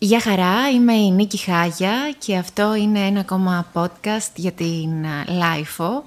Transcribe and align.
Γεια 0.00 0.20
χαρά, 0.20 0.70
είμαι 0.74 0.92
η 0.92 1.10
Νίκη 1.10 1.38
Χάγια 1.38 1.92
και 2.18 2.36
αυτό 2.36 2.74
είναι 2.74 2.98
ένα 2.98 3.20
ακόμα 3.20 3.66
podcast 3.72 4.30
για 4.34 4.52
την 4.52 4.90
LIFO 5.26 6.02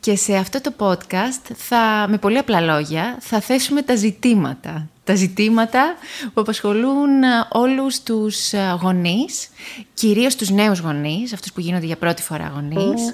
και 0.00 0.16
σε 0.16 0.34
αυτό 0.34 0.60
το 0.60 0.72
podcast 0.78 1.54
θα, 1.54 2.06
με 2.08 2.18
πολύ 2.18 2.38
απλά 2.38 2.60
λόγια 2.60 3.16
θα 3.20 3.40
θέσουμε 3.40 3.82
τα 3.82 3.94
ζητήματα. 3.94 4.88
Τα 5.04 5.14
ζητήματα 5.14 5.94
που 6.34 6.40
απασχολούν 6.40 7.08
όλους 7.52 8.02
τους 8.02 8.52
γονείς, 8.82 9.48
κυρίως 9.94 10.36
τους 10.36 10.50
νέους 10.50 10.78
γονείς, 10.78 11.32
αυτούς 11.32 11.52
που 11.52 11.60
γίνονται 11.60 11.86
για 11.86 11.96
πρώτη 11.96 12.22
φορά 12.22 12.52
γονείς. 12.54 13.10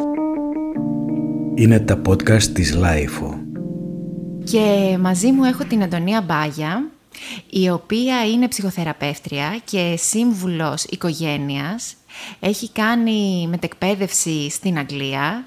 Είναι 1.55 1.81
τα 1.81 2.01
podcast 2.09 2.43
της 2.43 2.77
LIFO. 2.77 3.39
Και 4.45 4.97
μαζί 5.01 5.33
μου 5.33 5.45
έχω 5.45 5.65
την 5.65 5.83
Αντωνία 5.83 6.21
Μπάγια, 6.21 6.85
η 7.51 7.71
οποία 7.71 8.27
είναι 8.27 8.49
ψυχοθεραπεύτρια 8.49 9.61
και 9.65 9.95
σύμβουλος 9.99 10.85
οικογένειας. 10.85 11.95
Έχει 12.41 12.71
κάνει 12.71 13.47
μετεκπαίδευση 13.51 14.51
στην 14.51 14.79
Αγγλία 14.79 15.45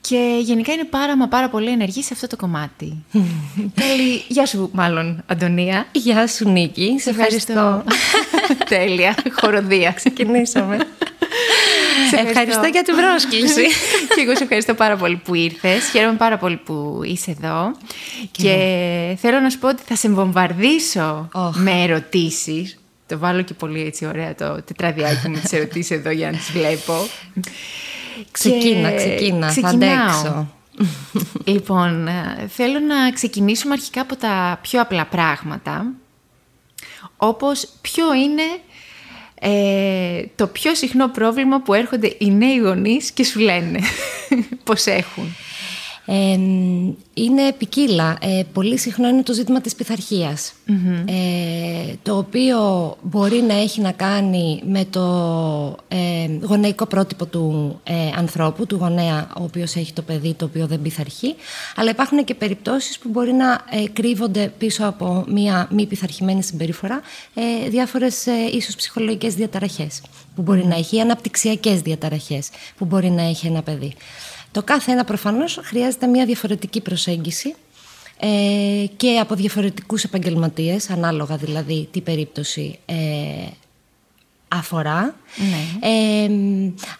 και 0.00 0.38
γενικά 0.42 0.72
είναι 0.72 0.84
πάρα 0.84 1.16
μα 1.16 1.28
πάρα 1.28 1.48
πολύ 1.48 1.70
ενεργή 1.70 2.02
σε 2.02 2.10
αυτό 2.12 2.26
το 2.26 2.36
κομμάτι. 2.36 3.04
Τέλει, 3.80 4.24
γεια 4.28 4.46
σου 4.46 4.70
μάλλον 4.72 5.22
Αντωνία. 5.26 5.86
Γεια 5.92 6.26
σου 6.26 6.48
Νίκη, 6.48 6.96
σε 6.98 7.10
ευχαριστώ. 7.10 7.84
Τέλεια, 8.68 9.14
χοροδία, 9.40 9.92
ξεκινήσαμε. 9.92 10.78
Ευχαριστώ. 12.26 12.66
για 12.66 12.82
την 12.82 12.94
πρόσκληση. 12.96 13.66
και 14.14 14.20
εγώ 14.20 14.36
σε 14.36 14.42
ευχαριστώ 14.42 14.74
πάρα 14.74 14.96
πολύ 14.96 15.16
που 15.16 15.34
ήρθες. 15.34 15.88
Χαίρομαι 15.90 16.16
πάρα 16.16 16.38
πολύ 16.38 16.56
που 16.56 17.00
είσαι 17.04 17.30
εδώ. 17.30 17.76
Και, 18.30 19.16
θέλω 19.20 19.40
να 19.40 19.50
σου 19.50 19.58
πω 19.58 19.68
ότι 19.68 19.82
θα 19.86 19.96
σε 19.96 20.08
βομβαρδίσω 20.08 21.28
με 21.54 21.82
ερωτήσεις. 21.82 22.78
Το 23.06 23.18
βάλω 23.18 23.42
και 23.42 23.54
πολύ 23.54 23.82
έτσι 23.82 24.06
ωραία 24.06 24.34
το 24.34 24.62
τετραδιάκι 24.62 25.28
με 25.28 25.38
τις 25.38 25.52
ερωτήσεις 25.52 25.90
εδώ 25.90 26.10
για 26.10 26.30
να 26.30 26.36
τις 26.36 26.50
βλέπω. 26.50 26.94
Ξεκίνα, 28.30 28.94
ξεκίνα, 28.94 29.50
θα 29.50 29.68
αντέξω. 29.68 30.48
λοιπόν, 31.44 32.08
ε, 32.08 32.48
θέλω 32.48 32.78
να 32.78 33.10
ξεκινήσουμε 33.12 33.72
αρχικά 33.72 34.00
από 34.00 34.16
τα 34.16 34.58
πιο 34.62 34.80
απλά 34.80 35.06
πράγματα. 35.06 35.86
Όπως 37.16 37.68
ποιο 37.80 38.14
είναι 38.14 38.42
ε, 39.42 40.22
το 40.36 40.46
πιο 40.46 40.74
συχνό 40.74 41.08
πρόβλημα 41.08 41.60
που 41.60 41.74
έρχονται 41.74 42.14
οι 42.18 42.30
νέοι 42.30 42.56
γονείς 42.56 43.10
και 43.10 43.24
σου 43.24 43.38
λένε 43.38 43.78
πώς 44.64 44.86
έχουν 44.86 45.36
είναι 47.14 47.52
ποικίλα. 47.58 48.18
Ε, 48.20 48.42
πολύ 48.52 48.78
συχνό 48.78 49.08
είναι 49.08 49.22
το 49.22 49.32
ζήτημα 49.32 49.60
της 49.60 49.74
πειθαρχια 49.74 50.36
ε, 51.04 51.94
το 52.02 52.16
οποίο 52.16 52.58
μπορεί 53.02 53.42
να 53.42 53.54
έχει 53.54 53.80
να 53.80 53.92
κάνει 53.92 54.62
με 54.66 54.84
το 54.90 55.76
ε, 55.88 56.28
γονεϊκό 56.42 56.86
πρότυπο 56.86 57.26
του 57.26 57.80
ε, 57.84 57.94
ανθρώπου, 58.16 58.66
του 58.66 58.76
γονέα 58.76 59.28
ο 59.38 59.42
οποίος 59.42 59.74
έχει 59.74 59.92
το 59.92 60.02
παιδί 60.02 60.34
το 60.34 60.44
οποίο 60.44 60.66
δεν 60.66 60.82
πειθαρχεί, 60.82 61.34
αλλά 61.76 61.90
υπάρχουν 61.90 62.24
και 62.24 62.34
περιπτώσεις 62.34 62.98
που 62.98 63.08
μπορεί 63.08 63.32
να 63.32 63.60
κρύβονται 63.92 64.52
πίσω 64.58 64.86
από 64.86 65.24
μια 65.28 65.68
μη 65.70 65.86
πειθαρχημένη 65.86 66.42
συμπεριφορά 66.42 67.00
διάφορες 67.68 68.26
ίσως 68.52 68.74
ψυχολογικές 68.74 69.34
διαταραχές 69.34 70.02
που 70.34 70.42
μπορεί 70.42 70.66
να 70.66 70.76
έχει, 70.76 71.00
αναπτυξιακές 71.00 71.80
διαταραχές 71.80 72.48
που 72.78 72.84
μπορεί 72.84 73.10
να 73.10 73.22
έχει 73.22 73.46
ένα 73.46 73.62
παιδί. 73.62 73.94
Το 74.52 74.62
κάθε 74.62 74.92
ένα 74.92 75.04
προφανώς 75.04 75.60
χρειάζεται 75.62 76.06
μια 76.06 76.26
διαφορετική 76.26 76.80
προσέγγιση 76.80 77.54
ε, 78.20 78.84
και 78.96 79.18
από 79.18 79.34
διαφορετικούς 79.34 80.04
επαγγελματίες, 80.04 80.90
ανάλογα 80.90 81.36
δηλαδή 81.36 81.88
τι 81.90 82.00
περίπτωση 82.00 82.78
ε, 82.86 82.94
αφορά. 84.48 85.14
Ναι. 85.36 85.88
Ε, 85.88 86.30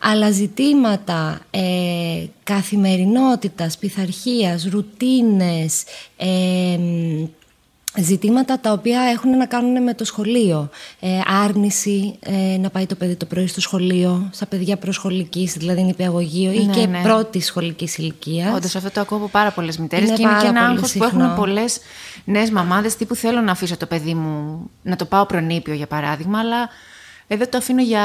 αλλά 0.00 0.30
ζητήματα 0.30 1.40
ε, 1.50 2.24
καθημερινότητας, 2.42 3.78
πειθαρχίας, 3.78 4.64
ρουτίνες, 4.64 5.84
ε, 6.16 6.78
ζητήματα 7.98 8.60
τα 8.60 8.72
οποία 8.72 9.00
έχουν 9.00 9.36
να 9.36 9.46
κάνουν 9.46 9.82
με 9.82 9.94
το 9.94 10.04
σχολείο. 10.04 10.70
Ε, 11.00 11.08
άρνηση 11.44 12.18
ε, 12.20 12.56
να 12.58 12.70
πάει 12.70 12.86
το 12.86 12.94
παιδί 12.94 13.16
το 13.16 13.26
πρωί 13.26 13.46
στο 13.46 13.60
σχολείο, 13.60 14.28
στα 14.32 14.46
παιδιά 14.46 14.76
προσχολικής, 14.76 15.52
δηλαδή 15.52 15.82
νηπιαγωγείο 15.82 16.52
ή 16.52 16.64
ναι, 16.64 16.72
και 16.72 16.86
ναι. 16.86 17.02
πρώτη 17.02 17.40
σχολικής 17.40 17.96
ηλικίας. 17.96 18.54
Όντως, 18.54 18.76
αυτό 18.76 18.90
το 18.90 19.00
ακούω 19.00 19.18
από 19.18 19.28
πάρα 19.28 19.50
πολλές 19.50 19.78
μητέρες 19.78 20.10
και 20.10 20.22
είναι 20.22 20.40
και 20.40 20.46
ένα 20.46 20.60
άγχος 20.60 20.92
που 20.92 21.04
έχουν 21.04 21.34
πολλές 21.34 21.78
νέες 22.24 22.50
μαμάδες. 22.50 22.96
Τύπου 22.96 23.14
θέλω 23.14 23.40
να 23.40 23.52
αφήσω 23.52 23.76
το 23.76 23.86
παιδί 23.86 24.14
μου 24.14 24.70
να 24.82 24.96
το 24.96 25.04
πάω 25.04 25.26
προνήπιο, 25.26 25.74
για 25.74 25.86
παράδειγμα, 25.86 26.38
αλλά 26.38 26.68
εδώ 27.26 27.46
το 27.48 27.58
αφήνω 27.58 27.82
για 27.82 28.04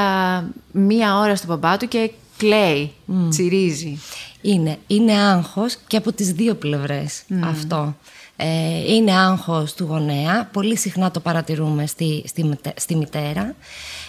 μία 0.72 1.18
ώρα 1.18 1.36
στον 1.36 1.48
μπαμπά 1.48 1.76
του 1.76 1.88
και 1.88 2.10
κλαίει, 2.36 2.92
mm. 3.08 3.12
τσιρίζει. 3.28 3.98
Είναι, 4.40 4.78
είναι 4.86 5.12
άγχος 5.12 5.76
και 5.86 5.96
από 5.96 6.12
τις 6.12 6.32
δύο 6.32 6.54
πλευρές 6.54 7.22
αυτό. 7.44 7.94
Ε, 8.36 8.94
είναι 8.94 9.12
άγχος 9.12 9.74
του 9.74 9.84
γονέα, 9.84 10.48
πολύ 10.52 10.76
συχνά 10.76 11.10
το 11.10 11.20
παρατηρούμε 11.20 11.86
στη, 11.86 12.24
στη, 12.76 12.96
μητέρα, 12.96 13.54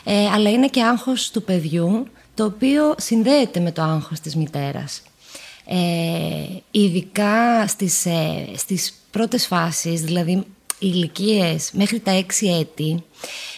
ε, 0.04 0.28
αλλά 0.28 0.50
είναι 0.50 0.68
και 0.68 0.84
άγχος 0.84 1.32
του 1.32 1.44
παιδιού, 1.44 2.08
το 2.34 2.46
οποίο 2.46 2.96
συνδέεται 2.98 3.60
με 3.60 3.72
το 3.72 3.82
άγχος 3.82 4.20
της 4.20 4.36
μητέρας. 4.36 5.02
Ε, 5.66 5.78
ειδικά 6.72 7.68
στις, 7.68 8.06
ε, 8.06 8.48
στις 8.56 8.94
πρώτες 9.12 9.48
φάσεις, 9.48 10.02
δηλαδή 10.02 10.44
ηλικίες 10.80 11.70
μέχρι 11.74 12.00
τα 12.00 12.12
6 12.12 12.48
έτη, 12.60 13.04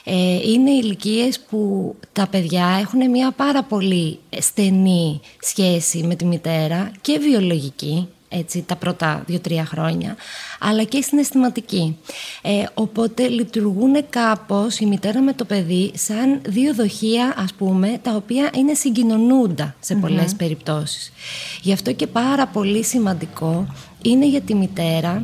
ε, 0.03 0.49
είναι 0.49 0.71
ηλικίες 0.71 1.39
που 1.39 1.95
τα 2.13 2.27
παιδιά 2.27 2.77
έχουν 2.79 3.09
μια 3.09 3.31
πάρα 3.31 3.63
πολύ 3.63 4.19
στενή 4.39 5.19
σχέση 5.39 6.03
με 6.03 6.15
τη 6.15 6.25
μητέρα 6.25 6.91
και 7.01 7.19
βιολογική, 7.19 8.07
έτσι, 8.29 8.63
τα 8.67 8.75
πρώτα 8.75 9.23
δύο-τρία 9.25 9.65
χρόνια, 9.65 10.15
αλλά 10.59 10.83
και 10.83 11.01
συναισθηματική. 11.01 11.97
Ε, 12.41 12.63
οπότε 12.73 13.27
λειτουργούν 13.27 14.09
κάπως 14.09 14.79
η 14.79 14.85
μητέρα 14.85 15.21
με 15.21 15.33
το 15.33 15.45
παιδί 15.45 15.91
σαν 15.95 16.41
δύο 16.45 16.73
δοχεία, 16.73 17.33
ας 17.37 17.53
πούμε, 17.53 17.99
τα 18.01 18.15
οποία 18.15 18.49
είναι 18.55 18.73
συγκοινωνούντα 18.73 19.75
σε 19.79 19.95
πολλές 19.95 20.35
περιπτώσεις. 20.35 21.11
Γι' 21.61 21.73
αυτό 21.73 21.93
και 21.93 22.07
πάρα 22.07 22.47
πολύ 22.47 22.83
σημαντικό 22.83 23.67
είναι 24.01 24.27
για 24.27 24.41
τη 24.41 24.55
μητέρα 24.55 25.23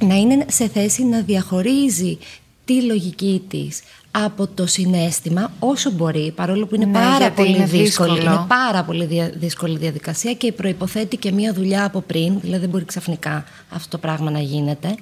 να 0.00 0.14
είναι 0.14 0.44
σε 0.48 0.68
θέση 0.68 1.04
να 1.04 1.20
διαχωρίζει 1.20 2.18
τη 2.64 2.82
λογική 2.82 3.42
της 3.48 3.80
από 4.14 4.46
το 4.46 4.66
συνέστημα 4.66 5.52
όσο 5.58 5.90
μπορεί, 5.90 6.32
παρόλο 6.36 6.66
που 6.66 6.74
είναι 6.74 6.84
ναι, 6.84 6.92
πάρα 6.92 7.30
πολύ 7.30 7.48
είναι 7.48 7.64
δύσκολη. 7.64 8.20
Είναι 8.20 8.44
πάρα 8.48 8.84
πολύ 8.84 9.32
δύσκολη 9.34 9.78
διαδικασία 9.78 10.34
και 10.34 10.52
προϋποθέτει 10.52 11.16
και 11.16 11.32
μία 11.32 11.52
δουλειά 11.52 11.84
από 11.84 12.00
πριν, 12.00 12.40
δηλαδή 12.40 12.60
δεν 12.60 12.68
μπορεί 12.68 12.84
ξαφνικά 12.84 13.44
αυτό 13.70 13.88
το 13.88 13.98
πράγμα 13.98 14.30
να 14.30 14.40
γίνεται 14.40 14.94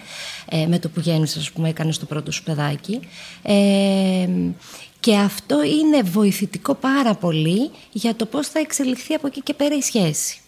ε, 0.48 0.66
με 0.66 0.78
το 0.78 0.88
που 0.88 1.00
γέννησες, 1.00 1.42
ας 1.42 1.50
πούμε, 1.50 1.68
έκανες 1.68 1.98
το 1.98 2.06
πρώτο 2.06 2.32
σου 2.32 2.42
παιδάκι. 2.42 3.00
Ε, 3.42 4.28
και 5.00 5.16
αυτό 5.16 5.62
είναι 5.62 6.02
βοηθητικό 6.02 6.74
πάρα 6.74 7.14
πολύ 7.14 7.70
για 7.92 8.14
το 8.14 8.26
πώς 8.26 8.48
θα 8.48 8.58
εξελιχθεί 8.58 9.14
από 9.14 9.26
εκεί 9.26 9.40
και 9.40 9.54
πέρα 9.54 9.76
η 9.76 9.80
σχεση 9.80 10.40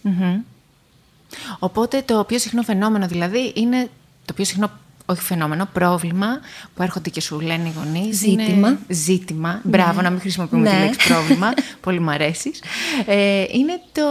Οπότε 1.59 2.03
το 2.03 2.25
πιο 2.25 2.39
συχνό 2.39 2.63
φαινόμενο 2.63 3.07
δηλαδή 3.07 3.53
είναι 3.55 3.91
το 4.25 4.33
πιο 4.33 4.45
συχνό 4.45 4.71
όχι 5.07 5.23
φαινόμενο, 5.23 5.69
πρόβλημα 5.73 6.27
που 6.75 6.83
έρχονται 6.83 7.11
και 7.11 7.21
σου 7.21 7.41
λένε 7.41 7.69
οι 7.69 7.73
γονείς. 7.77 8.17
Ζήτημα. 8.17 8.69
Είναι 8.69 8.79
ζήτημα. 8.89 9.61
Μπράβο, 9.65 10.01
να 10.01 10.11
μην 10.11 10.21
χρησιμοποιούμε 10.21 10.69
τη 10.69 10.75
ναι. 10.75 10.85
λέξη 10.85 11.09
πρόβλημα. 11.09 11.53
πολύ 11.85 12.01
μου 12.01 12.11
αρέσεις. 12.11 12.63
Ε, 13.07 13.45
είναι 13.53 13.81
το... 13.93 14.03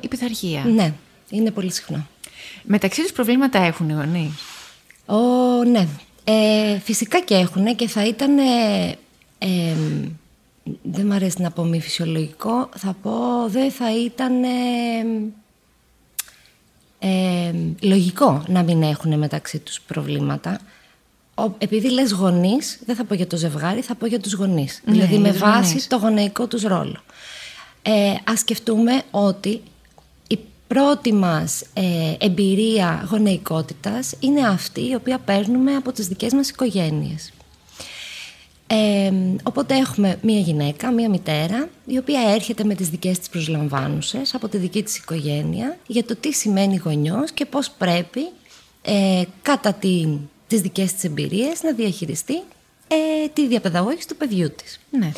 η 0.00 0.08
πειθαρχία. 0.08 0.64
Ναι, 0.64 0.92
είναι 1.30 1.50
πολύ 1.50 1.72
συχνό. 1.72 2.06
Μεταξύ 2.62 3.02
τους 3.02 3.12
προβλήματα 3.12 3.58
έχουν 3.58 3.88
οι 3.88 3.92
γονείς; 3.92 4.32
Ω, 5.06 5.64
ναι. 5.64 5.86
Ε, 6.24 6.78
φυσικά 6.78 7.20
και 7.20 7.34
έχουν 7.34 7.76
και 7.76 7.88
θα 7.88 8.06
ήταν. 8.06 8.38
Ε, 8.38 9.76
δεν 10.82 11.06
μου 11.06 11.12
αρέσει 11.12 11.42
να 11.42 11.50
πω 11.50 11.64
μη 11.64 11.80
φυσιολογικό. 11.80 12.68
Θα 12.76 12.96
πω 13.02 13.12
δεν 13.48 13.70
θα 13.70 13.96
ήταν 13.96 14.32
ε, 17.04 17.52
λογικό 17.80 18.42
να 18.48 18.62
μην 18.62 18.82
έχουν 18.82 19.18
μεταξύ 19.18 19.58
τους 19.58 19.80
προβλήματα. 19.80 20.60
επειδή 21.58 21.90
λες 21.90 22.12
γονείς, 22.12 22.80
δεν 22.86 22.96
θα 22.96 23.04
πω 23.04 23.14
για 23.14 23.26
το 23.26 23.36
ζευγάρι, 23.36 23.80
θα 23.80 23.94
πω 23.94 24.06
για 24.06 24.20
τους 24.20 24.32
γονείς. 24.32 24.80
Ναι, 24.84 24.92
δηλαδή 24.92 25.18
με 25.18 25.32
βάση 25.32 25.88
το 25.88 25.96
γονεϊκό 25.96 26.46
τους 26.46 26.62
ρόλο. 26.62 27.02
Ε, 27.82 28.14
ας 28.24 28.38
σκεφτούμε 28.38 29.02
ότι 29.10 29.62
η 30.26 30.38
πρώτη 30.66 31.12
μας 31.12 31.62
ε, 31.74 32.14
εμπειρία 32.18 33.06
γονεϊκότητας 33.10 34.14
είναι 34.20 34.46
αυτή 34.46 34.88
η 34.88 34.94
οποία 34.94 35.18
παίρνουμε 35.18 35.74
από 35.74 35.92
τις 35.92 36.06
δικές 36.08 36.32
μας 36.32 36.48
οικογένειες. 36.48 37.32
Ε, 38.74 39.12
οπότε 39.42 39.76
έχουμε 39.76 40.18
μία 40.22 40.38
γυναίκα, 40.38 40.90
μία 40.90 41.08
μητέρα, 41.08 41.68
η 41.86 41.98
οποία 41.98 42.20
έρχεται 42.34 42.64
με 42.64 42.74
τις 42.74 42.88
δικές 42.88 43.18
της 43.18 43.28
προσλαμβάνουσες 43.28 44.34
από 44.34 44.48
τη 44.48 44.56
δική 44.56 44.82
της 44.82 44.96
οικογένεια 44.96 45.76
για 45.86 46.04
το 46.04 46.16
τι 46.16 46.32
σημαίνει 46.32 46.76
γονιός 46.76 47.30
και 47.30 47.44
πώς 47.44 47.70
πρέπει 47.70 48.20
ε, 48.82 49.22
κατά 49.42 49.72
την, 49.72 50.18
τις 50.46 50.60
δικές 50.60 50.92
της 50.92 51.04
εμπειρίες 51.04 51.62
να 51.62 51.72
διαχειριστεί 51.72 52.42
ε, 52.88 53.28
τη 53.32 53.46
διαπαιδαγώγηση 53.46 54.08
του 54.08 54.16
παιδιού 54.16 54.50
της. 54.50 54.80
Ναι. 54.90 55.12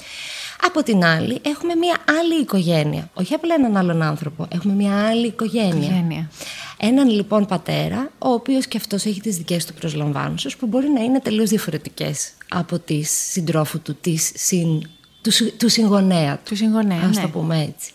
Από 0.67 0.83
την 0.83 1.05
άλλη, 1.05 1.39
έχουμε 1.43 1.75
μια 1.75 1.97
άλλη 2.21 2.41
οικογένεια. 2.41 3.11
Όχι 3.15 3.35
απλά 3.35 3.55
έναν 3.55 3.77
άλλον 3.77 4.03
άνθρωπο. 4.03 4.47
Έχουμε 4.53 4.75
μια 4.75 5.07
άλλη 5.07 5.27
οικογένεια. 5.27 5.69
Οικογένεια. 5.69 6.31
Έναν 6.77 7.09
λοιπόν 7.09 7.47
πατέρα, 7.47 8.11
ο 8.19 8.29
οποίος 8.29 8.67
και 8.67 8.77
αυτός 8.77 9.05
έχει 9.05 9.21
τις 9.21 9.37
δικές 9.37 9.65
του 9.65 9.75
προσλαμβάνουσες, 9.75 10.57
που 10.57 10.67
μπορεί 10.67 10.89
να 10.89 11.03
είναι 11.03 11.21
τελείως 11.21 11.49
διαφορετικές 11.49 12.33
από 12.55 12.79
τη 12.79 13.03
συντρόφου 13.03 13.81
του, 13.81 13.95
της 14.01 14.33
συν, 14.35 14.83
του, 15.23 15.31
συ- 15.31 15.59
του 15.59 15.69
συγγονέα 15.69 16.35
του. 16.35 16.41
Του 16.45 16.57
συγγονέα, 16.57 17.01
Ας 17.09 17.17
ναι. 17.17 17.23
το 17.23 17.29
πούμε 17.29 17.63
έτσι. 17.63 17.93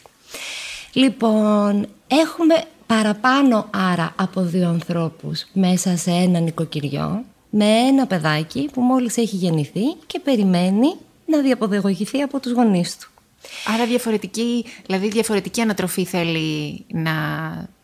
Λοιπόν, 0.94 1.88
έχουμε 2.08 2.64
παραπάνω 2.86 3.68
άρα 3.70 4.14
από 4.16 4.42
δύο 4.42 4.68
ανθρώπους 4.70 5.46
μέσα 5.54 5.98
σε 5.98 6.12
ένα 6.12 6.40
νοικοκυριό 6.40 7.24
με 7.50 7.66
ένα 7.66 8.08
παιδάκι 8.08 8.70
που 8.74 8.82
μόλις 8.82 9.18
έχει 9.18 9.36
γεννηθεί 9.36 9.82
και 10.08 10.20
περιμένει 10.20 10.94
να 11.26 11.40
διαπαιδαγωγηθεί 11.42 12.22
από 12.22 12.40
τους 12.40 12.52
γονείς 12.52 12.98
του. 12.98 13.10
Άρα 13.74 13.86
διαφορετική, 13.86 14.66
δηλαδή 14.86 15.08
διαφορετική 15.10 15.62
ανατροφή 15.62 16.06
θέλει 16.06 16.86
να 16.88 17.12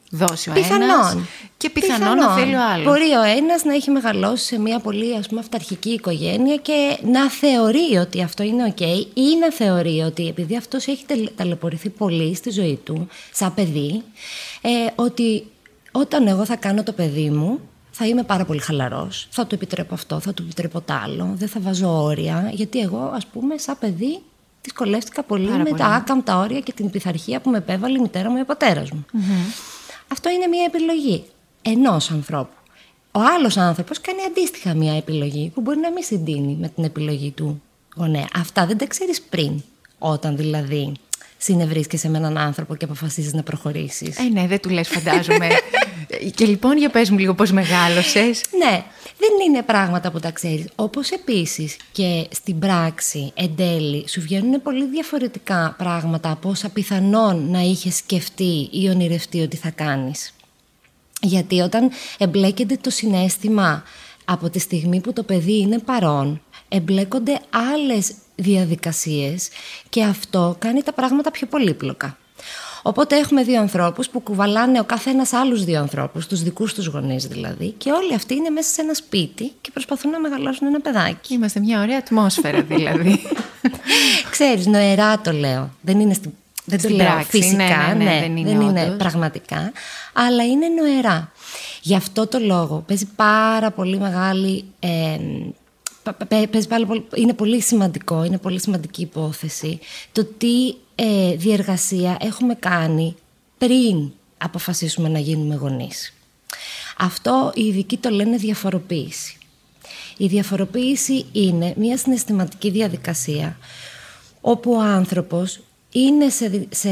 δώσει 0.09 0.49
ο 0.49 0.53
Πιθανόν. 0.53 0.81
ένας 0.89 1.15
και 1.57 1.69
πιθανόν, 1.69 2.17
να 2.17 2.35
θέλει 2.35 2.55
ο 2.55 2.59
άλλος. 2.73 2.85
Μπορεί 2.85 3.11
ο 3.11 3.21
ένας 3.37 3.63
να 3.63 3.73
έχει 3.73 3.89
μεγαλώσει 3.91 4.45
σε 4.45 4.59
μια 4.59 4.79
πολύ 4.79 5.15
ας 5.17 5.27
πούμε 5.27 5.39
αυταρχική 5.39 5.89
οικογένεια 5.89 6.55
και 6.55 6.97
να 7.03 7.29
θεωρεί 7.29 7.95
ότι 8.01 8.21
αυτό 8.23 8.43
είναι 8.43 8.63
οκ 8.65 8.79
ή 9.13 9.37
να 9.39 9.51
θεωρεί 9.51 9.99
ότι 9.99 10.27
επειδή 10.27 10.57
αυτός 10.57 10.87
έχει 10.87 11.05
τελ- 11.05 11.29
ταλαιπωρηθεί 11.35 11.89
πολύ 11.89 12.35
στη 12.35 12.49
ζωή 12.49 12.79
του 12.83 13.07
σαν 13.33 13.53
παιδί 13.53 14.01
ε, 14.61 14.69
ότι 14.95 15.47
όταν 15.91 16.27
εγώ 16.27 16.45
θα 16.45 16.55
κάνω 16.55 16.83
το 16.83 16.91
παιδί 16.91 17.29
μου 17.29 17.59
θα 17.91 18.05
είμαι 18.07 18.23
πάρα 18.23 18.45
πολύ 18.45 18.59
χαλαρός, 18.59 19.27
θα 19.31 19.45
του 19.47 19.55
επιτρέπω 19.55 19.93
αυτό, 19.93 20.19
θα 20.19 20.33
του 20.33 20.43
επιτρέπω 20.43 20.81
τ' 20.81 20.91
άλλο, 20.91 21.31
δεν 21.35 21.47
θα 21.47 21.59
βάζω 21.59 22.03
όρια 22.03 22.49
γιατί 22.53 22.79
εγώ 22.79 23.11
ας 23.15 23.25
πούμε 23.25 23.57
σαν 23.57 23.77
παιδί 23.79 24.19
δυσκολεύτηκα 24.61 25.23
πολύ 25.23 25.45
Πάρα 25.45 25.57
με 25.57 25.63
πολύ. 25.63 25.81
τα 25.81 25.87
άκαμπτα 25.87 26.37
όρια 26.37 26.59
και 26.59 26.73
την 26.73 26.89
πειθαρχία 26.89 27.39
που 27.39 27.49
με 27.49 27.57
επέβαλε 27.57 27.97
η 27.97 28.01
μητέρα 28.01 28.29
μου 28.29 28.37
ή 28.37 28.41
ο 28.41 28.45
πατέρας 28.45 28.91
μου. 28.91 29.05
Αυτό 30.07 30.29
είναι 30.29 30.47
μια 30.47 30.63
επιλογή 30.63 31.23
ενός 31.61 32.11
ανθρώπου. 32.11 32.55
Ο 33.11 33.19
άλλος 33.19 33.57
άνθρωπος 33.57 34.01
κάνει 34.01 34.21
αντίστοιχα 34.21 34.73
μια 34.73 34.97
επιλογή 34.97 35.51
που 35.53 35.61
μπορεί 35.61 35.79
να 35.79 35.91
μην 35.91 36.03
συντείνει 36.03 36.57
με 36.59 36.67
την 36.67 36.83
επιλογή 36.83 37.31
του 37.31 37.61
γονέα. 37.95 38.27
Αυτά 38.35 38.65
δεν 38.65 38.77
τα 38.77 38.85
ξέρεις 38.85 39.21
πριν, 39.21 39.63
όταν 39.99 40.35
δηλαδή 40.37 40.91
συνευρίσκεσαι 41.37 42.09
με 42.09 42.17
έναν 42.17 42.37
άνθρωπο 42.37 42.75
και 42.75 42.85
αποφασίζεις 42.85 43.33
να 43.33 43.43
προχωρήσεις. 43.43 44.17
Ε, 44.17 44.23
ναι, 44.23 44.47
δεν 44.47 44.59
του 44.59 44.69
λες 44.69 44.87
φαντάζομαι. 44.87 45.47
και 46.31 46.45
λοιπόν 46.45 46.77
για 46.77 46.89
πες 46.89 47.09
μου 47.09 47.17
λίγο 47.17 47.33
πώς 47.33 47.51
μεγάλωσες. 47.51 48.43
Ναι, 48.57 48.83
δεν 49.17 49.29
είναι 49.47 49.63
πράγματα 49.63 50.11
που 50.11 50.19
τα 50.19 50.31
ξέρεις. 50.31 50.65
Όπως 50.75 51.09
επίσης 51.09 51.77
και 51.91 52.27
στην 52.31 52.59
πράξη, 52.59 53.31
εν 53.35 53.55
τέλει, 53.55 54.05
σου 54.07 54.21
βγαίνουν 54.21 54.61
πολύ 54.61 54.85
διαφορετικά 54.85 55.75
πράγματα 55.77 56.31
από 56.31 56.49
όσα 56.49 56.69
πιθανόν 56.69 57.49
να 57.49 57.59
είχες 57.59 57.95
σκεφτεί 57.95 58.69
ή 58.71 58.89
ονειρευτεί 58.89 59.41
ότι 59.41 59.57
θα 59.57 59.69
κάνεις. 59.69 60.33
Γιατί 61.21 61.59
όταν 61.59 61.91
εμπλέκεται 62.17 62.77
το 62.81 62.89
συνέστημα 62.89 63.83
από 64.25 64.49
τη 64.49 64.59
στιγμή 64.59 64.99
που 64.99 65.13
το 65.13 65.23
παιδί 65.23 65.59
είναι 65.59 65.79
παρόν, 65.79 66.41
εμπλέκονται 66.69 67.39
άλλες 67.73 68.13
διαδικασίες 68.35 69.49
και 69.89 70.03
αυτό 70.03 70.55
κάνει 70.59 70.81
τα 70.81 70.93
πράγματα 70.93 71.31
πιο 71.31 71.47
πολύπλοκα. 71.47 72.17
Οπότε 72.87 73.17
έχουμε 73.17 73.43
δύο 73.43 73.59
ανθρώπους 73.59 74.09
που 74.09 74.19
κουβαλάνε 74.19 74.79
ο 74.79 74.83
καθένας 74.83 75.33
άλλους 75.33 75.63
δύο 75.63 75.79
ανθρώπους, 75.79 76.27
τους 76.27 76.43
δικούς 76.43 76.73
τους 76.73 76.85
γονείς 76.85 77.25
δηλαδή, 77.27 77.73
και 77.77 77.91
όλοι 77.91 78.13
αυτοί 78.13 78.35
είναι 78.35 78.49
μέσα 78.49 78.69
σε 78.69 78.81
ένα 78.81 78.93
σπίτι 78.93 79.51
και 79.61 79.69
προσπαθούν 79.73 80.11
να 80.11 80.19
μεγαλώσουν 80.19 80.67
ένα 80.67 80.79
παιδάκι. 80.81 81.33
Είμαστε 81.33 81.59
μια 81.59 81.81
ωραία 81.81 81.97
ατμόσφαιρα 81.97 82.61
δηλαδή. 82.61 83.21
Ξέρεις, 84.31 84.65
νοερά 84.65 85.19
το 85.21 85.31
λέω. 85.31 85.69
Δεν 85.81 85.99
είναι 85.99 86.13
στην... 86.13 86.31
Δεν 86.65 86.77
το 86.77 86.83
Στην 86.83 86.95
λέω 86.95 87.05
πράξη, 87.05 87.27
φυσικά, 87.29 87.93
ναι, 87.97 88.03
ναι, 88.03 88.03
ναι, 88.03 88.43
δεν 88.43 88.61
είναι 88.61 88.83
όντως. 88.83 88.97
πραγματικά, 88.97 89.71
αλλά 90.13 90.43
είναι 90.45 90.65
νοερά. 90.67 91.31
Γι' 91.81 91.95
αυτό 91.95 92.27
το 92.27 92.39
λόγο 92.39 92.83
παίζει 92.87 93.07
πάρα 93.15 93.71
πολύ 93.71 93.99
μεγάλη... 93.99 94.65
ε, 94.79 94.87
πα- 94.87 95.17
πα- 95.17 95.64
παίζει 96.51 96.67
πάρα 96.67 96.85
πολύ, 96.85 97.05
είναι 97.15 97.33
πολύ 97.33 97.61
σημαντικό, 97.61 98.23
είναι 98.23 98.37
πολύ 98.37 98.59
σημαντική 98.61 99.01
υπόθεση 99.01 99.79
το 100.11 100.25
τι 100.37 100.73
ε, 100.95 101.35
διεργασία 101.35 102.17
έχουμε 102.21 102.53
κάνει 102.55 103.15
πριν 103.57 104.11
αποφασίσουμε 104.37 105.09
να 105.09 105.19
γίνουμε 105.19 105.55
γονείς. 105.55 106.13
Αυτό 106.97 107.51
οι 107.55 107.65
ειδικοί 107.65 107.97
το 107.97 108.09
λένε 108.09 108.37
διαφοροποίηση. 108.37 109.37
Η 110.17 110.27
διαφοροποίηση 110.27 111.25
είναι 111.31 111.73
μια 111.77 111.97
συναισθηματική 111.97 112.69
διαδικασία 112.69 113.57
όπου 114.41 114.71
ο 114.71 114.79
άνθρωπος 114.81 115.59
είναι 115.91 116.29
σε, 116.29 116.47
δι- 116.47 116.73
σε, 116.75 116.89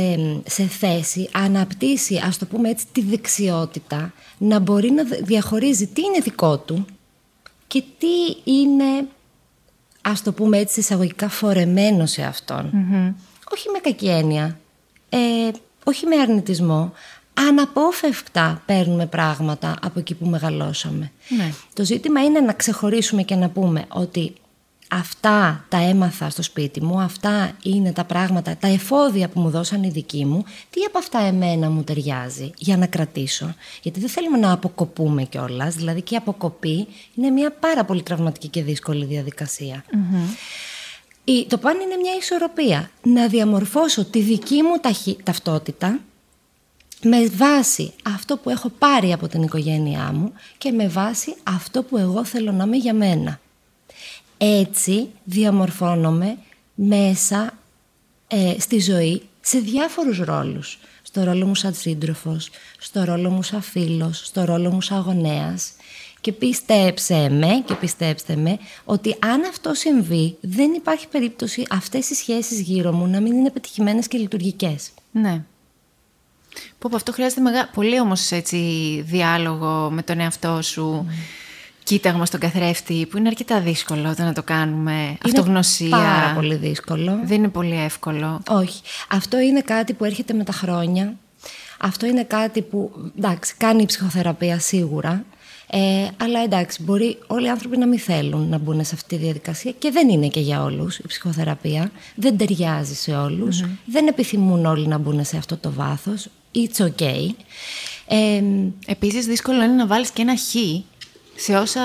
σε 0.47 0.63
θέση, 0.63 1.29
αναπτύσσει, 1.33 2.21
ας 2.25 2.37
το 2.37 2.45
πούμε 2.45 2.69
έτσι, 2.69 2.85
τη 2.91 3.01
δεξιότητα 3.01 4.13
να 4.37 4.59
μπορεί 4.59 4.91
να 4.91 5.03
δ- 5.03 5.23
διαχωρίζει 5.23 5.87
τι 5.87 6.01
είναι 6.01 6.19
δικό 6.19 6.57
του 6.57 6.85
και 7.73 7.83
τι 7.97 8.51
είναι, 8.51 9.07
ας 10.01 10.21
το 10.23 10.31
πούμε 10.31 10.57
έτσι, 10.57 10.79
εισαγωγικά 10.79 11.29
φορεμένο 11.29 12.05
σε 12.05 12.23
αυτον 12.23 12.65
Όχι 13.51 13.69
με 13.69 13.79
κακή 13.81 14.09
έννοια, 14.09 14.59
ε, 15.09 15.17
όχι 15.83 16.05
με 16.05 16.15
αρνητισμό, 16.15 16.93
αναπόφευκτα 17.33 18.61
παίρνουμε 18.65 19.05
πράγματα 19.05 19.75
από 19.81 19.99
εκεί 19.99 20.13
που 20.13 20.25
μεγαλώσαμε. 20.25 21.11
Ναι. 21.37 21.53
Το 21.73 21.85
ζήτημα 21.85 22.23
είναι 22.23 22.39
να 22.39 22.53
ξεχωρίσουμε 22.53 23.23
και 23.23 23.35
να 23.35 23.49
πούμε 23.49 23.85
ότι 23.87 24.33
αυτά 24.89 25.65
τα 25.69 25.77
έμαθα 25.77 26.29
στο 26.29 26.41
σπίτι 26.43 26.83
μου, 26.83 26.99
αυτά 26.99 27.51
είναι 27.63 27.91
τα 27.93 28.03
πράγματα, 28.03 28.57
τα 28.59 28.67
εφόδια 28.67 29.27
που 29.29 29.39
μου 29.39 29.49
δώσαν 29.49 29.83
οι 29.83 29.89
δικοί 29.89 30.25
μου, 30.25 30.43
τι 30.69 30.81
από 30.87 30.97
αυτά 30.97 31.19
εμένα 31.19 31.69
μου 31.69 31.83
ταιριάζει 31.83 32.51
για 32.57 32.77
να 32.77 32.85
κρατήσω; 32.85 33.55
Γιατί 33.81 33.99
δεν 33.99 34.09
θέλουμε 34.09 34.37
να 34.37 34.51
αποκοπούμε 34.51 35.23
κιόλας, 35.23 35.75
δηλαδή 35.75 36.01
και 36.01 36.13
η 36.13 36.17
αποκοπή 36.17 36.87
είναι 37.15 37.29
μια 37.29 37.51
πάρα 37.51 37.85
πολύ 37.85 38.03
τραυματική 38.03 38.47
και 38.47 38.63
δύσκολη 38.63 39.05
διαδικασία. 39.05 39.83
Η- 41.23 41.45
Το 41.45 41.57
πάνε 41.57 41.83
είναι 41.83 41.95
μια 42.01 42.13
ισορροπία. 42.19 42.89
Να 43.03 43.27
διαμορφώσω 43.27 44.05
τη 44.05 44.19
δική 44.21 44.61
μου 44.61 44.77
ταχύ- 44.81 45.23
ταυτότητα 45.23 45.99
με 47.05 47.25
βάση 47.27 47.93
αυτό 48.03 48.37
που 48.37 48.49
έχω 48.49 48.69
πάρει 48.69 49.13
από 49.13 49.27
την 49.27 49.41
οικογένειά 49.41 50.11
μου 50.13 50.33
και 50.57 50.71
με 50.71 50.87
βάση 50.87 51.35
αυτό 51.43 51.83
που 51.83 51.97
εγώ 51.97 52.25
θέλω 52.25 52.51
να 52.51 52.63
είμαι 52.63 52.77
για 52.77 52.93
μένα. 52.93 53.39
Έτσι 54.37 55.09
διαμορφώνομαι 55.23 56.37
μέσα 56.75 57.53
ε, 58.27 58.55
στη 58.59 58.79
ζωή 58.79 59.21
σε 59.41 59.59
διάφορους 59.59 60.19
ρόλους. 60.19 60.79
Στο 61.01 61.23
ρόλο 61.23 61.45
μου 61.45 61.55
σαν 61.55 61.73
σύντροφος, 61.73 62.49
στο 62.77 63.03
ρόλο 63.03 63.29
μου 63.29 63.41
σαν 63.41 63.61
φίλος, 63.61 64.21
στο 64.25 64.45
ρόλο 64.45 64.71
μου 64.71 64.81
σαν 64.81 65.01
γονέας. 65.01 65.71
Και 66.21 66.31
πίστεψε 66.31 67.29
με 67.29 67.63
και 67.65 67.75
πιστέψτε 67.75 68.35
με 68.35 68.57
ότι 68.85 69.15
αν 69.19 69.43
αυτό 69.49 69.73
συμβεί 69.73 70.37
δεν 70.41 70.73
υπάρχει 70.73 71.07
περίπτωση 71.07 71.65
αυτές 71.69 72.09
οι 72.09 72.13
σχέσεις 72.13 72.59
γύρω 72.61 72.91
μου 72.91 73.07
να 73.07 73.21
μην 73.21 73.33
είναι 73.33 73.51
πετυχημένες 73.51 74.07
και 74.07 74.17
λειτουργικές. 74.17 74.89
ναι. 75.11 75.43
Που 76.79 76.87
από 76.87 76.95
αυτό 76.95 77.11
χρειάζεται 77.11 77.41
μεγα... 77.41 77.69
πολύ 77.73 77.99
όμως 77.99 78.31
έτσι 78.31 78.57
διάλογο 79.07 79.89
με 79.91 80.01
τον 80.03 80.19
εαυτό 80.19 80.61
σου. 80.61 81.05
Κοίταγμα 81.83 82.25
στον 82.25 82.39
καθρέφτη 82.39 83.05
που 83.09 83.17
είναι 83.17 83.27
αρκετά 83.27 83.59
δύσκολο 83.59 84.09
όταν 84.09 84.25
να 84.25 84.33
το 84.33 84.43
κάνουμε. 84.43 85.17
Αυτογνωσία. 85.25 85.87
Είναι 85.87 85.95
πάρα 85.95 86.33
πολύ 86.35 86.55
δύσκολο. 86.55 87.19
Δεν 87.23 87.37
είναι 87.37 87.49
πολύ 87.49 87.83
εύκολο. 87.83 88.41
Όχι. 88.49 88.81
Αυτό 89.09 89.39
είναι 89.39 89.61
κάτι 89.61 89.93
που 89.93 90.05
έρχεται 90.05 90.33
με 90.33 90.43
τα 90.43 90.51
χρόνια. 90.51 91.15
Αυτό 91.79 92.05
είναι 92.05 92.23
κάτι 92.23 92.61
που, 92.61 92.91
εντάξει, 93.17 93.53
κάνει 93.57 93.81
η 93.81 93.85
ψυχοθεραπεία 93.85 94.59
σίγουρα. 94.59 95.25
Ε, 95.75 96.07
αλλά 96.17 96.39
εντάξει, 96.39 96.83
μπορεί 96.83 97.17
όλοι 97.27 97.45
οι 97.45 97.49
άνθρωποι 97.49 97.77
να 97.77 97.87
μην 97.87 97.99
θέλουν 97.99 98.49
να 98.49 98.57
μπουν 98.57 98.85
σε 98.85 98.91
αυτή 98.95 99.15
τη 99.17 99.23
διαδικασία 99.23 99.71
και 99.71 99.91
δεν 99.91 100.09
είναι 100.09 100.27
και 100.27 100.39
για 100.39 100.63
όλους 100.63 100.97
η 100.97 101.07
ψυχοθεραπεία. 101.07 101.91
Δεν 102.15 102.37
ταιριάζει 102.37 102.95
σε 102.95 103.15
ολους 103.15 103.63
Δεν 103.85 104.07
επιθυμούν 104.07 104.65
όλοι 104.65 104.87
να 104.87 104.97
μπουν 104.97 105.25
σε 105.25 105.37
αυτό 105.37 105.57
το 105.57 105.71
βάθος. 105.71 106.27
It's 106.55 106.85
okay. 106.85 107.29
Ε, 108.07 108.43
Επίσης 108.85 109.25
δύσκολο 109.25 109.63
είναι 109.63 109.73
να 109.73 109.87
βάλεις 109.87 110.09
και 110.09 110.21
ένα 110.21 110.35
χ 110.35 110.55
σε 111.35 111.57
όσα 111.57 111.81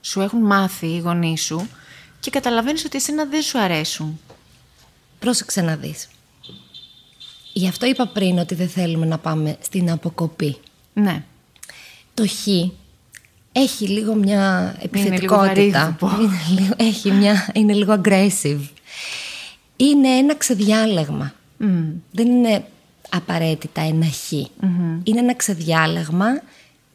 σου 0.00 0.20
έχουν 0.20 0.40
μάθει 0.40 0.86
οι 0.86 0.98
γονείς 0.98 1.42
σου 1.42 1.68
και 2.20 2.30
καταλαβαίνεις 2.30 2.84
ότι 2.84 2.96
εσένα 2.96 3.24
δεν 3.26 3.42
σου 3.42 3.58
αρέσουν. 3.58 4.20
πρόσεξε 5.18 5.60
να 5.60 5.76
δεις. 5.76 6.08
Γι' 7.52 7.68
αυτό 7.68 7.86
είπα 7.86 8.06
πριν 8.06 8.38
ότι 8.38 8.54
δεν 8.54 8.68
θέλουμε 8.68 9.06
να 9.06 9.18
πάμε 9.18 9.56
στην 9.60 9.90
αποκοπή. 9.90 10.56
Ναι. 10.92 11.22
Το 12.14 12.26
χ 12.26 12.46
έχει 13.52 13.88
λίγο 13.88 14.14
μια 14.14 14.74
λίγο 14.80 14.84
επιθετικότητα. 14.84 15.36
βαρύγδουπο. 15.38 16.10
Είναι 16.20 16.60
λίγο, 16.60 16.74
έχει 16.76 17.10
μια, 17.10 17.50
είναι 17.54 17.72
λίγο 17.72 18.00
aggressive. 18.04 18.68
Είναι 19.76 20.08
ένα 20.08 20.34
ξεδιάλεγμα. 20.34 21.34
Δεν 22.10 22.26
είναι 22.26 22.64
απαραίτητα 23.08 23.80
ένα 23.80 24.06
χ. 24.06 24.32
Είναι 25.02 25.18
ένα 25.18 25.34
ξεδιάλεγμα 25.34 26.26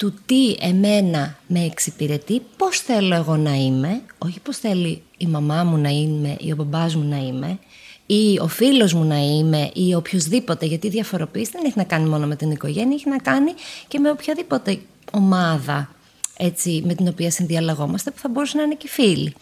του 0.03 0.11
του 0.11 0.21
τι 0.25 0.55
εμένα 0.59 1.37
με 1.47 1.63
εξυπηρετεί, 1.63 2.41
πώς 2.57 2.79
θέλω 2.79 3.15
εγώ 3.15 3.35
να 3.35 3.53
είμαι, 3.53 4.01
όχι 4.17 4.39
πώς 4.39 4.57
θέλει 4.57 5.01
η 5.17 5.25
μαμά 5.25 5.63
μου 5.63 5.77
να 5.77 5.89
είμαι 5.89 6.37
ή 6.39 6.51
ο 6.51 6.55
μπαμπάς 6.55 6.95
μου 6.95 7.07
να 7.07 7.17
είμαι, 7.17 7.59
ή 8.05 8.39
ο 8.39 8.47
φίλος 8.47 8.93
μου 8.93 9.03
να 9.03 9.17
είμαι 9.17 9.71
ή 9.73 9.93
οποιοδήποτε, 9.93 10.65
γιατί 10.65 10.87
η 10.87 10.89
διαφοροποίηση 10.89 11.51
δεν 11.51 11.61
έχει 11.65 11.77
να 11.77 11.83
κάνει 11.83 12.09
μόνο 12.09 12.27
με 12.27 12.35
την 12.35 12.51
οικογένεια, 12.51 12.95
έχει 12.95 13.09
να 13.09 13.17
κάνει 13.17 13.53
και 13.87 13.99
με 13.99 14.09
οποιαδήποτε 14.09 14.79
ομάδα 15.11 15.95
έτσι, 16.37 16.83
με 16.85 16.93
την 16.93 17.07
οποία 17.07 17.31
συνδιαλλαγόμαστε 17.31 18.11
που 18.11 18.19
θα 18.19 18.29
μπορούσε 18.29 18.57
να 18.57 18.63
είναι 18.63 18.75
και 18.75 18.87
φίλοι. 18.87 19.33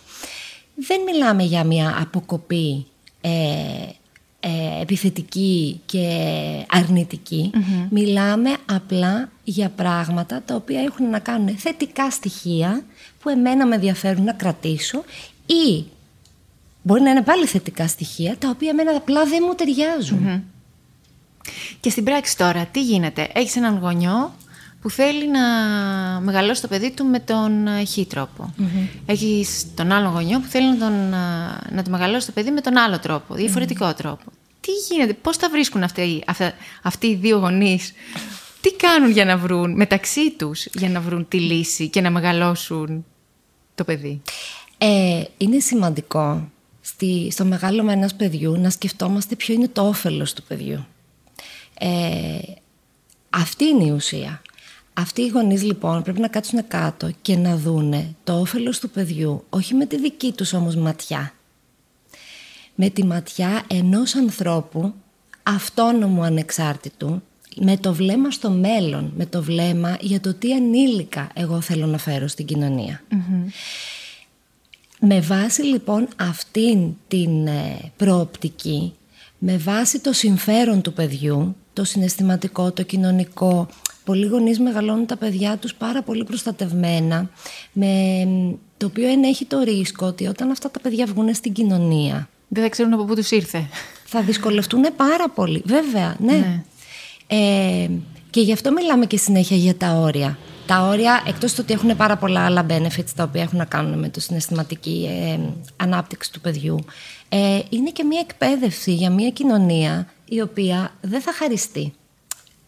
Δεν 0.76 1.02
μιλάμε 1.02 1.44
για 1.44 1.64
μια 1.64 1.98
αποκοπή 2.02 2.86
ε, 3.22 3.30
ε, 4.44 4.82
επιθετική 4.82 5.82
και 5.86 6.08
αρνητικη 6.70 7.52
Μιλάμε 7.90 8.50
απλά 8.66 9.30
για 9.44 9.70
πράγματα 9.70 10.42
τα 10.46 10.56
οποία 10.56 10.82
έχουν 10.82 11.10
να 11.10 11.20
κάνουν 11.20 11.58
θετικά 11.58 12.12
στοιχεία 12.12 12.84
που 13.22 13.30
εμένα 13.30 13.66
με 13.66 13.76
ενδιαφέρουν 13.76 14.24
να 14.24 14.34
κρατήσω 14.34 15.04
ή 15.46 15.84
μπορεί 16.82 17.02
να 17.02 17.10
είναι 17.10 17.22
πάλι 17.22 17.46
θετικά 17.46 17.88
στοιχεία 17.88 18.38
τα 18.38 18.50
οποία 18.50 18.70
εμένα 18.70 18.96
απλά 18.96 19.26
δεν 19.26 19.44
μου 19.48 19.56
ταιριαζουν 19.56 20.44
Και 21.80 21.90
στην 21.90 22.04
πράξη 22.04 22.38
τώρα, 22.38 22.66
τι 22.66 22.82
γίνεται; 22.82 23.30
Έχεις 23.34 23.56
έναν 23.56 23.78
γονιό 23.78 24.34
που 24.82 24.90
θέλει 24.90 25.30
να 25.30 25.40
μεγαλώσει 26.20 26.62
το 26.62 26.68
παιδί 26.68 26.92
του 26.92 27.06
με 27.06 27.20
τον 27.20 27.68
ε, 27.68 27.86
χ 27.86 28.08
τρόπο. 28.08 28.54
Έχεις 29.06 29.66
τον 29.76 29.92
άλλο 29.92 30.10
γονιό 30.10 30.40
που 30.40 30.48
θέλει 30.48 30.68
να, 30.68 30.78
τον, 30.78 31.14
ε, 31.14 31.74
να 31.76 31.84
το 31.84 31.90
μεγαλώσει 31.90 32.26
το 32.26 32.32
παιδί 32.32 32.52
με 32.52 32.62
τον 32.62 32.78
άλλο 32.78 33.00
τρόπο, 33.00 33.36
διαφορετικό 33.36 33.94
τρόπο. 33.94 34.32
Τι 34.60 34.72
γίνεται, 34.72 35.14
πώς 35.14 35.38
τα 35.38 35.50
βρίσκουν 35.50 35.84
αυτοί, 35.84 36.24
αυτοί 36.82 37.08
οι 37.08 37.16
δύο 37.16 37.38
γονείς, 37.38 37.94
τι 38.62 38.74
κάνουν 38.74 39.12
για 39.12 39.26
να 39.26 39.38
βρουν 39.38 39.76
μεταξύ 39.76 40.32
τους 40.32 40.66
για 40.74 40.90
να 40.90 41.02
βρουν 41.02 41.28
τη 41.28 41.40
λύση 41.40 41.90
και 41.90 42.02
να 42.02 42.10
μεγαλώσουν 42.10 43.06
το 43.76 43.84
παιδί; 43.84 44.22
Ε, 44.78 45.24
είναι 45.38 45.60
σημαντικό 45.60 46.50
στη, 46.82 47.30
στο 47.32 47.46
μεγάλο 47.46 47.92
ενός 47.92 48.14
παιδιού 48.14 48.60
να 48.60 48.70
σκεφτόμαστε 48.70 49.36
ποιο 49.36 49.54
είναι 49.54 49.68
το 49.68 49.88
όφελος 49.88 50.34
του 50.34 50.44
παιδιού. 50.44 50.86
Ε, 51.80 52.40
αυτή 53.30 53.66
είναι 53.66 53.84
η 53.84 53.92
ουσία. 53.92 54.42
Αυτοί 54.94 55.22
οι 55.22 55.28
γονείς 55.28 55.64
λοιπόν 55.64 56.04
πρέπει 56.04 56.20
να 56.20 56.28
κάτσουν 56.28 56.68
κάτω 56.68 57.12
και 57.22 57.38
να 57.38 57.58
δούνε 57.58 58.16
το 58.24 58.40
όφελος 58.40 58.80
του 58.80 58.90
παιδιού, 58.90 59.46
όχι 59.50 59.74
με 59.74 59.86
τη 59.86 59.98
δική 59.98 60.32
τους 60.32 60.54
όμως 60.54 60.76
ματιά. 60.76 61.34
Με 62.76 62.90
τη 62.90 63.06
ματιά 63.06 63.64
ενός 63.68 64.16
ανθρώπου 64.16 64.94
αυτόνομου 65.44 66.24
ανεξάρτητου, 66.24 67.22
με 67.56 67.78
το 67.78 67.94
βλέμμα 67.94 68.32
στο 68.32 68.50
μέλλον, 68.50 69.14
με 69.16 69.26
το 69.26 69.44
βλέμμα 69.44 69.98
για 70.02 70.22
το 70.22 70.34
τι 70.34 70.54
ανήλικα 70.54 71.30
εγώ 71.34 71.62
θέλω 71.62 71.86
να 71.86 71.98
φέρω 71.98 72.28
στην 72.28 72.46
κοινωνια 72.46 73.04
Με 75.00 75.22
βάση 75.22 75.62
λοιπόν 75.62 76.08
αυτήν 76.16 76.94
την 77.08 77.48
ε, 77.48 77.92
προοπτική, 77.98 78.94
με 79.38 79.58
βάση 79.58 80.00
το 80.00 80.14
συμφέρον 80.14 80.82
του 80.82 80.94
παιδιού, 80.94 81.56
το 81.74 81.84
συναισθηματικό, 81.84 82.72
το 82.72 82.84
κοινωνικό, 82.84 83.68
πολλοί 84.04 84.26
γονείς 84.26 84.60
μεγαλώνουν 84.60 85.06
τα 85.06 85.18
παιδιά 85.18 85.58
τους 85.58 85.74
πάρα 85.74 86.02
πολύ 86.02 86.24
προστατευμένα, 86.24 87.30
με, 87.72 87.88
το 88.78 88.86
οποίο 88.86 89.08
ενέχει 89.08 89.46
το 89.46 89.60
ρίσκο 89.60 90.06
ότι 90.06 90.28
όταν 90.28 90.52
αυτά 90.52 90.72
τα 90.72 90.80
παιδιά 90.80 91.06
βγουν 91.06 91.34
στην 91.34 91.54
κοινωνία... 91.54 92.30
Δεν 92.54 92.64
θα 92.64 92.70
ξέρουν 92.70 92.94
από 92.94 93.06
πού 93.06 93.16
τους 93.16 93.32
ήρθε. 93.32 93.68
Θα 94.06 94.22
δυσκολευτούν 94.22 94.86
πάρα 94.96 95.30
πολύ, 95.30 95.62
βέβαια, 95.66 96.16
ναι. 96.20 96.34
ναι. 96.34 96.64
Ε, 97.28 97.90
και 98.30 98.42
γι' 98.42 98.54
αυτό 98.54 98.72
μιλάμε 98.72 99.06
και 99.06 99.18
συνέχεια 99.18 99.58
για 99.58 99.76
τα 99.76 99.92
όρια. 99.92 100.38
Τα 100.66 100.82
όρια, 100.82 101.24
εκτός 101.28 101.54
του 101.54 101.60
ότι 101.64 101.74
έχουν 101.74 101.96
πάρα 101.98 102.18
πολλά 102.18 102.46
άλλα 102.46 102.66
benefits 102.70 103.10
τα 103.16 103.24
οποία 103.24 103.42
έχουν 103.42 103.58
να 103.58 103.66
κάνουν 103.66 104.00
με 104.00 104.10
το 104.10 104.20
συναισθηματική 104.20 105.10
ε, 105.10 105.40
ανάπτυξη 105.76 106.32
του 106.32 106.42
παιδιού, 106.42 106.80
ε, 107.30 107.60
είναι 107.70 107.90
και 107.90 108.04
μια 108.04 108.20
εκπαίδευση 108.20 108.94
για 108.94 109.10
μια 109.10 109.30
κοινωνία 109.30 110.08
η 110.26 110.42
οποία 110.42 110.94
δεν 111.02 111.22
θα 111.22 111.34
χαριστεί. 111.34 111.94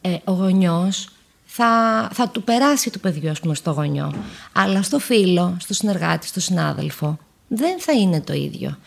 Ε, 0.01 0.15
ο 0.23 0.31
γονιός 0.31 1.07
θα, 1.55 2.09
θα 2.13 2.29
του 2.29 2.43
περάσει 2.43 2.89
του 2.89 2.99
παιδιού 2.99 3.29
ας 3.29 3.39
πούμε, 3.39 3.55
στο 3.55 3.71
γονιό. 3.71 4.13
Αλλά 4.51 4.81
στο 4.81 4.99
φίλο, 4.99 5.57
στο 5.59 5.73
συνεργάτη, 5.73 6.27
στο 6.27 6.39
συνάδελφο 6.39 7.17
δεν 7.47 7.79
θα 7.79 7.91
είναι 7.91 8.21
το 8.21 8.33
ίδιο. 8.33 8.77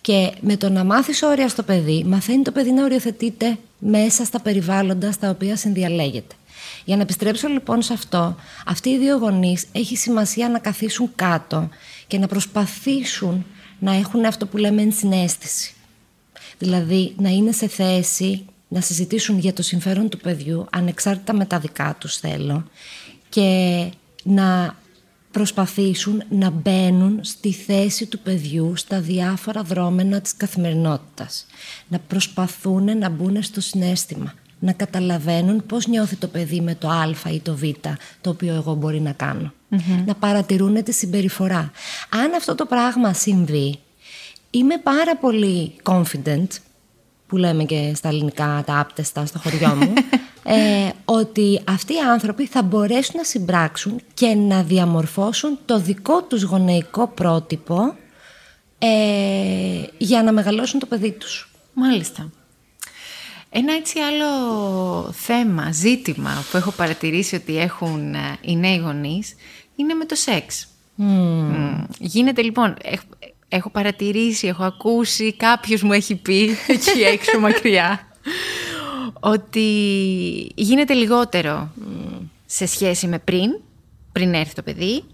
Και 0.00 0.32
με 0.40 0.56
το 0.56 0.68
να 0.68 0.84
μάθεις 0.84 1.22
όρια 1.22 1.48
στο 1.48 1.62
παιδί, 1.62 2.04
μαθαίνει 2.06 2.42
το 2.42 2.52
παιδί 2.52 2.72
να 2.72 2.84
οριοθετείται 2.84 3.58
μέσα 3.78 4.24
στα 4.24 4.40
περιβάλλοντα 4.40 5.12
στα 5.12 5.30
οποία 5.30 5.56
συνδιαλέγεται. 5.56 6.34
Για 6.84 6.96
να 6.96 7.02
επιστρέψω 7.02 7.48
λοιπόν 7.48 7.82
σε 7.82 7.92
αυτό, 7.92 8.36
αυτοί 8.66 8.88
οι 8.88 8.98
δύο 8.98 9.16
γονείς 9.16 9.66
έχει 9.72 9.96
σημασία 9.96 10.48
να 10.48 10.58
καθίσουν 10.58 11.10
κάτω 11.14 11.68
και 12.06 12.18
να 12.18 12.26
προσπαθήσουν 12.26 13.46
να 13.78 13.94
έχουν 13.94 14.24
αυτό 14.24 14.46
που 14.46 14.56
λέμε 14.56 14.82
ενσυναίσθηση. 14.82 15.74
Δηλαδή 16.58 17.14
να 17.16 17.28
είναι 17.28 17.52
σε 17.52 17.68
θέση 17.68 18.44
να 18.72 18.80
συζητήσουν 18.80 19.38
για 19.38 19.52
το 19.52 19.62
συμφέρον 19.62 20.08
του 20.08 20.18
παιδιού, 20.18 20.66
ανεξάρτητα 20.70 21.34
με 21.34 21.44
τα 21.44 21.58
δικά 21.58 21.96
τους 21.98 22.16
θέλω, 22.16 22.64
και 23.28 23.90
να 24.22 24.76
προσπαθήσουν 25.30 26.22
να 26.28 26.50
μπαίνουν 26.50 27.18
στη 27.22 27.52
θέση 27.52 28.06
του 28.06 28.18
παιδιού 28.18 28.76
στα 28.76 29.00
διάφορα 29.00 29.62
δρόμενα 29.62 30.20
της 30.20 30.36
καθημερινότητας. 30.36 31.46
Να 31.88 31.98
προσπαθούν 31.98 32.98
να 32.98 33.08
μπουν 33.08 33.42
στο 33.42 33.60
συνέστημα. 33.60 34.34
Να 34.58 34.72
καταλαβαίνουν 34.72 35.66
πώς 35.66 35.86
νιώθει 35.86 36.16
το 36.16 36.26
παιδί 36.26 36.60
με 36.60 36.74
το 36.74 36.88
α 36.88 37.30
ή 37.32 37.40
το 37.40 37.56
β, 37.56 37.62
το 38.20 38.30
οποίο 38.30 38.54
εγώ 38.54 38.74
μπορεί 38.74 39.00
να 39.00 39.12
κάνω. 39.12 39.52
Να 40.06 40.14
παρατηρούν 40.14 40.82
τη 40.82 40.92
συμπεριφορά. 40.92 41.70
Αν 42.08 42.34
αυτό 42.36 42.54
το 42.54 42.66
πράγμα 42.66 43.12
συμβεί, 43.12 43.78
είμαι 44.50 44.78
πάρα 44.78 45.16
πολύ 45.16 45.72
confident 45.82 46.46
που 47.32 47.38
λέμε 47.38 47.64
και 47.64 47.92
στα 47.94 48.08
ελληνικά 48.08 48.62
τα 48.66 48.78
άπτεστα 48.80 49.26
στο 49.26 49.38
χωριό 49.38 49.68
μου, 49.68 49.92
ε, 50.56 50.90
ότι 51.04 51.60
αυτοί 51.64 51.92
οι 51.94 51.98
άνθρωποι 51.98 52.46
θα 52.46 52.62
μπορέσουν 52.62 53.14
να 53.16 53.24
συμπράξουν 53.24 54.00
και 54.14 54.26
να 54.26 54.62
διαμορφώσουν 54.62 55.58
το 55.64 55.78
δικό 55.78 56.22
τους 56.22 56.42
γονεϊκό 56.42 57.08
πρότυπο 57.08 57.94
ε, 58.78 58.88
για 59.98 60.22
να 60.22 60.32
μεγαλώσουν 60.32 60.80
το 60.80 60.86
παιδί 60.86 61.10
τους. 61.10 61.50
Μάλιστα. 61.72 62.30
Ένα 63.50 63.72
έτσι 63.74 63.98
άλλο 63.98 64.28
θέμα, 65.12 65.72
ζήτημα 65.72 66.44
που 66.50 66.56
έχω 66.56 66.70
παρατηρήσει 66.70 67.34
ότι 67.34 67.58
έχουν 67.58 68.14
ε, 68.14 68.38
οι 68.40 68.56
νέοι 68.56 68.76
γονείς 68.76 69.34
είναι 69.76 69.94
με 69.94 70.04
το 70.04 70.14
σεξ. 70.14 70.66
Γίνεται 71.98 72.42
λοιπόν, 72.42 72.76
έχω 73.54 73.70
παρατηρήσει, 73.70 74.46
έχω 74.46 74.64
ακούσει, 74.64 75.32
κάποιος 75.32 75.82
μου 75.82 75.92
έχει 75.92 76.14
πει 76.14 76.56
εκεί 76.66 77.00
έξω 77.00 77.38
μακριά 77.38 78.06
ότι 79.20 79.68
γίνεται 80.54 80.94
λιγότερο 80.94 81.72
σε 82.46 82.66
σχέση 82.66 83.06
με 83.06 83.18
πριν, 83.18 83.50
πριν 84.12 84.34
έρθει 84.34 84.54
το 84.54 84.62
παιδί 84.62 85.04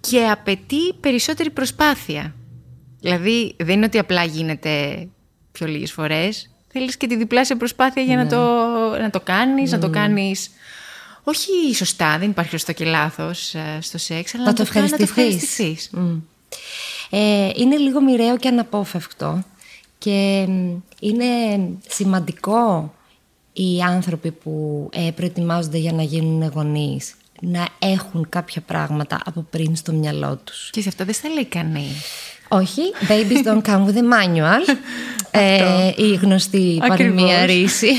και 0.00 0.28
απαιτεί 0.28 0.92
περισσότερη 1.00 1.50
προσπάθεια. 1.50 2.34
Δηλαδή 3.00 3.54
δεν 3.58 3.76
είναι 3.76 3.84
ότι 3.84 3.98
απλά 3.98 4.24
γίνεται 4.24 5.06
πιο 5.52 5.66
λίγες 5.66 5.92
φορές, 5.92 6.50
θέλεις 6.68 6.96
και 6.96 7.06
τη 7.06 7.16
διπλάσια 7.16 7.56
προσπάθεια 7.56 8.02
για 8.02 8.16
να, 8.16 8.22
ναι. 8.22 8.28
το, 8.28 8.38
να 9.00 9.10
το 9.10 9.20
κάνεις, 9.20 9.70
να 9.70 9.78
το 9.78 9.90
κάνεις... 9.90 10.50
Όχι 11.24 11.74
σωστά, 11.74 12.18
δεν 12.18 12.30
υπάρχει 12.30 12.50
σωστό 12.50 12.72
και 12.72 12.84
λάθος 12.84 13.54
ε, 13.54 13.78
στο 13.80 13.98
σεξ, 13.98 14.34
αλλά 14.34 14.44
να, 14.44 14.52
το, 14.52 14.62
ευχαριστηθείς. 14.62 15.90
Ε, 17.14 17.50
είναι 17.54 17.76
λίγο 17.76 18.00
μοιραίο 18.00 18.36
και 18.36 18.48
αναπόφευκτο 18.48 19.42
και 19.98 20.46
είναι 21.00 21.24
σημαντικό 21.88 22.94
οι 23.52 23.80
άνθρωποι 23.80 24.30
που 24.30 24.88
ε, 24.92 25.10
προετοιμάζονται 25.10 25.78
για 25.78 25.92
να 25.92 26.02
γίνουν 26.02 26.50
γονείς 26.54 27.14
να 27.40 27.68
έχουν 27.78 28.26
κάποια 28.28 28.60
πράγματα 28.60 29.20
από 29.24 29.46
πριν 29.50 29.76
στο 29.76 29.92
μυαλό 29.92 30.38
τους. 30.44 30.70
Και 30.70 30.80
σε 30.80 30.88
αυτό 30.88 31.04
δεν 31.04 31.14
στα 31.14 31.28
λέει 31.28 31.44
κανεί. 31.44 31.88
Όχι, 32.48 32.82
babies 33.08 33.46
don't 33.46 33.62
come 33.70 33.86
with 33.86 33.96
a 33.96 34.02
manual. 34.02 34.76
ε, 35.30 35.92
η 35.96 36.14
γνωστή 36.14 36.82
παροιμία 36.88 37.46
ρίση. 37.46 37.92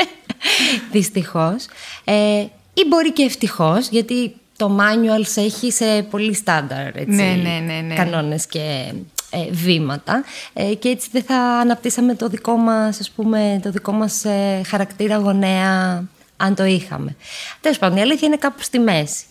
Δυστυχώς. 0.92 1.66
Ε, 2.04 2.46
ή 2.74 2.84
μπορεί 2.88 3.12
και 3.12 3.22
ευτυχώς, 3.22 3.88
γιατί 3.88 4.34
το 4.56 4.78
manual 4.80 5.36
έχει 5.36 5.72
σε 5.72 6.02
πολύ 6.10 6.34
στάνταρ 6.34 6.86
έτσι, 6.86 7.04
ναι, 7.06 7.40
ναι, 7.42 7.62
ναι, 7.66 7.80
ναι. 7.80 7.94
κανόνες 7.94 8.46
και 8.46 8.92
ε, 9.30 9.50
βήματα 9.50 10.24
ε, 10.52 10.74
και 10.74 10.88
έτσι 10.88 11.08
δεν 11.12 11.22
θα 11.22 11.36
αναπτύσσαμε 11.36 12.14
το 12.14 12.28
δικό 12.28 12.56
μας, 12.56 13.00
ας 13.00 13.10
πούμε, 13.10 13.60
το 13.62 13.70
δικό 13.70 13.92
μας 13.92 14.24
ε, 14.24 14.60
χαρακτήρα 14.66 15.16
γονέα 15.16 16.04
αν 16.36 16.54
το 16.54 16.64
είχαμε. 16.64 17.16
Τέλος 17.60 17.78
πάντων, 17.78 17.96
η 17.96 18.00
αλήθεια 18.00 18.28
είναι 18.28 18.36
κάπου 18.36 18.62
στη 18.62 18.78
μέση. 18.78 19.24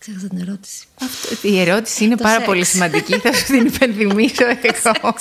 Ξέχασα 0.00 0.28
την 0.28 0.38
ερώτηση. 0.40 0.84
Αυτό, 1.00 1.48
η 1.48 1.60
ερώτηση 1.60 2.04
είναι 2.04 2.16
πάρα 2.16 2.44
πολύ 2.44 2.64
σημαντική. 2.64 3.18
Θα 3.18 3.32
σου 3.32 3.44
την 3.44 3.66
υπενθυμίσω 3.66 4.44
εγώ. 4.92 5.14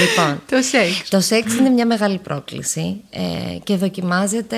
λοιπόν, 0.00 0.42
το 0.48 0.62
σεξ. 0.62 1.08
Το 1.08 1.20
σεξ 1.20 1.54
είναι 1.54 1.68
μια 1.68 1.86
μεγάλη 1.86 2.18
πρόκληση 2.18 3.00
ε, 3.10 3.58
και 3.64 3.76
δοκιμάζεται 3.76 4.56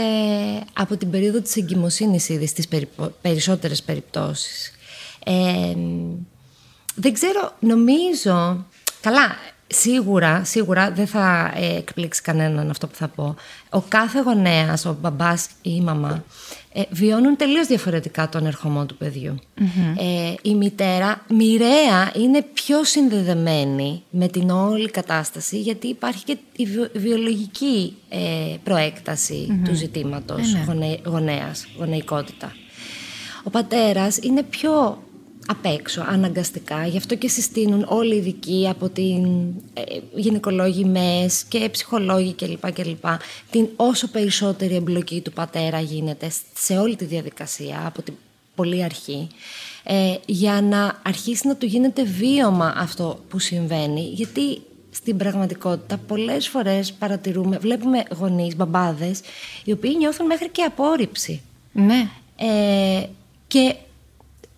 από 0.72 0.96
την 0.96 1.10
περίοδο 1.10 1.40
της 1.40 1.56
εγκυμοσύνης 1.56 2.28
ήδη 2.28 2.46
στις 2.46 2.68
περισσότερες 3.20 3.82
περιπτώσεις. 3.82 4.72
Ε, 5.24 5.32
δεν 6.94 7.12
ξέρω, 7.12 7.56
νομίζω... 7.60 8.66
Καλά, 9.00 9.36
Σίγουρα, 9.66 10.44
σίγουρα 10.44 10.90
δεν 10.90 11.06
θα 11.06 11.52
ε, 11.54 11.76
εκπλήξει 11.76 12.22
κανέναν 12.22 12.70
αυτό 12.70 12.86
που 12.86 12.94
θα 12.94 13.08
πω. 13.08 13.36
Ο 13.70 13.80
κάθε 13.80 14.20
γονέας, 14.20 14.84
ο 14.84 14.96
μπαμπάς 15.00 15.46
ή 15.46 15.70
η 15.74 15.80
μαμά, 15.80 16.24
ε, 16.76 16.82
βιώνουν 16.90 17.36
τελείως 17.36 17.66
διαφορετικά 17.66 18.28
τον 18.28 18.46
ερχομό 18.46 18.86
του 18.86 18.96
παιδιου 18.96 19.34
Ε, 19.98 20.34
η 20.42 20.54
μητέρα 20.54 21.24
μοιραία 21.28 22.12
είναι 22.16 22.42
πιο 22.54 22.84
συνδεδεμένη 22.84 24.02
με 24.10 24.28
την 24.28 24.50
όλη 24.50 24.90
κατάσταση 24.90 25.60
γιατί 25.60 25.86
υπάρχει 25.86 26.24
και 26.24 26.36
η 26.56 26.66
βιολογική 26.94 27.96
ε, 28.08 28.18
προεκταση 28.64 29.60
του 29.64 29.74
ζητήματος 29.74 30.54
mm 30.54 30.66
γονε, 30.66 30.98
γονέας, 31.04 31.66
γονεϊκότητα. 31.78 32.52
Ο 33.42 33.50
πατέρας 33.50 34.18
είναι 34.22 34.42
πιο 34.42 35.02
απ' 35.46 35.64
έξω, 35.64 36.04
αναγκαστικά. 36.08 36.86
Γι' 36.86 36.96
αυτό 36.96 37.14
και 37.14 37.28
συστήνουν 37.28 37.86
όλοι 37.88 38.14
οι 38.14 38.18
ειδικοί 38.18 38.66
από 38.70 38.88
την 38.88 39.24
ε, 39.74 39.82
γυναικολόγοι 40.14 40.84
ΜΕΣ 40.84 41.44
και 41.44 41.68
ψυχολόγοι 41.70 42.34
κλπ. 42.34 42.72
κλπ. 42.72 43.04
Την 43.50 43.68
όσο 43.76 44.08
περισσότερη 44.08 44.74
εμπλοκή 44.74 45.20
του 45.20 45.32
πατέρα 45.32 45.80
γίνεται 45.80 46.30
σε 46.54 46.78
όλη 46.78 46.96
τη 46.96 47.04
διαδικασία 47.04 47.82
από 47.86 48.02
την 48.02 48.14
πολύ 48.54 48.82
αρχή 48.82 49.28
ε, 49.84 50.14
για 50.26 50.60
να 50.60 51.00
αρχίσει 51.02 51.46
να 51.46 51.56
του 51.56 51.66
γίνεται 51.66 52.02
βίωμα 52.02 52.74
αυτό 52.76 53.18
που 53.28 53.38
συμβαίνει 53.38 54.00
γιατί 54.00 54.60
στην 54.90 55.16
πραγματικότητα 55.16 55.96
πολλές 55.96 56.48
φορές 56.48 56.92
παρατηρούμε, 56.92 57.58
βλέπουμε 57.58 58.02
γονείς, 58.18 58.56
μπαμπάδες 58.56 59.20
οι 59.64 59.72
οποίοι 59.72 59.94
νιώθουν 59.98 60.26
μέχρι 60.26 60.48
και 60.48 60.62
απόρριψη. 60.62 61.42
Ναι. 61.72 62.08
Ε, 62.36 63.06
και 63.46 63.74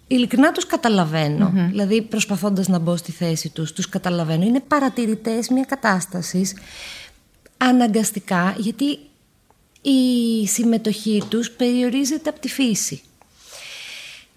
ειλικρινά 0.07 0.53
τους 0.53 0.67
καταλαβαινω 0.67 1.53
Δηλαδή 1.69 2.03
προσπαθώντας 2.03 2.69
να 2.69 2.79
μπω 2.79 2.97
στη 2.97 3.13
θέση 3.13 3.49
τους, 3.49 3.73
τους 3.73 3.89
καταλαβαίνω. 3.89 4.45
Είναι 4.45 4.61
παρατηρητές 4.61 5.49
μια 5.49 5.65
κατάστασης 5.65 6.57
αναγκαστικά 7.57 8.55
γιατί 8.59 8.99
η 9.83 10.47
συμμετοχή 10.47 11.23
τους 11.29 11.51
περιορίζεται 11.51 12.31
από 12.31 12.41
τη 12.41 12.49
φύση. 12.49 13.03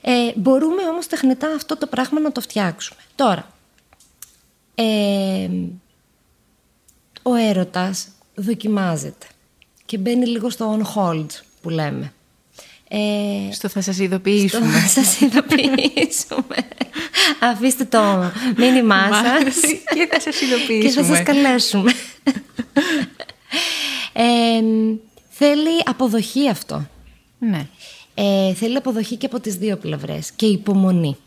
Ε, 0.01 0.31
μπορούμε 0.35 0.83
όμως 0.83 1.07
τεχνητά 1.07 1.53
αυτό 1.55 1.77
το 1.77 1.87
πράγμα 1.87 2.19
να 2.19 2.31
το 2.31 2.41
φτιάξουμε. 2.41 2.99
Τώρα, 3.15 3.47
ε, 4.75 5.49
ο 7.21 7.35
έρωτας 7.35 8.07
δοκιμάζεται 8.35 9.27
και 9.85 9.97
μπαίνει 9.97 10.25
λίγο 10.25 10.49
στο 10.49 10.79
on 10.79 10.95
hold 10.95 11.27
που 11.61 11.69
λέμε. 11.69 12.13
Ε, 12.91 13.51
στο 13.51 13.67
θα 13.67 13.81
σας 13.81 13.99
ειδοποιήσουμε. 13.99 14.65
Στο 14.65 14.79
θα 14.79 14.87
σας 14.87 15.21
ειδοποιήσουμε. 15.21 16.55
Αφήστε 17.51 17.85
το 17.85 18.31
μήνυμά 18.57 19.09
σας. 19.11 19.59
και 19.93 20.07
θα 20.11 20.19
σας 20.19 20.41
ειδοποιήσουμε. 20.41 20.79
Και 20.79 20.91
θα 20.91 21.03
σας 21.03 21.23
καλέσουμε. 21.23 21.91
ε, 24.13 24.61
θέλει 25.29 25.81
αποδοχή 25.85 26.49
αυτό. 26.49 26.87
Ναι. 27.39 27.67
Ε, 28.13 28.53
θέλει 28.53 28.77
αποδοχή 28.77 29.15
και 29.15 29.25
από 29.25 29.39
τις 29.39 29.55
δύο 29.55 29.77
πλευρές 29.77 30.31
και 30.31 30.45
υπομονή. 30.45 31.17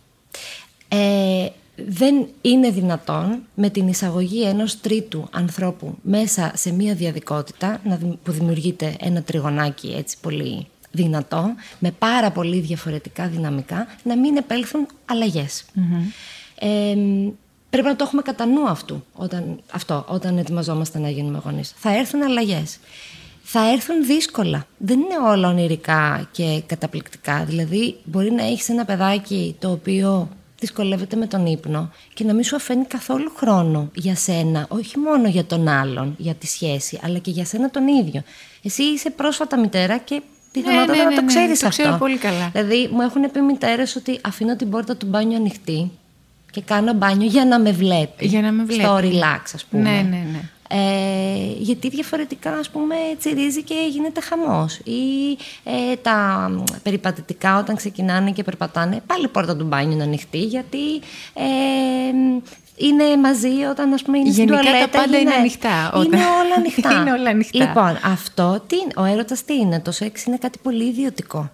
Ε, 0.89 1.47
δεν 1.77 2.27
είναι 2.41 2.71
δυνατόν 2.71 3.43
με 3.55 3.71
την 3.71 3.89
εισαγωγή 3.89 4.43
ενός 4.43 4.81
τρίτου 4.81 5.29
ανθρώπου 5.31 5.99
μέσα 6.03 6.53
σε 6.55 6.73
μία 6.73 6.95
διαδικότητα 6.95 7.81
που 8.23 8.33
δημιουργείται 8.33 8.97
ένα 9.01 9.23
τριγωνάκι 9.23 9.95
έτσι 9.99 10.17
πολύ 10.21 10.67
δυνατό, 10.93 11.55
με 11.79 11.91
πάρα 11.91 12.31
πολύ 12.31 12.61
διαφορετικά 12.61 13.27
δυναμικά, 13.29 13.87
να 14.03 14.17
μην 14.17 14.37
επέλθουν 14.37 14.87
Ε, 16.59 16.95
πρέπει 17.71 17.87
να 17.87 17.97
το 17.97 18.05
έχουμε 18.05 18.23
κατά 18.23 18.47
νου 18.47 18.69
αυτού, 18.69 19.05
όταν, 19.13 19.61
αυτό, 19.73 20.05
όταν 20.09 20.39
ετοιμαζόμαστε 20.39 20.99
να 20.99 21.09
γίνουμε 21.09 21.41
γονείς. 21.45 21.75
Θα 21.77 21.97
έρθουν 21.97 22.23
αλλαγές. 22.23 22.79
Θα 23.43 23.71
έρθουν 23.71 24.07
δύσκολα. 24.07 24.67
Δεν 24.79 25.01
είναι 25.01 25.19
όλα 25.31 25.49
ονειρικά 25.49 26.29
και 26.33 26.63
καταπληκτικά. 26.67 27.45
Δηλαδή, 27.45 27.97
μπορεί 28.05 28.31
να 28.31 28.45
έχεις 28.45 28.69
ένα 28.69 28.85
παιδάκι 28.85 29.57
το 29.59 29.71
οποίο 29.71 30.29
δυσκολεύεται 30.63 31.17
με 31.17 31.27
τον 31.27 31.47
ύπνο 31.47 31.91
και 32.15 32.25
να 32.25 32.35
μην 32.35 32.45
σου 32.45 32.57
αφήνει 32.57 32.85
καθόλου 32.85 33.33
χρόνο 33.37 33.91
για 33.95 34.17
σένα, 34.17 34.67
όχι 34.69 34.99
μόνο 34.99 35.29
για 35.29 35.45
τον 35.45 35.69
άλλον, 35.69 36.15
για 36.19 36.35
τη 36.35 36.47
σχέση, 36.47 37.01
αλλά 37.03 37.19
και 37.19 37.31
για 37.31 37.45
σένα 37.45 37.71
τον 37.71 37.89
ίδιο. 37.89 38.23
Εσύ 38.63 38.83
είσαι 38.83 39.11
πρόσφατα 39.11 39.59
μητέρα 39.59 39.99
και 39.99 40.23
πιθανότατα 40.53 40.93
ναι, 40.93 40.99
ναι, 40.99 41.09
να 41.09 41.15
το 41.15 41.21
ναι, 41.21 41.27
ξέρεις 41.27 41.63
αυτό. 41.63 41.77
Το 41.77 41.83
ξέρω 41.83 41.99
πολύ 41.99 42.19
καλά. 42.19 42.49
Δηλαδή, 42.53 42.89
μου 42.93 43.01
έχουν 43.01 43.31
πει 43.31 43.41
μητέρες 43.41 43.97
ότι 43.97 44.19
αφήνω 44.23 44.57
την 44.57 44.71
πόρτα 44.71 44.97
του 44.97 45.07
μπάνιου 45.07 45.37
ανοιχτή 45.37 45.91
και 46.51 46.61
κάνω 46.61 46.93
μπάνιο 46.93 47.27
για 47.27 47.45
να 47.45 47.59
με 47.59 47.73
βλέπει. 47.73 48.27
Για 48.27 48.41
να 48.41 48.53
με 48.53 48.65
βλέπει. 48.65 48.83
Στο 48.83 48.97
relax, 48.97 49.43
ας 49.55 49.65
πούμε. 49.65 49.83
Ναι, 49.83 50.09
ναι, 50.11 50.27
ναι. 50.33 50.41
Ε, 50.75 51.53
γιατί 51.59 51.89
διαφορετικά 51.89 52.53
ας 52.53 52.71
πούμε 52.71 52.95
τσιρίζει 53.19 53.63
και 53.63 53.75
γίνεται 53.91 54.21
χαμός 54.21 54.75
ή 54.77 55.39
ε, 55.65 55.97
τα 56.03 56.51
περιπατητικά 56.83 57.59
όταν 57.59 57.77
ξεκινάνε 57.77 58.31
και 58.31 58.43
περπατάνε 58.43 59.03
πάλι 59.07 59.25
η 59.25 59.29
πόρτα 59.29 59.57
του 59.57 59.65
μπάνιου 59.65 59.93
είναι 59.93 60.03
ανοιχτή 60.03 60.39
γιατί 60.39 60.95
ε, 61.35 61.43
είναι 62.77 63.17
μαζί 63.17 63.63
όταν 63.71 63.93
ας 63.93 64.03
πούμε 64.03 64.19
είναι 64.19 64.31
Γενικά 64.31 64.57
στην 64.57 64.71
τουαλέτα. 64.71 64.91
τα 64.91 64.99
πάντα 64.99 65.19
είναι, 65.19 65.35
ανοιχτά. 65.35 65.93
Όταν... 65.93 66.05
Είναι 66.05 66.25
όλα 66.25 66.55
ανοιχτά. 66.57 66.93
είναι 67.01 67.13
όλα 67.13 67.31
ανοιχτά. 67.31 67.65
Λοιπόν, 67.65 67.99
αυτό, 68.05 68.63
τι, 68.67 68.77
ο 68.97 69.05
έρωτας 69.05 69.45
τι 69.45 69.55
είναι, 69.55 69.81
το 69.81 69.91
σεξ 69.91 70.25
είναι 70.25 70.37
κάτι 70.37 70.59
πολύ 70.63 70.85
ιδιωτικό. 70.85 71.51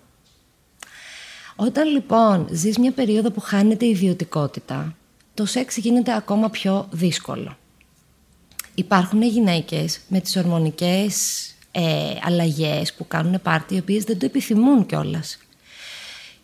Όταν 1.57 1.89
λοιπόν 1.89 2.49
ζεις 2.51 2.79
μια 2.79 2.93
περίοδο 2.93 3.31
που 3.31 3.41
χάνεται 3.41 3.85
η 3.85 3.91
ιδιωτικότητα, 3.91 4.95
το 5.35 5.47
σεξ 5.47 5.77
γίνεται 5.77 6.15
ακόμα 6.15 6.51
πιο 6.51 6.89
δύσκολο. 6.91 7.57
Υπάρχουν 8.75 9.23
γυναίκες 9.23 10.01
με 10.09 10.21
τις 10.21 10.37
ορμονικές 10.37 11.45
ε, 11.73 11.83
αλλαγές 12.23 12.95
που 12.95 13.07
κάνουν 13.07 13.43
πάρτι, 13.43 13.75
οι 13.75 13.79
οποίες 13.79 14.05
δεν 14.05 14.19
το 14.19 14.27
επιθυμούν 14.27 14.87
κιόλας. 14.87 15.39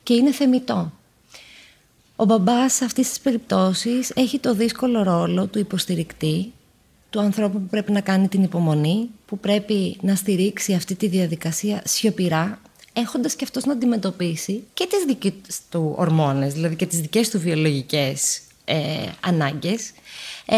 Και 0.02 0.14
είναι 0.14 0.32
θεμητό. 0.32 0.92
Ο 2.16 2.24
μπαμπάς 2.24 2.72
σε 2.72 2.84
αυτές 2.84 3.08
τις 3.08 3.20
περιπτώσεις 3.20 4.10
έχει 4.14 4.38
το 4.38 4.54
δύσκολο 4.54 5.02
ρόλο 5.02 5.46
του 5.46 5.58
υποστηρικτή, 5.58 6.52
του 7.10 7.20
ανθρώπου 7.20 7.60
που 7.60 7.66
πρέπει 7.66 7.92
να 7.92 8.00
κάνει 8.00 8.28
την 8.28 8.42
υπομονή, 8.42 9.08
που 9.26 9.38
πρέπει 9.38 9.96
να 10.00 10.14
στηρίξει 10.14 10.72
αυτή 10.74 10.94
τη 10.94 11.06
διαδικασία 11.06 11.82
σιωπηρά, 11.84 12.60
έχοντας 12.92 13.34
και 13.34 13.44
αυτός 13.44 13.64
να 13.64 13.72
αντιμετωπίσει 13.72 14.64
και 14.74 14.86
τις 14.86 15.04
δικές 15.04 15.60
του 15.70 15.94
ορμόνες, 15.96 16.52
δηλαδή 16.52 16.76
και 16.76 16.86
τις 16.86 17.00
δικές 17.00 17.30
του 17.30 17.40
βιολογικές 17.40 18.40
ε, 18.64 18.76
ανάγκες, 19.20 19.90
ε, 20.46 20.56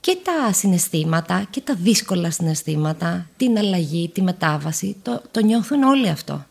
και 0.00 0.18
τα 0.22 0.52
συναισθήματα 0.52 1.46
και 1.50 1.60
τα 1.60 1.74
δύσκολα 1.74 2.30
συναισθήματα, 2.30 3.28
την 3.36 3.58
αλλαγή, 3.58 4.08
τη 4.08 4.22
μετάβαση, 4.22 4.96
το, 5.02 5.22
το 5.30 5.40
νιώθουν 5.40 5.82
όλοι 5.82 6.08
αυτό. 6.08 6.46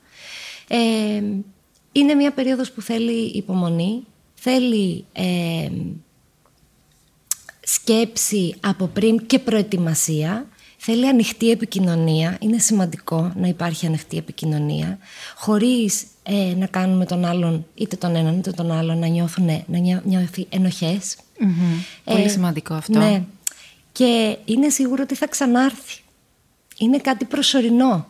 Ε, 0.67 1.21
είναι 1.99 2.13
μια 2.13 2.31
περίοδος 2.31 2.71
που 2.71 2.81
θέλει 2.81 3.25
υπομονή, 3.25 4.03
θέλει 4.33 5.05
ε, 5.13 5.69
σκέψη 7.63 8.55
από 8.59 8.87
πριν 8.87 9.25
και 9.25 9.39
προετοιμασία, 9.39 10.47
θέλει 10.77 11.07
ανοιχτή 11.07 11.51
επικοινωνία. 11.51 12.37
Είναι 12.41 12.57
σημαντικό 12.57 13.31
να 13.35 13.47
υπάρχει 13.47 13.85
ανοιχτή 13.85 14.17
επικοινωνία, 14.17 14.97
χωρίς 15.35 16.05
ε, 16.23 16.53
να 16.57 16.65
κάνουμε 16.65 17.05
τον 17.05 17.25
άλλον, 17.25 17.65
είτε 17.75 17.95
τον 17.95 18.15
έναν 18.15 18.37
είτε 18.37 18.51
τον 18.51 18.71
άλλον, 18.71 18.99
να 18.99 19.07
νιώθουν, 19.07 19.45
να 19.45 20.01
νιώθει 20.03 20.45
ενοχές. 20.49 21.17
Πολύ 22.03 22.29
σημαντικό 22.29 22.73
αυτό. 22.73 22.99
Ναι. 22.99 23.23
Και 23.91 24.37
είναι 24.45 24.69
σίγουρο 24.69 25.03
ότι 25.03 25.15
θα 25.15 25.27
ξανάρθει. 25.27 26.01
Είναι 26.77 26.97
κάτι 26.97 27.25
προσωρινό. 27.25 28.07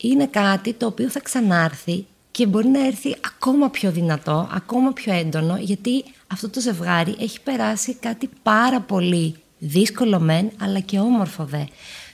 Είναι 0.00 0.26
κάτι 0.26 0.72
το 0.72 0.86
οποίο 0.86 1.08
θα 1.08 1.20
ξανάρθει 1.20 2.06
και 2.34 2.46
μπορεί 2.46 2.68
να 2.68 2.86
έρθει 2.86 3.16
ακόμα 3.26 3.70
πιο 3.70 3.90
δυνατό, 3.90 4.48
ακόμα 4.52 4.92
πιο 4.92 5.12
έντονο, 5.12 5.56
γιατί 5.56 6.04
αυτό 6.26 6.48
το 6.48 6.60
ζευγάρι 6.60 7.16
έχει 7.18 7.40
περάσει 7.40 7.94
κάτι 7.94 8.30
πάρα 8.42 8.80
πολύ 8.80 9.36
δύσκολο 9.58 10.20
μεν, 10.20 10.50
αλλά 10.60 10.80
και 10.80 10.98
όμορφο 10.98 11.44
δε, 11.44 11.64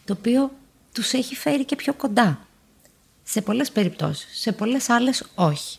το 0.05 0.13
οποίο 0.19 0.51
τους 0.93 1.13
έχει 1.13 1.35
φέρει 1.35 1.65
και 1.65 1.77
πιο 1.77 1.95
κοντά. 1.95 2.47
Σε 3.23 3.41
πολλές 3.41 3.71
περιπτώσεις, 3.71 4.41
σε 4.41 4.53
πολλές 4.53 4.89
άλλες 4.89 5.25
όχι. 5.35 5.79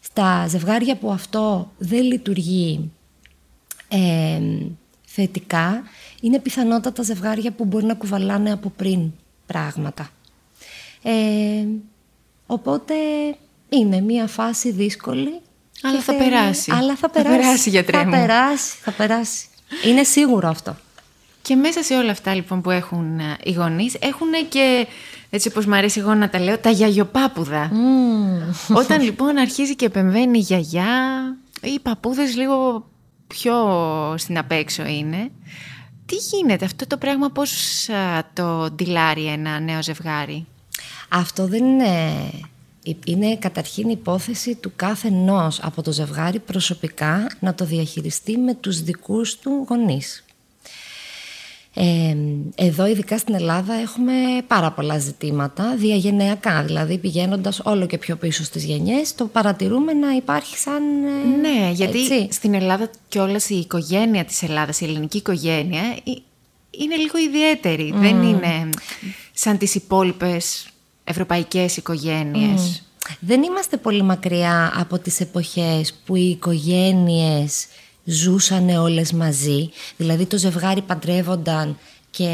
Στα 0.00 0.46
ζευγάρια 0.48 0.96
που 0.96 1.10
αυτό 1.10 1.72
δεν 1.78 2.02
λειτουργεί 2.02 2.90
ε, 3.88 4.40
θετικά, 5.04 5.82
είναι 6.20 6.38
πιθανότατα 6.38 7.02
ζευγάρια 7.02 7.52
που 7.52 7.64
μπορεί 7.64 7.84
να 7.84 7.94
κουβαλάνε 7.94 8.52
από 8.52 8.72
πριν 8.76 9.12
πράγματα. 9.46 10.10
Ε, 11.02 11.64
Οπότε 12.52 12.94
είναι 13.68 14.00
μια 14.00 14.26
φάση 14.26 14.70
δύσκολη. 14.70 15.40
Αλλά 15.82 15.96
και 15.96 16.02
θα 16.02 16.12
θέλει- 16.14 16.30
περάσει. 16.30 16.72
Αλλά 16.74 16.88
θα 16.96 16.96
Θα 16.96 17.08
περάσει. 17.10 17.36
περάσει, 17.38 17.70
γιατρέ 17.70 17.96
θα 17.98 18.04
μου. 18.04 18.10
περάσει, 18.10 18.76
θα 18.82 18.90
περάσει. 18.90 19.46
Είναι 19.84 20.02
σίγουρο 20.04 20.48
αυτό. 20.48 20.76
Και 21.42 21.54
μέσα 21.56 21.82
σε 21.82 21.94
όλα 21.94 22.10
αυτά 22.10 22.34
λοιπόν 22.34 22.60
που 22.60 22.70
έχουν 22.70 23.18
ε, 23.18 23.36
οι 23.44 23.52
γονείς, 23.52 23.94
έχουν 24.00 24.28
και, 24.48 24.86
έτσι 25.30 25.48
όπως 25.48 25.66
μου 25.66 25.74
αρέσει 25.74 26.00
εγώ 26.00 26.14
να 26.14 26.28
τα 26.30 26.40
λέω, 26.40 26.58
τα 26.58 26.70
γιαγιοπάπουδα. 26.70 27.70
Όταν 28.74 29.02
λοιπόν 29.02 29.36
αρχίζει 29.36 29.76
και 29.76 29.84
επεμβαίνει 29.84 30.38
η 30.38 30.40
γιαγιά, 30.40 30.88
οι 31.62 31.78
παππούδες 31.80 32.36
λίγο 32.36 32.86
πιο 33.26 33.54
στην 34.18 34.38
απέξω 34.38 34.86
είναι. 34.86 35.30
Τι 36.06 36.14
γίνεται; 36.16 36.64
Αυτό 36.64 36.86
το 36.86 36.96
πράγμα, 36.96 37.30
πώς 37.30 37.88
α, 37.88 38.24
το 38.32 38.70
ντυλάρει 38.70 39.24
ένα 39.26 39.60
νέο 39.60 39.82
ζευγάρι; 39.82 40.46
Αυτό 41.12 41.46
δεν 41.46 41.64
είναι... 41.64 41.90
Είναι 43.04 43.36
καταρχήν 43.36 43.88
υπόθεση 43.88 44.54
του 44.54 44.72
κάθε 44.76 45.10
νος 45.10 45.60
από 45.62 45.82
το 45.82 45.92
ζευγάρι 45.92 46.38
προσωπικά 46.38 47.26
να 47.40 47.54
το 47.54 47.64
διαχειριστεί 47.64 48.36
με 48.36 48.54
τους 48.54 48.82
δικούς 48.82 49.38
του 49.38 49.66
γονείς. 49.68 50.24
Ε, 51.74 52.16
εδώ 52.54 52.86
ειδικά 52.86 53.18
στην 53.18 53.34
Ελλάδα 53.34 53.74
έχουμε 53.74 54.12
πάρα 54.46 54.72
πολλά 54.72 54.98
ζητήματα 54.98 55.74
διαγενειακά, 55.76 56.62
δηλαδή 56.62 56.98
πηγαίνοντας 56.98 57.60
όλο 57.64 57.86
και 57.86 57.98
πιο 57.98 58.16
πίσω 58.16 58.44
στις 58.44 58.64
γενιές 58.64 59.14
το 59.14 59.26
παρατηρούμε 59.26 59.92
να 59.92 60.10
υπάρχει 60.10 60.56
σαν... 60.58 60.82
ε, 61.04 61.40
Ναι, 61.40 61.70
γιατί 61.72 62.00
έτσι. 62.00 62.28
στην 62.30 62.54
Ελλάδα 62.54 62.90
κιόλας 63.08 63.50
η 63.50 63.56
οικογένεια 63.58 64.24
της 64.24 64.42
Ελλάδας, 64.42 64.80
η 64.80 64.84
ελληνική 64.84 65.16
οικογένεια, 65.16 65.82
ε, 65.82 66.12
είναι 66.70 66.96
λίγο 66.96 67.18
ιδιαίτερη. 67.18 67.92
Δεν 67.96 68.22
είναι 68.22 68.68
σαν 69.32 69.58
τις 69.58 69.74
υπόλοιπες 69.74 70.69
ευρωπαϊκές 71.10 71.76
οικογένειες. 71.76 72.82
Δεν 73.20 73.42
είμαστε 73.42 73.76
πολύ 73.76 74.02
μακριά 74.02 74.72
από 74.76 74.98
τις 74.98 75.20
εποχές 75.20 75.94
που 76.06 76.16
οι 76.16 76.28
οικογένειες 76.30 77.66
ζούσαν 78.04 78.68
όλες 78.68 79.12
μαζί. 79.12 79.70
Δηλαδή 79.96 80.26
το 80.26 80.38
ζευγάρι 80.38 80.82
παντρεύονταν 80.82 81.78
και 82.10 82.28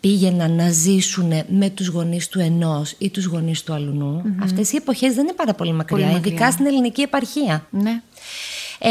πήγαιναν 0.00 0.54
να 0.54 0.70
ζήσουν 0.70 1.32
με 1.48 1.70
τους 1.70 1.86
γονείς 1.86 2.28
του 2.28 2.40
ενός 2.40 2.94
ή 2.98 3.10
τους 3.10 3.24
γονείς 3.24 3.62
του 3.62 3.72
αλλουνου 3.72 4.22
Αυτές 4.42 4.72
οι 4.72 4.76
εποχές 4.76 5.14
δεν 5.14 5.24
είναι 5.24 5.32
πάρα 5.32 5.54
πολύ 5.54 5.72
μακριά, 5.72 6.06
Πολύ 6.06 6.16
ειδικά 6.18 6.30
μακριά. 6.30 6.50
στην 6.50 6.66
ελληνική 6.66 7.00
επαρχία. 7.00 7.66
Ναι. 7.70 8.00
Ε, 8.78 8.90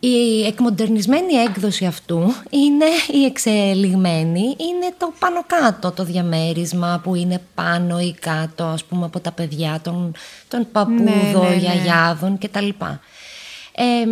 η 0.00 0.46
εκμοντερνισμένη 0.46 1.34
έκδοση 1.34 1.84
αυτού 1.86 2.34
είναι 2.50 2.84
η 3.12 3.24
εξελιγμένη, 3.24 4.40
είναι 4.40 4.94
το 4.98 5.12
πάνω 5.18 5.44
κάτω 5.46 5.90
το 5.90 6.04
διαμέρισμα 6.04 7.00
που 7.02 7.14
είναι 7.14 7.40
πάνω 7.54 8.00
ή 8.00 8.14
κάτω 8.20 8.64
ας 8.64 8.84
πούμε 8.84 9.04
από 9.04 9.20
τα 9.20 9.32
παιδιά 9.32 9.80
των, 9.82 10.12
των 10.48 10.66
παππούδων, 10.72 11.04
Ναι, 11.04 11.48
ναι, 11.48 11.48
ναι. 11.48 11.54
γιαγιάδων 11.54 12.38
κτλ. 12.38 12.68
Ε, 13.72 14.04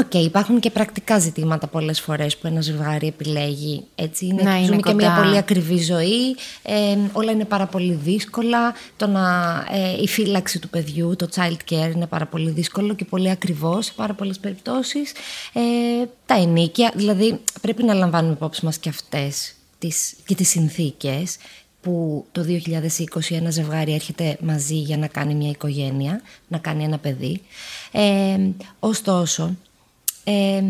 Οκ, 0.00 0.14
υπάρχουν 0.14 0.60
και 0.60 0.70
πρακτικά 0.70 1.18
ζητήματα 1.18 1.66
πολλές 1.66 2.00
φορές 2.00 2.36
που 2.36 2.46
ένα 2.46 2.60
ζευγάρι 2.60 3.06
επιλέγει. 3.06 3.84
Έτσι, 3.94 4.26
είναι, 4.26 4.42
Να 4.42 4.56
είναι 4.56 4.66
ζούμε 4.66 4.80
και 4.80 4.94
μια 4.94 5.08
κοντά. 5.08 5.22
πολύ 5.22 5.36
ακριβή 5.36 5.78
ζωή. 5.82 6.36
Ε, 6.62 6.96
όλα 7.12 7.32
είναι 7.32 7.44
πάρα 7.44 7.66
πολύ 7.66 7.92
δύσκολα. 7.92 8.74
Το 8.96 9.06
να, 9.06 9.54
ε, 9.70 10.02
η 10.02 10.08
φύλαξη 10.08 10.58
του 10.58 10.68
παιδιού, 10.68 11.16
το 11.16 11.28
child 11.34 11.72
care 11.72 11.92
είναι 11.94 12.06
πάρα 12.06 12.26
πολύ 12.26 12.50
δύσκολο 12.50 12.94
και 12.94 13.04
πολύ 13.04 13.30
ακριβό 13.30 13.82
σε 13.82 13.92
πάρα 13.96 14.14
πολλές 14.14 14.38
περιπτώσεις. 14.38 15.12
Ε, 15.52 15.60
τα 16.26 16.34
ενοίκια, 16.34 16.92
δηλαδή 16.94 17.40
πρέπει 17.60 17.82
να 17.82 17.94
λαμβάνουμε 17.94 18.32
υπόψη 18.32 18.64
μας 18.64 18.78
και 18.78 18.88
αυτές 18.88 19.54
τις, 19.78 20.14
και 20.26 20.34
τις 20.34 20.48
συνθήκες 20.48 21.36
που 21.80 22.24
το 22.32 22.42
2020 22.42 23.34
ένα 23.36 23.50
ζευγάρι 23.50 23.94
έρχεται 23.94 24.36
μαζί 24.40 24.74
για 24.74 24.96
να 24.96 25.06
κάνει 25.06 25.34
μια 25.34 25.50
οικογένεια, 25.50 26.20
να 26.48 26.58
κάνει 26.58 26.84
ένα 26.84 26.98
παιδί. 26.98 27.40
Ε, 27.92 28.38
ωστόσο, 28.78 29.56
ε, 30.24 30.62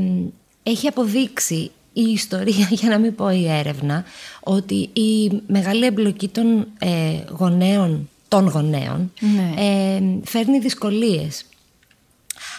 έχει 0.62 0.86
αποδείξει 0.86 1.70
η 1.92 2.02
ιστορία, 2.02 2.68
για 2.80 2.88
να 2.88 2.98
μην 2.98 3.14
πω 3.14 3.30
η 3.30 3.48
έρευνα, 3.48 4.04
ότι 4.40 4.90
η 4.92 5.40
μεγάλη 5.46 5.84
εμπλοκή 5.86 6.28
των 6.28 6.66
ε, 6.78 6.88
γονέων, 7.38 8.08
των 8.28 8.48
γονέων 8.48 9.12
Ναι. 9.20 9.62
ε, 9.62 10.02
φέρνει 10.24 10.58
δυσκολίες. 10.58 11.44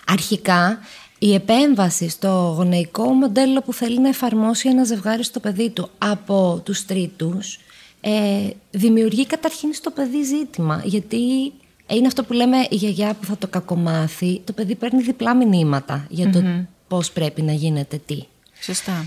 Αρχικά, 0.08 0.80
η 1.20 1.34
επέμβαση 1.34 2.10
στο 2.10 2.54
γονεϊκό 2.58 3.04
μοντέλο 3.04 3.62
που 3.62 3.74
θέλει 3.74 4.00
να 4.00 4.08
εφαρμόσει 4.08 4.70
ένα 4.70 4.84
ζευγάρι 4.84 5.24
στο 5.24 5.40
παιδί 5.40 5.70
του 5.70 5.90
από 5.98 6.62
τους 6.66 6.86
τρίτους 6.86 7.60
ε, 8.02 8.50
δημιουργεί 8.72 9.26
καταρχήν 9.26 9.74
στο 9.74 9.90
παιδί 9.92 10.24
ζήτημα. 10.24 10.82
Γιατί 10.86 11.52
είναι 11.88 12.08
αυτό 12.08 12.24
που 12.24 12.34
λέμε 12.34 12.58
η 12.70 12.76
γιαγιά 12.76 13.14
που 13.14 13.26
θα 13.26 13.38
το 13.38 13.48
κακομάθει, 13.48 14.42
το 14.46 14.54
παιδί 14.54 14.76
παίρνει 14.76 15.02
διπλά 15.02 15.36
μηνύματα 15.36 16.06
για 16.10 16.30
το 16.30 16.44
πώς 16.92 17.12
πρέπει 17.12 17.42
να 17.42 17.52
γίνεται 17.54 18.02
τι. 18.06 18.24
Σωστά. 18.62 19.06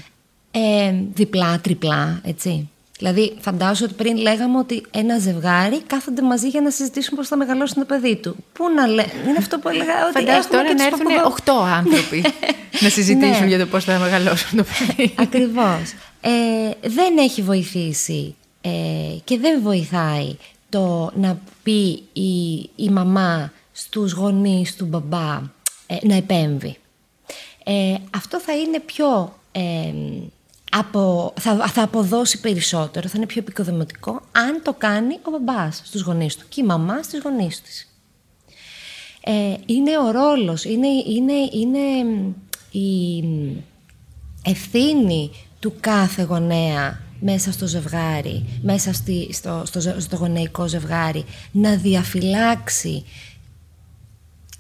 Ε, 0.51 0.95
διπλά, 1.15 1.61
τριπλά, 1.61 2.21
έτσι. 2.25 2.69
Δηλαδή, 2.99 3.35
φαντάζομαι 3.41 3.91
ότι 3.93 4.03
πριν 4.03 4.17
λέγαμε 4.17 4.59
ότι 4.59 4.83
ένα 4.91 5.19
ζευγάρι 5.19 5.81
κάθονται 5.83 6.23
μαζί 6.23 6.49
για 6.49 6.61
να 6.61 6.71
συζητήσουν 6.71 7.17
πώς 7.17 7.29
θα 7.29 7.37
μεγαλώσουν 7.37 7.75
το 7.79 7.85
παιδί 7.85 8.17
του. 8.17 8.37
Πού 8.53 8.65
να 8.77 8.87
λέει. 8.87 9.07
Είναι 9.29 9.37
αυτό 9.39 9.59
που 9.59 9.69
έλεγα 9.69 9.93
ότι. 10.09 10.13
Φαντάζομαι 10.13 10.39
έχουμε 10.39 10.57
τώρα 10.57 10.67
και 10.67 10.73
να 10.75 10.77
τους 10.77 10.87
έρθουν 10.87 11.07
παππουδο- 11.07 11.63
8 11.65 11.67
άνθρωποι 11.77 12.25
να 12.85 12.89
συζητήσουν 12.89 13.41
Ναι. 13.43 13.47
για 13.49 13.59
το 13.59 13.67
πώς 13.67 13.85
θα 13.85 13.99
μεγαλώσουν 13.99 14.59
το 14.59 14.65
παιδί. 14.65 15.15
Ακριβώς. 15.19 15.93
Ε, 16.21 16.31
δεν 16.89 17.19
έχει 17.19 17.43
βοηθήσει 17.43 18.35
ε, 18.61 18.71
και 19.25 19.39
δεν 19.39 19.63
βοηθάει 19.63 20.37
το 20.69 21.11
να 21.17 21.39
πει 21.63 22.03
η, 22.13 22.55
η 22.77 22.89
μαμά 22.91 23.53
στους 23.73 24.13
γονείς 24.13 24.77
του 24.77 24.85
μπαμπά 24.87 25.41
ε, 25.87 25.97
να 26.03 26.15
επέμβει. 26.15 26.77
Ε, 27.65 27.95
αυτό 28.17 28.41
θα 28.41 28.57
είναι 28.57 28.81
πιο... 28.81 29.39
ε, 29.53 29.93
από, 30.77 31.33
θα, 31.41 31.69
θα 31.69 31.83
αποδώσει 31.83 32.41
περισσότερο, 32.41 33.09
θα 33.09 33.15
είναι 33.17 33.27
πιο 33.27 33.41
επικοδομητικό 33.41 34.21
αν 34.33 34.63
το 34.63 34.73
κάνει 34.73 35.15
ο 35.23 35.31
μπαμπάς 35.31 35.83
στους 35.85 36.03
γονείς 36.03 36.37
του 36.37 36.45
και 36.49 36.61
η 36.61 36.65
μαμά 36.65 37.03
στις 37.03 37.21
γονείς 37.21 37.63
της. 37.63 37.89
Ε, 39.25 39.55
είναι 39.67 39.99
ο 39.99 40.11
ρόλος, 40.11 40.65
είναι, 40.65 40.87
είναι, 40.87 41.33
είναι 41.53 42.07
η 42.71 43.25
ευθύνη 44.45 45.31
του 45.61 45.75
κάθε 45.81 46.23
γονέα 46.23 47.01
μέσα 47.21 47.53
στο 47.53 47.67
ζευγάρι, 47.67 48.45
μέσα 48.63 48.93
στη, 48.93 49.29
στο, 49.33 49.63
στο, 49.67 49.81
ζε- 49.81 50.01
στο 50.01 50.17
γονεϊκό 50.17 50.69
ζευγάρι, 50.69 51.25
να 51.53 51.77
διαφυλάξει 51.77 53.05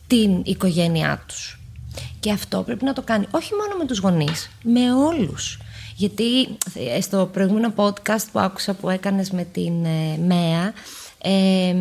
την 0.07 0.41
οικογένειά 0.45 1.25
τους. 1.27 1.59
Και 2.21 2.33
αυτό 2.33 2.63
πρέπει 2.63 2.85
να 2.85 2.93
το 2.93 3.03
κάνει 3.03 3.27
όχι 3.31 3.53
μόνο 3.55 3.79
με 3.79 3.85
τους 3.87 3.99
γονείς, 3.99 4.51
με 4.63 4.93
όλους. 4.93 5.59
Γιατί 5.97 6.43
ε, 6.75 7.01
στο 7.01 7.29
προηγούμενο 7.33 7.73
podcast 7.77 8.25
που 8.33 8.39
άκουσα 8.39 8.75
που 8.75 8.89
έκανες 8.89 9.31
με 9.31 9.45
την 9.45 9.85
ε, 9.85 10.19
ΜΕΑ, 10.27 10.73
ε, 11.25 11.75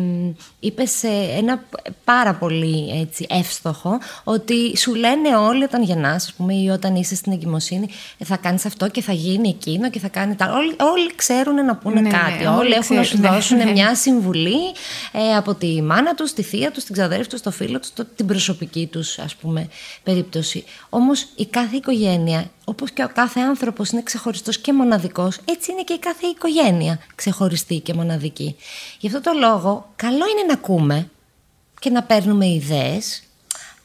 είπες 0.60 1.02
ε, 1.02 1.08
ένα 1.36 1.64
πάρα 2.04 2.34
πολύ 2.34 3.00
έτσι, 3.00 3.26
εύστοχο 3.28 3.98
ότι 4.24 4.76
σου 4.76 4.94
λένε 4.94 5.36
όλοι 5.36 5.64
όταν 5.64 5.82
γεννάς 5.82 6.24
ας 6.24 6.32
πούμε, 6.32 6.54
ή 6.54 6.68
όταν 6.68 6.94
είσαι 6.96 7.14
στην 7.14 7.32
εγκυμοσύνη 7.32 7.88
«Ε, 8.18 8.24
θα 8.24 8.36
κάνεις 8.36 8.64
αυτό 8.66 8.88
και 8.88 9.02
θα 9.02 9.12
γίνει 9.12 9.48
εκείνο 9.48 9.90
και 9.90 9.98
θα 9.98 10.08
κάνει 10.08 10.34
τα... 10.34 10.52
Όλοι, 10.56 10.76
όλοι 10.94 11.14
ξέρουν 11.14 11.64
να 11.64 11.76
πούνε 11.76 11.94
Ναι, 11.94 12.00
ναι, 12.00 12.08
κάτι, 12.18 12.44
όλοι 12.44 12.56
όλοι 12.58 12.72
έχουν 12.72 12.96
να 12.96 13.02
σου 13.02 13.08
ξέρουν, 13.08 13.30
ναι, 13.30 13.36
δώσουν 13.36 13.56
ναι. 13.56 13.70
μια 13.72 13.94
συμβουλή 13.94 14.56
ε, 15.12 15.36
από 15.36 15.54
τη 15.54 15.82
μάνα 15.82 16.14
τους, 16.14 16.32
τη 16.32 16.42
θεία 16.42 16.70
τους, 16.70 16.84
την 16.84 16.94
ξαδέρφη 16.94 17.28
τους, 17.28 17.40
το 17.40 17.50
φίλο 17.50 17.78
τους, 17.80 17.92
το- 17.92 18.06
την 18.16 18.26
προσωπική 18.26 18.86
τους 18.86 19.18
ας 19.18 19.34
πούμε 19.34 19.68
περίπτωση. 20.02 20.64
Όμως 20.88 21.26
η 21.36 21.46
κάθε 21.46 21.76
οικογένεια, 21.76 22.50
όπως 22.64 22.90
και 22.90 23.04
ο 23.04 23.08
κάθε 23.14 23.40
άνθρωπος 23.40 23.90
είναι 23.90 24.02
ξεχωριστός 24.02 24.58
και 24.58 24.72
μοναδικός, 24.72 25.38
έτσι 25.44 25.72
είναι 25.72 25.82
και 25.82 25.92
η 25.92 25.98
κάθε 25.98 26.26
οικογένεια 26.26 26.98
ξεχωριστή 27.14 27.78
και 27.78 27.94
μοναδική. 27.94 28.56
Γι' 28.98 29.06
αυτό 29.06 29.20
το 29.20 29.32
λόγο 29.38 29.92
καλό 29.96 30.24
είναι 30.30 30.46
να 30.46 30.52
ακούμε 30.52 31.10
και 31.78 31.90
να 31.90 32.02
παίρνουμε 32.02 32.46
ιδέες, 32.46 33.22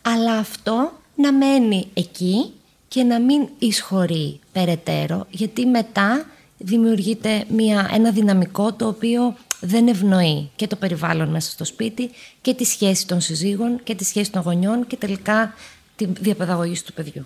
αλλά 0.01 0.33
αυτό 0.33 0.91
να 1.15 1.33
μένει 1.33 1.87
εκεί 1.93 2.53
και 2.87 3.03
να 3.03 3.19
μην 3.19 3.47
εισχωρεί 3.59 4.39
περαιτέρω, 4.51 5.27
γιατί 5.29 5.65
μετά 5.65 6.25
δημιουργείται 6.57 7.45
μια, 7.49 7.89
ένα 7.93 8.11
δυναμικό 8.11 8.73
το 8.73 8.87
οποίο 8.87 9.35
δεν 9.59 9.87
ευνοεί 9.87 10.49
και 10.55 10.67
το 10.67 10.75
περιβάλλον 10.75 11.29
μέσα 11.29 11.51
στο 11.51 11.65
σπίτι 11.65 12.09
και 12.41 12.53
τη 12.53 12.63
σχέση 12.63 13.07
των 13.07 13.21
συζύγων 13.21 13.83
και 13.83 13.95
τη 13.95 14.03
σχέση 14.03 14.31
των 14.31 14.41
γονιών 14.41 14.87
και 14.87 14.95
τελικά 14.95 15.53
τη 15.95 16.05
διαπαιδαγωγή 16.05 16.81
του 16.81 16.93
παιδιού. 16.93 17.25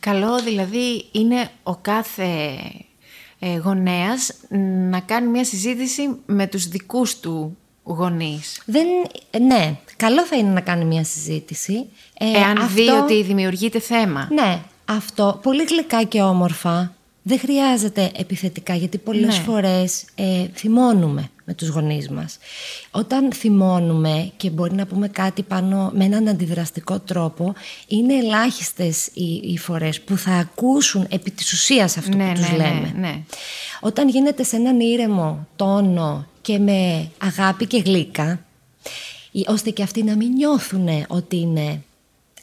Καλό 0.00 0.42
δηλαδή 0.42 1.04
είναι 1.12 1.50
ο 1.62 1.76
κάθε 1.76 2.58
ε, 3.38 3.56
γονέας 3.56 4.32
να 4.90 5.00
κάνει 5.00 5.26
μια 5.28 5.44
συζήτηση 5.44 6.16
με 6.26 6.46
τους 6.46 6.68
δικούς 6.68 7.20
του 7.20 7.56
γονείς. 7.82 8.62
Δεν, 8.64 8.86
ναι, 9.46 9.76
καλό 9.96 10.24
θα 10.26 10.36
είναι 10.36 10.50
να 10.50 10.60
κάνει 10.60 10.84
μια 10.84 11.04
συζήτηση. 11.04 11.86
Ε, 12.18 12.30
Εάν 12.38 12.68
δει 12.74 12.88
αυτό- 12.88 13.02
ότι 13.02 13.22
δημιουργείται 13.22 13.78
θέμα. 13.80 14.28
Ναι, 14.32 14.60
αυτό 14.84 15.38
πολύ 15.42 15.64
γλυκά 15.64 16.02
και 16.02 16.20
όμορφα 16.22 16.94
δεν 17.30 17.38
χρειάζεται 17.38 18.10
επιθετικά 18.16 18.74
γιατί 18.74 18.98
πολλές 18.98 19.36
Ναι. 19.38 19.42
φορές 19.44 20.04
ε, 20.14 20.46
θυμώνουμε 20.54 21.30
με 21.44 21.54
τους 21.54 21.68
γονείς 21.68 22.08
μας. 22.08 22.38
Όταν 22.90 23.32
θυμώνουμε 23.32 24.30
και 24.36 24.50
μπορεί 24.50 24.74
να 24.74 24.86
πούμε 24.86 25.08
κάτι 25.08 25.42
πάνω 25.42 25.90
με 25.94 26.04
έναν 26.04 26.28
αντιδραστικό 26.28 26.98
τρόπο 26.98 27.54
είναι 27.86 28.14
ελάχιστες 28.14 29.06
οι, 29.06 29.34
οι 29.52 29.58
φορές 29.58 30.00
που 30.00 30.16
θα 30.16 30.32
ακούσουν 30.32 31.06
επί 31.10 31.30
της 31.30 31.52
ουσίας 31.52 31.96
αυτό 31.96 32.16
Ναι, 32.16 32.26
που 32.28 32.40
τους 32.40 32.50
ναι, 32.50 32.56
ναι, 32.56 32.64
λέμε. 32.64 32.92
ναι. 32.98 33.18
Όταν 33.80 34.08
γίνεται 34.08 34.42
σε 34.42 34.56
έναν 34.56 34.80
ήρεμο 34.80 35.46
τόνο 35.56 36.26
και 36.42 36.58
με 36.58 37.10
αγάπη 37.18 37.66
και 37.66 37.78
γλύκα, 37.86 38.44
ή- 39.30 39.44
ώστε 39.48 39.70
και 39.70 39.82
αυτοί 39.82 40.02
να 40.02 40.16
μην 40.16 40.32
νιώθουν 40.32 40.88
ότι 41.08 41.36
είναι, 41.36 41.82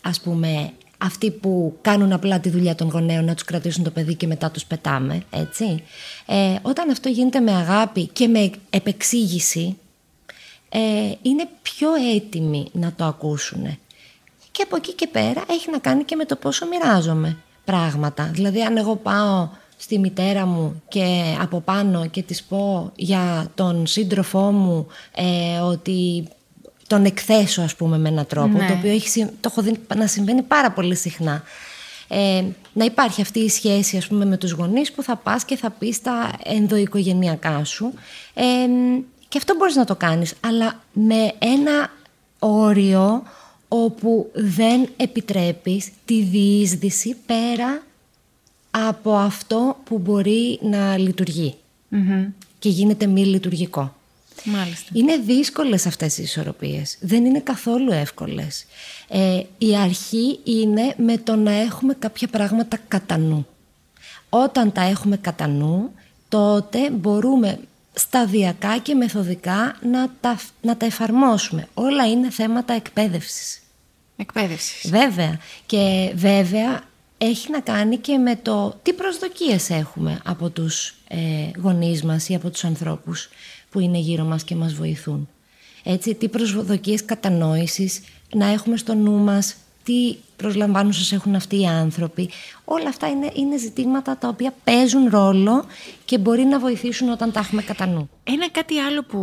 ας 0.02 0.22
πούμε, 0.22 0.72
αυτοί 0.98 1.32
που 1.32 1.78
κάνουν 1.82 2.14
απλά 2.14 2.40
τη 2.40 2.50
δουλειά 2.50 2.76
των 2.76 2.90
γονέων 2.90 3.26
να 3.26 3.34
τους 3.34 3.44
κρατήσουν 3.44 3.84
το 3.84 3.92
παιδί 3.92 4.16
και 4.16 4.28
μετά 4.28 4.52
τους 4.52 4.66
πετάμε, 4.66 5.22
έτσι. 5.30 5.84
Ε, 6.26 6.56
όταν 6.62 6.90
αυτό 6.90 7.10
γίνεται 7.10 7.40
με 7.40 7.52
αγάπη 7.52 8.08
και 8.08 8.28
με 8.28 8.52
επεξήγηση, 8.70 9.78
ε, 10.70 10.80
είναι 11.22 11.48
πιο 11.62 11.90
έτοιμοι 12.16 12.68
να 12.72 12.94
το 12.94 13.06
ακούσουν. 13.06 13.78
Και 14.52 14.64
από 14.64 14.76
εκεί 14.76 14.94
και 14.94 15.08
πέρα 15.08 15.44
έχει 15.50 15.72
να 15.72 15.78
κάνει 15.78 16.04
και 16.04 16.16
με 16.16 16.26
το 16.26 16.36
πόσο 16.36 16.66
μοιράζομαι 16.66 17.38
πράγματα. 17.66 18.30
Δηλαδή 18.34 18.62
αν 18.62 18.78
εγώ 18.78 18.96
πάω 18.96 19.50
στη 19.78 20.00
μητέρα 20.00 20.46
μου 20.46 20.82
και 20.88 21.36
από 21.42 21.60
πάνω 21.60 22.08
και 22.08 22.22
της 22.22 22.44
πω 22.44 22.92
για 22.96 23.52
τον 23.56 23.88
σύντροφό 23.88 24.52
μου 24.52 24.88
ε, 25.16 25.60
ότι 25.60 26.28
τον 26.88 27.06
εκθέσω 27.06 27.62
ας 27.62 27.76
πούμε 27.76 27.98
με 27.98 28.10
έναν 28.10 28.26
τρόπο, 28.28 28.58
Ναι. 28.58 28.68
το 28.68 28.74
οποίο 28.74 28.92
έχει, 28.92 29.08
συ- 29.10 29.28
το 29.42 29.50
έχω 29.52 29.62
δει 29.62 29.80
να 29.96 30.08
συμβαίνει 30.08 30.42
πάρα 30.42 30.72
πολύ 30.72 30.96
συχνά. 30.96 31.44
Ε, 32.10 32.44
να 32.74 32.86
υπάρχει 32.86 33.22
αυτή 33.22 33.40
η 33.40 33.50
σχέση 33.50 33.98
ας 33.98 34.08
πούμε 34.08 34.26
με 34.26 34.38
τους 34.38 34.52
γονείς 34.52 34.92
που 34.92 35.04
θα 35.04 35.16
πας 35.16 35.46
και 35.46 35.56
θα 35.58 35.70
πεις 35.70 36.02
τα 36.02 36.32
ενδοοικογενειακά 36.44 37.64
σου 37.64 37.94
ε, 38.34 38.44
και 39.28 39.38
αυτό 39.38 39.56
μπορείς 39.56 39.76
να 39.76 39.86
το 39.86 39.96
κάνεις 39.96 40.34
αλλά 40.40 40.84
με 40.94 41.34
ένα 41.40 41.92
όριο 42.40 43.24
όπου 43.68 44.30
δεν 44.34 44.88
επιτρέπεις 44.98 45.90
τη 46.06 46.22
διείσδυση 46.24 47.16
πέρα 47.26 47.82
από 48.72 49.14
αυτό 49.16 49.78
που 49.84 49.98
μπορεί 49.98 50.60
να 50.62 50.98
λειτουργεί 50.98 51.56
Μμμ. 51.90 52.26
και 52.60 52.70
γίνεται 52.70 53.06
μη 53.08 53.26
λειτουργικό. 53.26 53.96
Μάλιστα. 54.44 54.90
Είναι 54.94 55.18
δύσκολες 55.18 55.86
αυτές 55.86 56.18
οι 56.18 56.24
ισορροπίες. 56.24 56.98
Δεν 57.00 57.26
είναι 57.26 57.40
καθόλου 57.40 57.92
εύκολες. 57.92 58.66
Ε, 59.08 59.42
η 59.58 59.78
αρχή 59.78 60.40
είναι 60.44 60.96
με 60.98 61.18
το 61.18 61.36
να 61.36 61.52
έχουμε 61.52 61.94
κάποια 61.94 62.28
πράγματα 62.28 62.78
κατά 62.88 63.18
νου. 63.18 63.48
Όταν 64.30 64.72
τα 64.72 64.82
έχουμε 64.82 65.18
κατά 65.18 65.48
νου, 65.48 65.92
τότε 66.30 66.90
μπορούμε 66.90 67.60
σταδιακά 67.94 68.78
και 68.78 68.96
μεθοδικά 68.96 69.78
να 69.92 70.10
τα, 70.22 70.40
να 70.62 70.78
τα 70.78 70.86
εφαρμόσουμε. 70.86 71.68
Όλα 71.74 72.08
είναι 72.08 72.30
θέματα 72.30 72.74
εκπαίδευσης. 72.74 73.62
Εκπαίδευσης. 74.18 74.90
Βέβαια. 74.90 75.40
Και 75.66 76.12
βέβαια 76.16 76.82
έχει 77.18 77.52
να 77.52 77.60
κάνει 77.60 77.98
και 77.98 78.18
με 78.18 78.36
το 78.36 78.80
τι 78.84 78.94
προσδοκίες 78.94 79.70
έχουμε 79.70 80.20
από 80.26 80.50
τους 80.50 80.97
ε, 81.08 81.18
γονείς 81.62 82.04
μας 82.04 82.30
ή 82.30 82.36
από 82.36 82.50
τους 82.50 82.64
ανθρώπους 82.64 83.30
που 83.70 83.80
είναι 83.80 83.98
γύρω 83.98 84.24
μας 84.24 84.44
και 84.44 84.56
μας 84.56 84.74
βοηθούν. 84.74 85.28
Έτσι, 85.84 86.14
τι 86.16 86.28
προσδοκίες 86.28 87.06
κατανόησης 87.06 88.02
να 88.34 88.46
έχουμε 88.48 88.78
στο 88.78 88.94
νου 88.96 89.12
μας, 89.18 89.56
τι 89.84 90.16
προσλαμβάνουν 90.36 90.94
σας 90.94 91.12
έχουν 91.12 91.36
αυτοί 91.36 91.60
οι 91.60 91.66
άνθρωποι. 91.66 92.30
Όλα 92.66 92.88
αυτά 92.90 93.08
είναι, 93.10 93.32
είναι 93.34 93.58
ζητήματα 93.58 94.18
τα 94.18 94.28
οποία 94.28 94.54
παίζουν 94.64 95.10
ρόλο 95.10 95.66
και 96.06 96.18
μπορεί 96.18 96.44
να 96.44 96.60
βοηθήσουν 96.60 97.10
όταν 97.10 97.32
τα 97.32 97.40
έχουμε 97.40 97.62
κατά 97.62 97.88
νου. 97.88 98.10
Ένα 98.24 98.50
κάτι 98.50 98.80
άλλο 98.80 99.04
που 99.04 99.20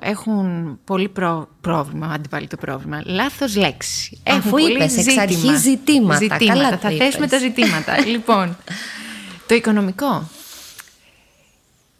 έχουν 0.00 0.78
πολύ 0.84 1.08
προ... 1.08 1.48
πρόβλημα, 1.60 2.06
αντιβάλλει 2.06 2.46
το 2.46 2.56
πρόβλημα, 2.56 3.02
λάθος 3.04 3.56
λέξη. 3.56 4.20
Αφού 4.26 4.36
Έχουν 4.38 4.50
πολύ 4.50 4.72
είπες, 4.72 4.92
εξ 4.96 5.02
ζήτημα. 5.02 5.22
αρχής 5.22 5.60
ζητήματα. 5.60 6.36
Καλά 6.44 6.70
το 6.70 6.76
θα 6.76 6.90
είπες. 6.90 7.06
θέσουμε 7.06 7.26
τα 7.26 7.38
ζητήματα. 7.38 8.06
λοιπόν, 8.06 8.56
το 9.46 9.54
οικονομικό. 9.54 10.28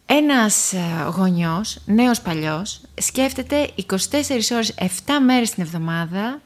Ένας 0.06 0.72
ε, 0.72 1.08
γονιός, 1.16 1.78
νέος 1.86 2.20
παλιός, 2.20 2.80
σκέφτεται 3.00 3.70
24 3.76 4.50
ώρες, 4.52 4.74
7 4.78 5.20
μέρες 5.24 5.50
την 5.50 5.62
εβδομάδα 5.62 6.40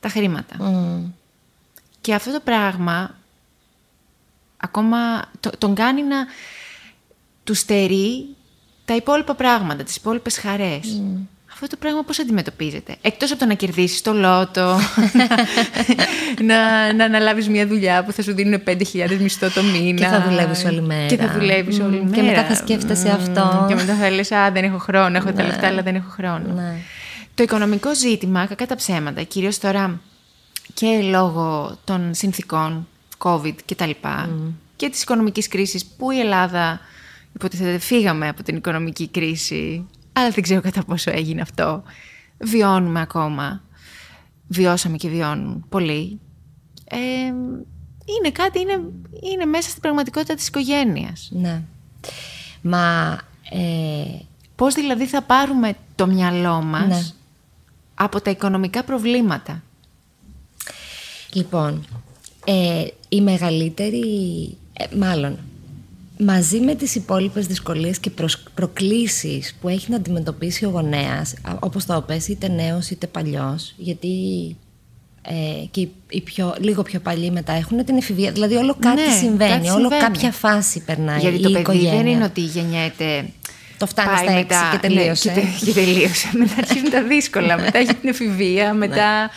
τα 0.00 0.08
χρήματα. 0.08 0.56
Μμμ. 0.58 1.10
Και 2.00 2.14
αυτό 2.14 2.32
το 2.32 2.40
πράγμα 2.40 3.14
ακόμα 4.56 5.30
το- 5.40 5.50
τον 5.58 5.74
κάνει 5.74 6.02
να 6.02 6.16
του 7.44 7.54
στερεί 7.54 8.26
τα 8.84 8.94
υπόλοιπα 8.96 9.34
πράγματα, 9.34 9.82
τις 9.84 9.96
υπόλοιπες 9.96 10.38
χαρές. 10.38 11.02
Αυτό 11.62 11.68
το 11.68 11.76
πράγμα 11.78 12.02
πώς 12.02 12.18
αντιμετωπίζεται; 12.18 12.96
Εκτός 13.02 13.30
από 13.30 13.40
το 13.40 13.46
να 13.46 13.54
κερδίσεις 13.54 14.02
το 14.02 14.12
λότο, 14.12 14.78
να, 16.48 16.92
να 16.92 17.04
αναλάβεις 17.04 17.48
μια 17.48 17.66
δουλειά 17.66 18.04
που 18.04 18.12
θα 18.12 18.22
σου 18.22 18.34
δίνουν 18.34 18.62
5.000 18.66 18.76
μισθό 19.20 19.50
το 19.50 19.62
μήνα. 19.62 19.98
Και 19.98 20.06
θα 20.06 20.22
δουλεύεις 20.28 20.64
όλη 20.64 20.80
μέρα. 20.82 21.06
Και 21.06 21.16
θα 21.16 21.32
δουλεύεις 21.38 21.80
όλη 21.80 21.96
Μμμ. 21.96 22.10
μέρα. 22.10 22.16
Και 22.16 22.22
μετά 22.22 22.44
θα 22.44 22.54
σκέφτεσαι 22.54 23.08
Μμμ. 23.08 23.14
αυτό. 23.14 23.64
Και 23.68 23.74
μετά 23.74 23.94
θα 23.94 24.10
λες, 24.10 24.32
α, 24.32 24.50
δεν 24.50 24.64
έχω 24.64 24.78
χρόνο, 24.78 25.16
έχω 25.16 25.32
τα 25.32 25.44
λεφτά, 25.44 25.66
αλλά 25.66 25.82
δεν 25.82 25.94
έχω 25.94 26.08
χρόνο. 26.10 26.52
Ναι. 26.54 26.76
Το 27.34 27.42
οικονομικό 27.42 27.94
ζήτημα, 27.94 28.46
κακά 28.46 28.66
τα 28.66 28.74
ψέματα, 28.76 29.22
κυρίως 29.22 29.58
τώρα 29.58 30.00
και 30.74 30.86
λόγω 31.10 31.76
των 31.84 32.14
συνθήκων 32.14 32.88
COVID 33.18 33.54
και 33.64 33.74
τα 33.74 33.86
λοιπά 33.86 34.28
και 34.76 34.88
της 34.88 35.02
οικονομικής 35.02 35.48
κρίσης 35.48 35.84
που 35.84 36.10
η 36.10 36.18
Ελλάδα 36.18 36.80
υποτίθεται 37.34 37.78
φύγαμε 37.78 38.28
από 38.28 38.42
την 38.42 38.56
οικονομική 38.56 39.08
κρίση 39.08 39.86
αλλά 40.18 40.30
δεν 40.30 40.42
ξέρω 40.42 40.60
κατά 40.60 40.84
πόσο 40.84 41.10
έγινε 41.10 41.40
αυτό. 41.40 41.82
Βιώνουμε 42.38 43.00
ακόμα. 43.00 43.62
Βιώσαμε 44.48 44.96
και 44.96 45.08
βιώνουν 45.08 45.64
πολλοί. 45.68 46.20
Ε, 46.84 46.98
είναι 48.18 48.30
κάτι, 48.32 48.60
είναι, 48.60 48.80
είναι 49.32 49.44
μέσα 49.44 49.68
στην 49.68 49.80
πραγματικότητα 49.82 50.34
της 50.34 50.46
οικογένειας. 50.48 51.28
Ναι. 51.32 51.62
Μα 52.62 53.18
ε, 53.50 54.18
Πώς 54.56 54.74
δηλαδή 54.74 55.06
θα 55.06 55.22
πάρουμε 55.22 55.74
το 55.94 56.06
μυαλό 56.06 56.62
μας 56.62 56.86
Ναι. 56.88 57.02
από 57.94 58.20
τα 58.20 58.30
οικονομικά 58.30 58.84
προβλήματα; 58.84 59.62
Λοιπόν, 61.32 61.84
ε, 62.44 62.86
η 63.08 63.20
μεγαλύτερη, 63.20 64.06
ε, 64.72 64.96
μάλλον, 64.96 65.38
μαζί 66.18 66.60
με 66.60 66.74
τις 66.74 66.94
υπόλοιπες 66.94 67.46
δυσκολίες 67.46 67.98
και 67.98 68.10
προσ- 68.10 68.48
προκλήσεις 68.54 69.56
που 69.60 69.68
έχει 69.68 69.90
να 69.90 69.96
αντιμετωπίσει 69.96 70.64
ο 70.64 70.68
γονέας, 70.68 71.34
α, 71.42 71.52
όπως 71.60 71.84
το 71.84 72.04
πες, 72.06 72.28
είτε 72.28 72.48
νέος 72.48 72.90
είτε 72.90 73.06
παλιός, 73.06 73.74
γιατί 73.76 74.08
ε, 75.28 75.64
και 75.70 75.80
οι, 75.80 75.90
οι 76.10 76.20
πιο, 76.20 76.54
λίγο 76.60 76.82
πιο 76.82 77.00
παλιοί 77.00 77.30
μετά 77.32 77.52
έχουν 77.52 77.84
την 77.84 77.96
εφηβεία, 77.96 78.32
δηλαδή 78.32 78.54
όλο 78.54 78.76
κάτι 78.80 79.00
Ναι, 79.00 79.14
συμβαίνει, 79.14 79.50
κάτι 79.50 79.68
όλο 79.68 79.78
συμβαίνει. 79.78 80.00
κάποια 80.00 80.32
φάση 80.32 80.80
περνάει 80.80 81.18
Γιατί 81.20 81.36
η 81.36 81.40
το 81.40 81.48
παιδί 81.48 81.60
οικογένεια. 81.60 81.90
δεν 81.96 82.06
είναι 82.06 82.24
ότι 82.24 82.40
γεννιέται. 82.40 83.24
Το 83.78 83.86
φτάνει 83.86 84.08
πάει 84.08 84.16
στα 84.26 84.32
έξι 84.32 84.42
μετά- 84.42 84.68
και 84.72 84.78
τελείωσε. 84.88 85.28
Ναι, 85.28 85.34
και, 85.34 85.40
τε- 85.40 85.64
και 85.64 85.72
τελείωσε. 85.72 86.28
μετά 86.38 86.54
αρχίζουν 86.58 86.90
τα 86.90 87.02
δύσκολα. 87.02 87.58
μετά 87.60 87.78
έχει 87.78 87.94
την 87.94 88.08
εφηβεία. 88.08 88.72
Μετά... 88.74 89.30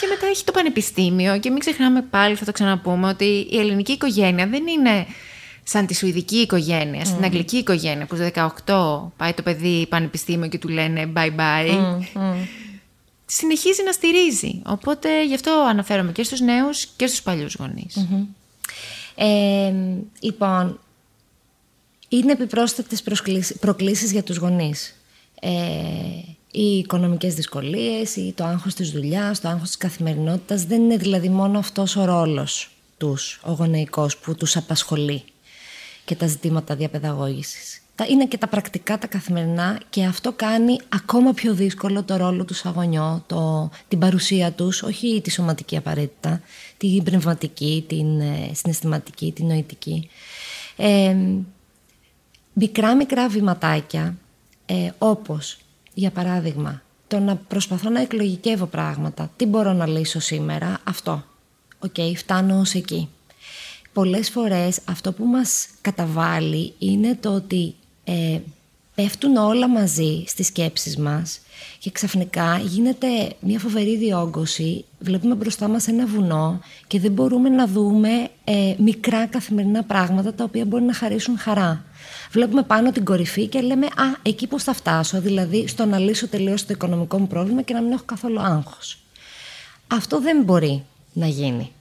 Και 0.00 0.06
μετά 0.08 0.26
έχει 0.26 0.44
το 0.44 0.52
πανεπιστήμιο. 0.52 1.38
Και 1.38 1.50
μην 1.50 1.58
ξεχνάμε 1.58 2.02
πάλι, 2.10 2.34
θα 2.34 2.44
το 2.44 2.52
ξαναπούμε, 2.52 3.08
ότι 3.08 3.24
η 3.50 3.58
ελληνική 3.58 3.92
οικογένεια 3.92 4.46
δεν 4.46 4.62
είναι 4.66 5.06
σαν 5.72 5.86
τη 5.86 5.94
σουηδική 5.94 6.36
οικογένεια, 6.36 7.04
στην 7.04 7.24
αγγλική 7.24 7.56
οικογένεια, 7.56 8.06
που 8.06 8.16
στα 8.16 8.52
18 8.66 9.12
πάει 9.16 9.32
το 9.32 9.42
παιδί 9.42 9.86
πανεπιστήμιο 9.88 10.48
και 10.48 10.58
του 10.58 10.68
λένε 10.68 11.12
bye 11.16 11.30
bye. 11.36 11.98
Συνεχίζει 13.26 13.82
να 13.84 13.92
στηρίζει. 13.92 14.62
Οπότε 14.66 15.24
γι' 15.26 15.34
αυτό 15.34 15.66
αναφέρομαι 15.68 16.12
και 16.12 16.22
στους 16.22 16.40
νέους 16.40 16.86
και 16.86 17.06
στους 17.06 17.22
παλιούς 17.22 17.54
γονείς. 17.54 18.06
Ε, 19.14 19.72
λοιπόν, 20.20 20.80
είναι 22.08 22.32
επιπρόσθετες 22.32 23.02
προσκλήσεις- 23.02 23.58
προκλήσεις 23.58 24.12
για 24.12 24.22
τους 24.22 24.36
γονείς. 24.36 24.96
Ε, 25.40 25.50
οι 26.50 26.78
οικονομικές 26.78 27.34
δυσκολίες, 27.34 28.16
ή 28.16 28.32
το 28.36 28.44
άγχος 28.44 28.74
της 28.74 28.90
δουλειάς, 28.90 29.40
το 29.40 29.48
άγχος 29.48 29.66
της 29.68 29.76
καθημερινότητας. 29.76 30.64
Δεν 30.64 30.82
είναι 30.82 30.96
δηλαδή 30.96 31.28
μόνο 31.28 31.58
αυτός 31.58 31.96
ο 31.96 32.04
ρόλος 32.04 32.70
τους, 32.98 33.40
ο 33.44 33.52
γονεϊκός, 33.52 34.16
που 34.16 34.34
τους 34.34 34.56
απασχολεί 34.56 35.22
και 36.10 36.16
τα 36.16 36.26
ζητήματα 36.26 36.74
διαπαιδαγώγησης. 36.76 37.80
Τα- 37.94 38.06
Είναι 38.06 38.26
και 38.26 38.38
τα 38.38 38.46
πρακτικά, 38.48 38.98
τα 38.98 39.06
καθημερινά 39.06 39.80
και 39.90 40.04
αυτό 40.04 40.32
κάνει 40.32 40.78
ακόμα 40.88 41.32
πιο 41.32 41.54
δύσκολο 41.54 42.02
το 42.02 42.16
ρόλο 42.16 42.44
του 42.44 42.54
σαν 42.54 42.72
γονιό, 42.72 43.22
το, 43.26 43.70
την 43.88 43.98
παρουσία 43.98 44.52
τους, 44.52 44.82
όχι 44.82 45.20
τη 45.24 45.30
σωματική 45.30 45.76
απαραίτητα, 45.76 46.40
την 46.76 47.02
πνευματική, 47.02 47.84
την 47.88 48.20
ε, 48.20 48.50
συναισθηματική, 48.54 49.32
την 49.32 49.46
νοητική. 49.46 50.08
Ε, 50.76 51.16
μικρά 52.52 52.96
μικρά 52.96 53.28
βηματάκια, 53.28 54.16
ε, 54.66 54.90
όπως 54.98 55.58
για 55.94 56.10
παράδειγμα 56.10 56.82
το 57.08 57.18
να 57.18 57.36
προσπαθώ 57.36 57.90
να 57.90 58.00
εκλογικεύω 58.00 58.66
πράγματα. 58.66 59.30
Τι 59.36 59.46
μπορώ 59.46 59.72
να 59.72 59.86
λύσω 59.86 60.20
σήμερα, 60.20 60.78
αυτό. 60.84 61.24
Οκ, 61.78 61.94
φτάνω 62.16 62.58
ως 62.58 62.74
εκεί. 62.74 63.08
Πολλές 63.92 64.30
φορές 64.30 64.80
αυτό 64.84 65.12
που 65.12 65.24
μας 65.24 65.68
καταβάλλει 65.80 66.72
είναι 66.78 67.18
το 67.20 67.34
ότι 67.34 67.74
ε, 68.04 68.38
πέφτουν 68.94 69.36
όλα 69.36 69.68
μαζί 69.68 70.24
στις 70.26 70.46
σκέψεις 70.46 70.96
μας 70.96 71.40
και 71.78 71.90
ξαφνικά 71.90 72.58
γίνεται 72.58 73.06
μια 73.40 73.58
φοβερή 73.58 73.96
διόγκωση, 73.96 74.84
βλέπουμε 74.98 75.34
μπροστά 75.34 75.68
μας 75.68 75.88
ένα 75.88 76.06
βουνό 76.06 76.60
και 76.86 77.00
δεν 77.00 77.12
μπορούμε 77.12 77.48
να 77.48 77.66
δούμε 77.66 78.28
ε, 78.44 78.74
μικρά 78.78 79.26
καθημερινά 79.26 79.82
πράγματα 79.82 80.34
τα 80.34 80.44
οποία 80.44 80.64
μπορεί 80.64 80.82
να 80.82 80.94
χαρίσουν 80.94 81.38
χαρά. 81.38 81.84
Βλέπουμε 82.30 82.62
πάνω 82.62 82.92
την 82.92 83.04
κορυφή 83.04 83.46
και 83.46 83.60
λέμε 83.60 83.86
«Α, 83.86 84.18
εκεί 84.22 84.46
πώς 84.46 84.62
θα 84.62 84.72
φτάσω», 84.72 85.20
δηλαδή 85.20 85.66
στο 85.66 85.84
να 85.84 85.98
λύσω 85.98 86.28
τελείως 86.28 86.66
το 86.66 86.72
οικονομικό 86.72 87.18
μου 87.18 87.26
πρόβλημα 87.26 87.62
και 87.62 87.74
να 87.74 87.80
μην 87.80 87.92
έχω 87.92 88.04
καθόλου 88.04 88.40
άγχος. 88.40 88.98
Αυτό 89.86 90.20
δεν 90.20 90.42
μπορεί 90.42 90.84
να 91.12 91.26
γίνει. 91.26 91.72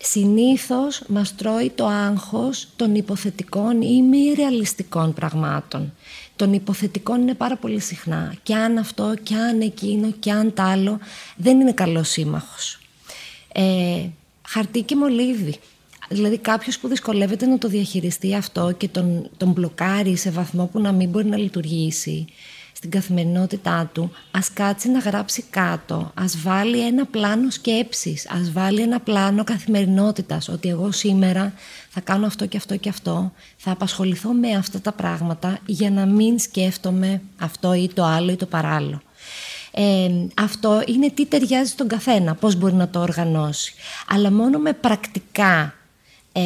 Συνήθως 0.00 1.02
μας 1.08 1.34
τρώει 1.34 1.70
το 1.70 1.86
άγχος 1.86 2.68
των 2.76 2.94
υποθετικών 2.94 3.82
ή 3.82 4.02
μη 4.02 4.32
ρεαλιστικών 4.36 5.14
πραγμάτων. 5.14 5.92
Των 6.36 6.52
υποθετικών 6.52 7.20
είναι 7.20 7.34
πάρα 7.34 7.56
πολύ 7.56 7.80
συχνά. 7.80 8.34
Και 8.42 8.54
αν 8.54 8.78
αυτό, 8.78 9.14
και 9.22 9.34
αν 9.34 9.60
εκείνο, 9.60 10.10
και 10.10 10.30
αν 10.32 10.54
τ' 10.54 10.60
άλλο, 10.60 10.98
δεν 11.36 11.60
είναι 11.60 11.72
καλός 11.72 12.08
σύμμαχος. 12.08 12.78
Ε, 13.52 14.06
χαρτί 14.48 14.82
και 14.82 14.96
μολύβι. 14.96 15.54
Δηλαδή 16.08 16.38
κάποιος 16.38 16.78
που 16.78 16.88
δυσκολεύεται 16.88 17.46
να 17.46 17.58
το 17.58 17.68
διαχειριστεί 17.68 18.34
αυτό 18.34 18.72
και 18.76 18.88
τον, 18.88 19.30
τον 19.36 19.50
μπλοκάρει 19.50 20.16
σε 20.16 20.30
βαθμό 20.30 20.66
που 20.66 20.80
να 20.80 20.92
μην 20.92 21.08
μπορεί 21.08 21.26
να 21.26 21.36
λειτουργήσει 21.36 22.26
στην 22.78 22.90
καθημερινότητά 22.90 23.90
του, 23.92 24.12
ας 24.30 24.52
κάτσει 24.52 24.90
να 24.90 24.98
γράψει 24.98 25.44
κάτω, 25.50 26.10
ας 26.14 26.40
βάλει 26.42 26.86
ένα 26.86 27.06
πλάνο 27.06 27.50
σκέψης, 27.50 28.28
ας 28.30 28.52
βάλει 28.52 28.80
ένα 28.80 29.00
πλάνο 29.00 29.44
καθημερινότητας, 29.44 30.48
ότι 30.48 30.68
εγώ 30.68 30.92
σήμερα 30.92 31.52
θα 31.88 32.00
κάνω 32.00 32.26
αυτό 32.26 32.46
και 32.46 32.56
αυτό 32.56 32.76
και 32.76 32.88
αυτό, 32.88 33.32
θα 33.56 33.70
απασχοληθώ 33.70 34.32
με 34.32 34.50
αυτά 34.50 34.80
τα 34.80 34.92
πράγματα 34.92 35.58
για 35.66 35.90
να 35.90 36.06
μην 36.06 36.38
σκέφτομαι 36.38 37.22
αυτό 37.38 37.74
ή 37.74 37.90
το 37.94 38.04
άλλο 38.04 38.30
ή 38.30 38.36
το 38.36 38.46
παράλληλο. 38.46 39.02
Ε, 39.70 40.10
αυτό 40.34 40.82
είναι 40.86 41.10
τι 41.10 41.26
ταιριάζει 41.26 41.70
στον 41.70 41.88
καθένα, 41.88 42.34
πώς 42.34 42.54
μπορεί 42.56 42.74
να 42.74 42.88
το 42.88 43.00
οργανώσει. 43.00 43.74
Αλλά 44.08 44.32
μόνο 44.32 44.58
με 44.58 44.72
πρακτικά 44.72 45.74
ε, 46.32 46.42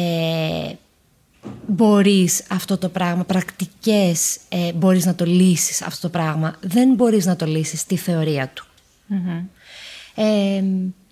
μπορείς 1.67 2.43
αυτό 2.49 2.77
το 2.77 2.89
πράγμα, 2.89 3.23
πρακτικές 3.23 4.37
ε, 4.49 4.73
μπορείς 4.73 5.05
να 5.05 5.15
το 5.15 5.25
λύσεις 5.25 5.81
αυτό 5.81 6.01
το 6.01 6.09
πράγμα. 6.09 6.55
Δεν 6.61 6.93
μπορείς 6.93 7.25
να 7.25 7.35
το 7.35 7.45
λύσεις 7.45 7.79
στη 7.79 7.95
θεωρία 7.95 8.47
του. 8.47 8.65
Mm-hmm. 9.09 9.43
Ε, 10.15 10.63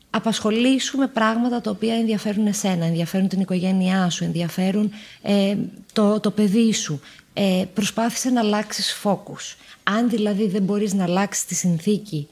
απασχολήσου 0.09 0.97
με 0.97 1.07
πράγματα 1.07 1.61
τα 1.61 1.69
οποία 1.71 1.95
ενδιαφέρουν 1.95 2.47
εσένα, 2.47 2.85
ενδιαφέρουν 2.85 3.27
την 3.27 3.39
οικογένειά 3.39 4.09
σου, 4.09 4.23
ενδιαφέρουν 4.23 4.91
ε, 5.21 5.55
το, 5.93 6.19
το 6.19 6.31
παιδί 6.31 6.73
σου. 6.73 6.99
Ε, 7.33 7.63
προσπάθησε 7.73 8.29
να 8.29 8.39
αλλάξεις 8.39 8.93
φόκους. 8.93 9.57
Αν 9.83 10.09
δηλαδή 10.09 10.47
δεν 10.47 10.63
μπορείς 10.63 10.93
να 10.93 11.03
αλλάξεις 11.03 11.45
τη 11.45 11.55
συνθήκη 11.55 12.27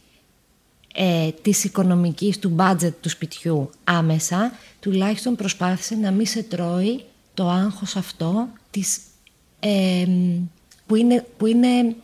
ε, 0.96 1.30
της 1.42 1.64
οικονομικής, 1.64 2.40
του 2.40 2.56
budget 2.60 2.94
του 3.02 3.10
σπιτιού 3.10 3.70
άμεσα, 3.84 4.52
τουλάχιστον 4.80 5.36
προσπάθησε 5.36 5.96
να 5.96 6.12
μην 6.12 6.26
σε 6.26 6.44
τρώει 6.44 7.04
το 7.40 7.50
άγχος 7.50 7.96
αυτό 7.96 8.48
της, 8.72 9.00
που, 10.86 10.96
είναι, 10.96 11.26
που 11.38 11.46
είναι 11.46 11.96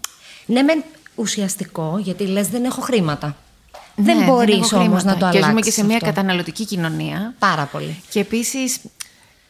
ναι 0.45 0.61
μεν 0.61 0.83
ουσιαστικό 1.15 1.97
γιατί 1.97 2.23
λες 2.23 2.47
δεν 2.47 2.63
έχω 2.63 2.81
χρήματα. 2.81 3.35
Ναι, 3.95 4.03
δεν 4.03 4.25
μπορείς 4.25 4.73
όμως 4.73 5.03
να 5.03 5.17
το 5.17 5.25
αλλάξεις. 5.25 5.41
Και 5.41 5.47
ζούμε 5.47 5.61
και 5.61 5.71
σε 5.71 5.85
μια 5.85 5.99
καταναλωτική 5.99 6.65
κοινωνία. 6.65 7.33
Πάρα 7.39 7.65
πολύ. 7.65 8.01
Και 8.09 8.19
επίσης 8.19 8.79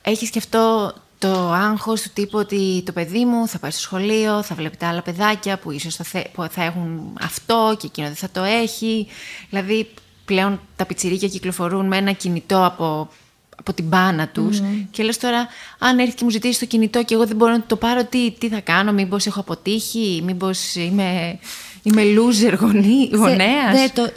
έχεις 0.02 0.30
και 0.30 0.38
αυτό 0.38 0.94
το 1.18 1.52
άγχος 1.52 2.02
του 2.02 2.10
τύπου 2.14 2.38
ότι 2.38 2.84
το 2.86 2.92
παιδί 2.92 3.26
μου 3.26 3.48
θα 3.48 3.60
πάει 3.60 3.72
στο 3.72 3.82
σχολείο, 3.82 4.42
θα 4.44 4.56
βλέπει 4.56 4.78
τα 4.78 4.88
άλλα 4.88 5.02
παιδάκια 5.02 5.58
που 5.58 5.72
ίσως 5.72 5.96
θα, 5.96 6.24
που 6.34 6.48
θα 6.52 6.64
έχουν 6.64 7.18
αυτό 7.22 7.76
και 7.80 7.86
εκείνο 7.86 8.08
δεν 8.08 8.16
θα 8.16 8.30
το 8.30 8.44
έχει. 8.44 9.08
Δηλαδή 9.50 9.94
πλέον 10.26 10.60
τα 10.76 10.86
πιτσιρίκια 10.86 11.28
κυκλοφορούν 11.28 11.88
με 11.88 11.98
ένα 11.98 12.12
κινητό 12.12 12.66
από 12.66 13.10
από 13.56 13.74
την 13.74 13.86
μπάνα 13.86 14.28
τους 14.28 14.62
και 14.92 15.04
λες 15.04 15.18
τώρα 15.18 15.48
αν 15.80 16.00
έρθει 16.00 16.16
και 16.16 16.24
μου 16.24 16.30
ζητήσει 16.30 16.60
το 16.60 16.66
κινητό 16.66 17.04
και 17.04 17.14
εγώ 17.14 17.26
δεν 17.26 17.36
μπορώ 17.36 17.52
να 17.52 17.62
το 17.62 17.76
πάρω 17.76 18.06
τι, 18.06 18.32
τι 18.32 18.48
θα 18.48 18.60
κάνω, 18.60 18.92
μήπως 18.92 19.26
έχω 19.26 19.40
αποτύχει, 19.40 20.22
μήπως 20.26 20.76
είμαι, 20.76 21.40
είμαι 21.84 22.02
loser 22.02 22.58
γονεί, 22.60 23.10
γονέας. 23.14 23.74
Ναι, 23.74 23.90
το, 23.94 24.12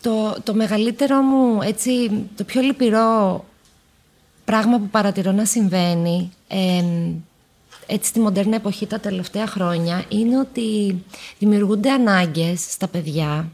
το, 0.00 0.36
το 0.42 0.54
μεγαλύτερο 0.54 1.20
μου, 1.20 1.62
έτσι, 1.62 2.10
το 2.36 2.44
πιο 2.44 2.60
λυπηρό 2.60 3.44
πράγμα 4.44 4.78
που 4.78 4.88
παρατηρώ 4.88 5.32
να 5.32 5.44
συμβαίνει 5.44 6.32
ε, 6.48 6.84
έτσι 7.86 8.08
στη 8.08 8.20
μοντέρνα 8.20 8.56
εποχή 8.56 8.86
τα 8.86 9.00
τελευταία 9.00 9.46
χρόνια 9.46 10.04
είναι 10.08 10.38
ότι 10.38 11.02
δημιουργούνται 11.38 11.90
ανάγκες 11.90 12.60
στα 12.60 12.88
παιδιά 12.88 13.50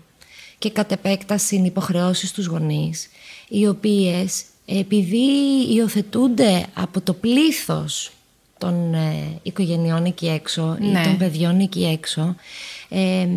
και 0.59 0.71
κατ' 0.71 0.93
επέκταση 0.93 1.57
υποχρεώσεις 1.57 2.29
στους 2.29 2.47
γονείς 2.47 3.09
οι 3.49 3.67
οποίες 3.67 4.45
επειδή 4.67 5.27
υιοθετούνται 5.75 6.67
από 6.75 7.01
το 7.01 7.13
πλήθος 7.13 8.11
των 8.59 8.95
ε, 8.95 9.39
οικογενειών 9.43 10.05
εκεί 10.05 10.29
έξω 10.29 10.77
ή 10.81 10.87
ναι. 10.87 11.03
των 11.05 11.17
παιδιών 11.17 11.61
εκεί 11.61 11.85
έξω 11.85 12.35
ε, 12.89 13.29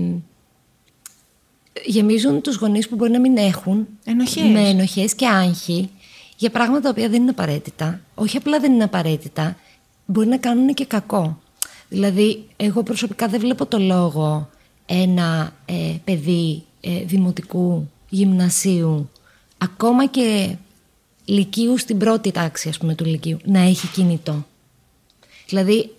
γεμίζουν 1.86 2.42
τους 2.42 2.56
γονείς 2.56 2.90
που 2.90 2.96
μπορεί 2.96 3.12
να 3.12 3.20
μην 3.20 3.38
έχουν 3.38 3.88
ενοχές. 4.06 4.44
με 4.44 4.70
ενοχές 4.70 5.16
και 5.16 5.28
άγχη 5.28 5.90
για 6.38 6.50
πράγματα 6.50 6.82
τα 6.82 6.90
οποία 6.90 7.10
δεν 7.10 7.22
είναι 7.22 7.30
απαραίτητα 7.30 8.02
όχι 8.16 8.38
απλά 8.38 8.60
δεν 8.60 8.74
είναι 8.74 8.84
απαραίτητα 8.84 9.58
μπορεί 10.06 10.28
να 10.28 10.38
κάνουν 10.38 10.74
και 10.74 10.86
κακό 10.86 11.42
δηλαδή 11.90 12.48
εγώ 12.58 12.84
προσωπικά 12.84 13.28
δεν 13.28 13.40
βλέπω 13.40 13.66
το 13.66 13.80
λόγο 13.80 14.50
ένα 14.86 15.54
ε, 15.66 15.94
παιδί 16.04 16.64
ε, 16.82 17.04
δημοτικού 17.04 17.90
γυμνασίου 18.10 19.10
ακόμα 19.58 20.06
και 20.06 20.56
λυκείου 21.30 21.78
στην 21.78 21.98
πρώτη 21.98 22.32
τάξη 22.32 22.70
ας 22.70 22.78
πούμε 22.78 22.96
του 22.96 23.06
λυκείου 23.06 23.38
να 23.44 23.60
έχει 23.60 23.88
κινητό. 23.88 24.46
Δηλαδή 25.48 25.90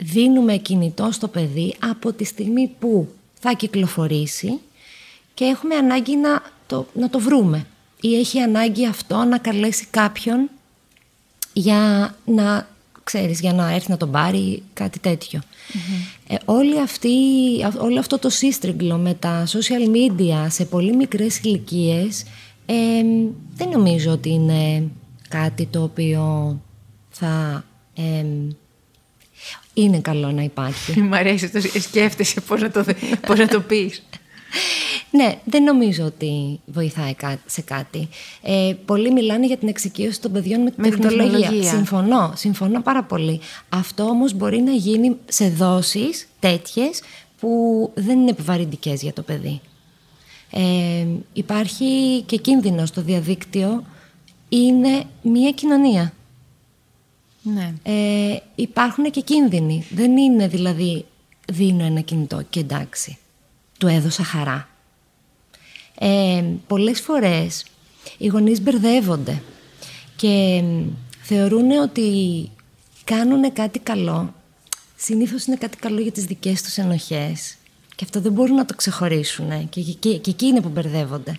δίνουμε 0.00 0.56
κινητό 0.56 1.08
στο 1.12 1.28
παιδί 1.28 1.74
από 1.78 2.12
τη 2.12 2.24
στιγμή 2.24 2.70
που 2.78 3.08
θα 3.40 3.52
κυκλοφορήσει 3.52 4.58
και 5.34 5.44
έχουμε 5.44 5.74
ανάγκη 5.74 6.16
να 6.16 6.42
το, 6.66 6.86
να 6.94 7.10
το 7.10 7.18
βρούμε. 7.18 7.66
Ή 8.00 8.18
έχει 8.18 8.40
ανάγκη 8.40 8.86
αυτό 8.86 9.16
να 9.16 9.38
καλέσει 9.38 9.86
κάποιον 9.90 10.50
για 11.52 12.14
να 12.24 12.68
ξέρεις, 13.04 13.40
για 13.40 13.52
να 13.52 13.72
έρθει 13.72 13.90
να 13.90 13.96
τον 13.96 14.10
πάρει 14.10 14.62
κάτι 14.72 15.00
Ε, 16.26 16.34
όλη 16.44 16.80
αυτή, 16.80 17.08
όλο 17.78 17.98
αυτό 17.98 18.18
το 18.18 18.30
σύστριγγλο 18.30 18.96
με 18.96 19.14
τα 19.14 19.46
social 19.46 19.94
media 19.96 20.46
σε 20.48 20.64
πολύ 20.64 20.96
μικρές 20.96 21.38
ηλικίες 21.38 22.24
δεν 23.54 23.68
νομίζω 23.68 24.12
ότι 24.12 24.30
είναι 24.30 24.88
κάτι 25.28 25.66
το 25.66 25.82
οποίο 25.82 26.60
θα 27.10 27.64
είναι 29.74 30.00
καλό 30.00 30.30
να 30.32 30.42
υπάρχει. 30.42 31.00
Μ' 31.00 31.14
αρέσει, 31.14 31.50
το 31.50 31.60
σκέφτεσαι 31.80 32.40
πώς 32.40 32.60
να 32.60 32.70
το, 32.70 32.84
πώς 33.26 33.38
να 33.38 33.48
το 33.48 33.60
πεις. 33.60 34.02
ναι, 35.10 35.38
δεν 35.44 35.62
νομίζω 35.62 36.04
ότι 36.04 36.60
βοηθάει 36.66 37.14
σε 37.46 37.60
κάτι. 37.60 38.08
Ε, 38.42 38.74
πολλοί 38.84 39.12
μιλάνε 39.12 39.46
για 39.46 39.56
την 39.56 39.68
εξοικείωση 39.68 40.20
των 40.20 40.32
παιδιών 40.32 40.72
με 40.76 40.90
την 40.90 41.00
τεχνολογία. 41.00 41.62
Συμφωνώ, 41.62 42.32
συμφωνώ 42.36 42.82
πάρα 42.82 43.02
πολύ. 43.02 43.40
Αυτό 43.68 44.02
όμως 44.02 44.32
μπορεί 44.32 44.60
να 44.60 44.72
γίνει 44.72 45.16
σε 45.28 45.48
δόσεις 45.48 46.28
τέτοιες 46.40 47.02
που 47.40 47.90
δεν 47.94 48.18
είναι 48.18 48.30
επιβαρυντικές 48.30 49.02
για 49.02 49.12
το 49.12 49.22
παιδί. 49.22 49.60
Ε, 50.50 51.06
υπάρχει 51.32 52.22
και 52.26 52.36
κίνδυνο 52.36 52.86
στο 52.86 53.02
διαδίκτυο. 53.02 53.84
Είναι 54.48 55.04
μία 55.22 55.50
κοινωνία. 55.50 56.12
Ναι. 57.42 57.74
Ε, 57.82 58.36
υπάρχουν 58.54 59.10
και 59.10 59.20
κίνδυνοι. 59.20 59.86
Δεν 59.90 60.16
είναι 60.16 60.48
δηλαδή 60.48 61.04
δίνω 61.52 61.84
ένα 61.84 62.00
κινητό 62.00 62.42
και 62.50 62.60
εντάξει. 62.60 63.18
Του 63.78 63.86
έδωσα 63.86 64.24
χαρά. 64.24 64.68
Ε, 65.98 66.44
πολλές 66.66 67.00
φορές 67.00 67.64
οι 68.18 68.26
γονείς 68.26 68.62
μπερδεύονται 68.62 69.42
και 70.16 70.62
θεωρούν 71.22 71.70
ότι 71.70 72.50
κάνουν 73.04 73.52
κάτι 73.52 73.78
καλό. 73.78 74.34
Συνήθως 74.96 75.44
είναι 75.44 75.56
κάτι 75.56 75.76
καλό 75.76 76.00
για 76.00 76.12
τις 76.12 76.24
δικές 76.24 76.62
τους 76.62 76.76
ενοχές 76.76 77.56
και 77.98 78.04
αυτό 78.04 78.20
δεν 78.20 78.32
μπορούν 78.32 78.54
να 78.54 78.64
το 78.64 78.74
ξεχωρίσουν 78.74 79.68
και, 79.68 79.80
και, 79.80 80.16
και 80.16 80.30
εκεί 80.30 80.46
είναι 80.46 80.60
που 80.60 80.68
μπερδεύονται. 80.68 81.38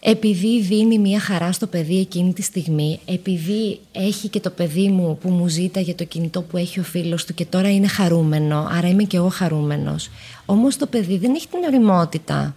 Επειδή 0.00 0.60
δίνει 0.62 0.98
μια 0.98 1.20
χαρά 1.20 1.52
στο 1.52 1.66
παιδί 1.66 2.00
εκείνη 2.00 2.32
τη 2.32 2.42
στιγμή, 2.42 3.00
επειδή 3.04 3.80
έχει 3.92 4.28
και 4.28 4.40
το 4.40 4.50
παιδί 4.50 4.88
μου 4.88 5.18
που 5.18 5.30
μου 5.30 5.48
ζήτα 5.48 5.80
για 5.80 5.94
το 5.94 6.04
κινητό 6.04 6.42
που 6.42 6.56
έχει 6.56 6.80
ο 6.80 6.82
φίλος 6.82 7.24
του 7.24 7.34
και 7.34 7.44
τώρα 7.44 7.70
είναι 7.70 7.86
χαρούμενο, 7.86 8.68
άρα 8.70 8.88
είμαι 8.88 9.02
και 9.02 9.16
εγώ 9.16 9.28
χαρούμενος. 9.28 10.10
Όμως 10.46 10.76
το 10.76 10.86
παιδί 10.86 11.18
δεν 11.18 11.34
έχει 11.34 11.48
την 11.48 11.64
οριμότητα 11.64 12.56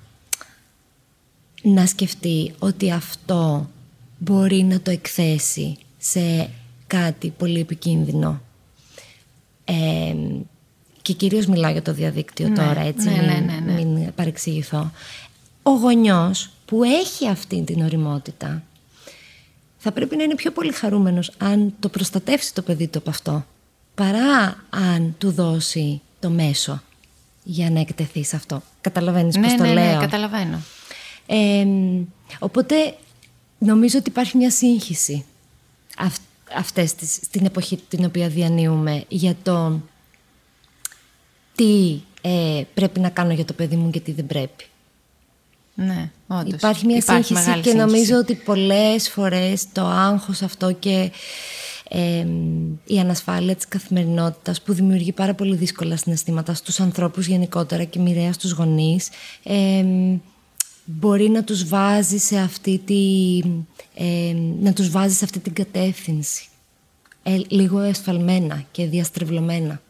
να 1.62 1.86
σκεφτεί 1.86 2.54
ότι 2.60 2.92
αυτό 2.92 3.70
μπορεί 4.18 4.64
να 4.64 4.82
το 4.82 4.92
εκθέσει 4.92 5.78
σε 5.98 6.50
κάτι 6.88 7.34
πολύ 7.38 7.60
επικίνδυνο. 7.60 8.42
Ε, 9.66 10.16
και 11.02 11.14
κυρίως 11.14 11.46
μιλάω 11.46 11.72
για 11.72 11.82
το 11.82 11.94
διαδίκτυο 11.94 12.48
Ναι, 12.48 12.56
τώρα, 12.56 12.82
έτσι, 12.82 13.10
ναι, 13.10 13.16
μην, 13.16 13.26
ναι, 13.26 13.60
ναι, 13.66 13.72
ναι. 13.72 13.84
μην 13.84 14.14
παρεξηγηθώ. 14.14 14.92
Ο 15.64 15.72
γονιός 15.72 16.50
που 16.66 16.84
έχει 16.84 17.28
αυτή 17.28 17.64
την 17.64 17.82
οριμότητα 17.82 18.64
θα 19.78 19.92
πρέπει 19.92 20.16
να 20.16 20.24
είναι 20.24 20.36
πιο 20.36 20.52
πολύ 20.52 20.72
χαρούμενος 20.72 21.32
αν 21.38 21.74
το 21.80 21.90
προστατεύσει 21.90 22.54
το 22.54 22.62
παιδί 22.62 22.88
του 22.88 22.98
από 22.98 23.10
αυτό 23.10 23.46
παρά 23.96 24.64
αν 24.70 25.16
του 25.18 25.32
δώσει 25.32 26.02
το 26.20 26.30
μέσο 26.30 26.82
για 27.44 27.70
να 27.70 27.80
εκτεθεί 27.80 28.24
σε 28.24 28.36
αυτό. 28.36 28.62
Καταλαβαίνεις 28.82 29.36
ναι, 29.36 29.42
πώς 29.42 29.56
το 29.56 29.64
ναι, 29.64 29.74
λέω; 29.74 29.94
ναι, 29.94 29.98
καταλαβαίνω. 30.00 30.62
Ε, 31.26 31.66
οπότε 32.40 32.96
νομίζω 33.58 33.98
ότι 33.98 34.10
υπάρχει 34.10 34.38
μια 34.38 34.52
σύγχυση 34.52 35.26
αυ, 35.98 36.16
αυτές 36.58 36.96
τις, 36.96 37.14
στην 37.14 37.46
εποχή 37.46 37.80
την 37.88 38.06
οποία 38.06 38.28
διανύουμε 38.28 39.04
για 39.08 39.36
το 39.44 39.82
τι 41.62 42.02
ε, 42.22 42.64
πρέπει 42.74 43.00
να 43.00 43.10
κάνω 43.10 43.34
για 43.34 43.46
το 43.46 43.54
παιδί 43.54 43.76
μου 43.76 43.90
και 43.90 44.00
τι 44.00 44.12
δεν 44.12 44.28
πρέπει. 44.28 44.66
Ναι, 45.76 46.12
όντως. 46.28 46.54
Υπάρχει 46.54 46.86
μια 46.86 47.02
σύγχυση 47.02 47.34
μεγάλη 47.34 47.62
και 47.62 47.74
νομίζω 47.74 48.18
ότι 48.18 48.36
πολλές 48.36 49.10
φορές 49.10 49.68
το 49.72 49.86
άγχος 49.86 50.42
αυτό 50.42 50.72
και 50.72 51.12
ε, 51.90 52.26
η 52.86 53.00
ανασφάλεια 53.00 53.56
της 53.56 53.68
καθημερινότητας 53.68 54.62
που 54.62 54.74
δημιουργεί 54.74 55.12
πάρα 55.12 55.34
πολύ 55.34 55.56
δύσκολα 55.56 55.98
συναισθήματα 55.98 56.54
στους 56.54 56.80
ανθρώπους 56.80 57.28
γενικότερα 57.28 57.84
και 57.84 58.00
μοιραία 58.00 58.34
στους 58.34 58.52
γονείς 58.52 59.10
ε, 59.44 59.86
μπορεί 60.86 61.30
να 61.30 61.44
τους 61.44 61.68
βάζει 61.68 62.18
σε 62.18 62.38
αυτή, 62.38 62.82
τη, 62.86 63.40
ε, 63.96 64.34
να 64.62 64.74
τους 64.74 64.90
βάζει 64.90 65.16
σε 65.16 65.24
αυτή 65.24 65.40
την 65.40 65.54
κατεύθυνση. 65.54 66.46
Ε, 67.24 67.38
λίγο 67.48 67.80
εσφαλμένα 67.80 68.64
και 68.72 68.86
διαστρεβλωμένα. 68.86 69.82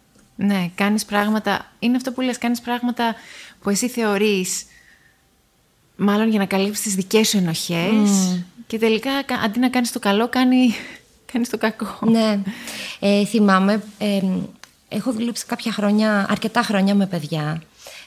Ναι, 0.46 0.70
κάνεις 0.76 1.06
πράγματα... 1.06 1.72
Είναι 1.80 1.96
αυτό 1.96 2.12
που 2.12 2.22
λες, 2.22 2.38
κάνεις 2.38 2.62
πράγματα 2.62 3.16
που 3.62 3.70
εσύ 3.70 3.88
θεωρείς 3.90 4.66
μάλλον 5.96 6.30
για 6.30 6.40
να 6.40 6.46
καλύψεις 6.46 6.84
τις 6.84 6.96
δικές 6.96 7.28
σου 7.28 7.38
ενοχές 7.38 8.40
και 8.68 8.78
τελικά 8.80 9.24
κα- 9.24 9.36
αντί 9.44 9.60
να 9.60 9.70
κάνεις 9.70 9.92
το 9.92 10.00
καλό, 10.00 10.30
κάνει, 10.30 10.74
κάνεις 11.32 11.50
το 11.50 11.58
κακό. 11.58 11.98
Ναι. 12.02 12.40
Ε, 13.00 13.26
θυμάμαι, 13.26 13.84
ε, 13.98 14.20
έχω 14.90 15.12
δουλέψει 15.12 15.46
κάποια 15.46 15.72
χρόνια, 15.72 16.26
αρκετά 16.30 16.62
χρόνια 16.62 16.96
με 16.96 17.06
παιδιά, 17.06 17.62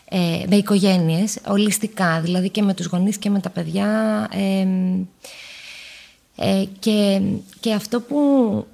ε, 0.09 0.45
με 0.49 0.57
οικογένειες, 0.57 1.39
ολιστικά, 1.47 2.20
δηλαδή 2.20 2.49
και 2.51 2.62
με 2.62 2.74
τους 2.74 2.87
γονείς 2.87 3.16
και 3.18 3.30
με 3.30 3.41
τα 3.41 3.51
παιδιά. 3.51 3.89
ε, 4.32 4.66
ε, 6.37 6.64
και, 6.78 7.20
και 7.61 7.72
αυτό 7.72 8.01
που 8.01 8.16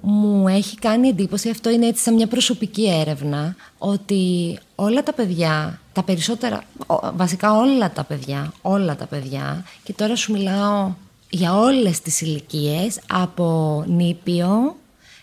μου 0.01 0.47
έχει 0.47 0.75
κάνει 0.77 1.07
εντύπωση, 1.07 1.49
αυτό 1.49 1.69
είναι 1.69 1.87
έτσι 1.87 2.03
σαν 2.03 2.13
μια 2.13 2.27
προσωπική 2.27 2.87
έρευνα, 2.89 3.55
ότι 3.77 4.57
όλα 4.75 5.03
τα 5.03 5.13
παιδιά, 5.13 5.79
τα 5.93 6.03
περισσότερα, 6.03 6.63
ο- 6.87 7.11
βασικά 7.15 7.53
όλα 7.57 7.91
τα 7.91 8.03
παιδιά, 8.03 8.53
όλα 8.61 8.95
τα 8.95 9.05
παιδιά, 9.05 9.65
και 9.83 9.93
τώρα 9.93 10.15
σου 10.15 10.31
μιλάω 10.31 10.91
για 11.29 11.55
όλες 11.55 11.99
τις 12.01 12.21
ηλικίες 12.21 12.99
από 13.09 13.83
νήπιο, 13.87 14.75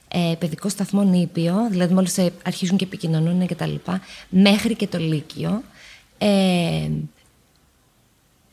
ε, 0.08 0.34
παιδικό 0.38 0.68
σταθμό 0.68 1.02
νήπιο, 1.02 1.54
δηλαδή 1.70 1.94
μόλις 1.94 2.18
ε, 2.18 2.32
αρχίζουν 2.44 2.76
και 2.76 2.84
επικοινωνούν 2.84 3.46
και 3.46 3.54
τα 3.54 3.66
λοιπά, 3.66 4.00
μέχρι 4.28 4.74
και 4.74 4.86
το 4.86 4.98
λύκειο, 4.98 5.62
ε, 6.18 6.28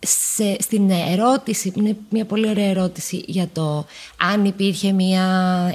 σε, 0.05 0.57
στην 0.61 0.89
ερώτηση, 0.89 1.71
είναι 1.75 1.95
μια 2.09 2.25
πολύ 2.25 2.49
ωραία 2.49 2.69
ερώτηση 2.69 3.23
για 3.27 3.47
το 3.53 3.85
αν 4.31 4.45
υπήρχε 4.45 4.91
μια 4.91 5.23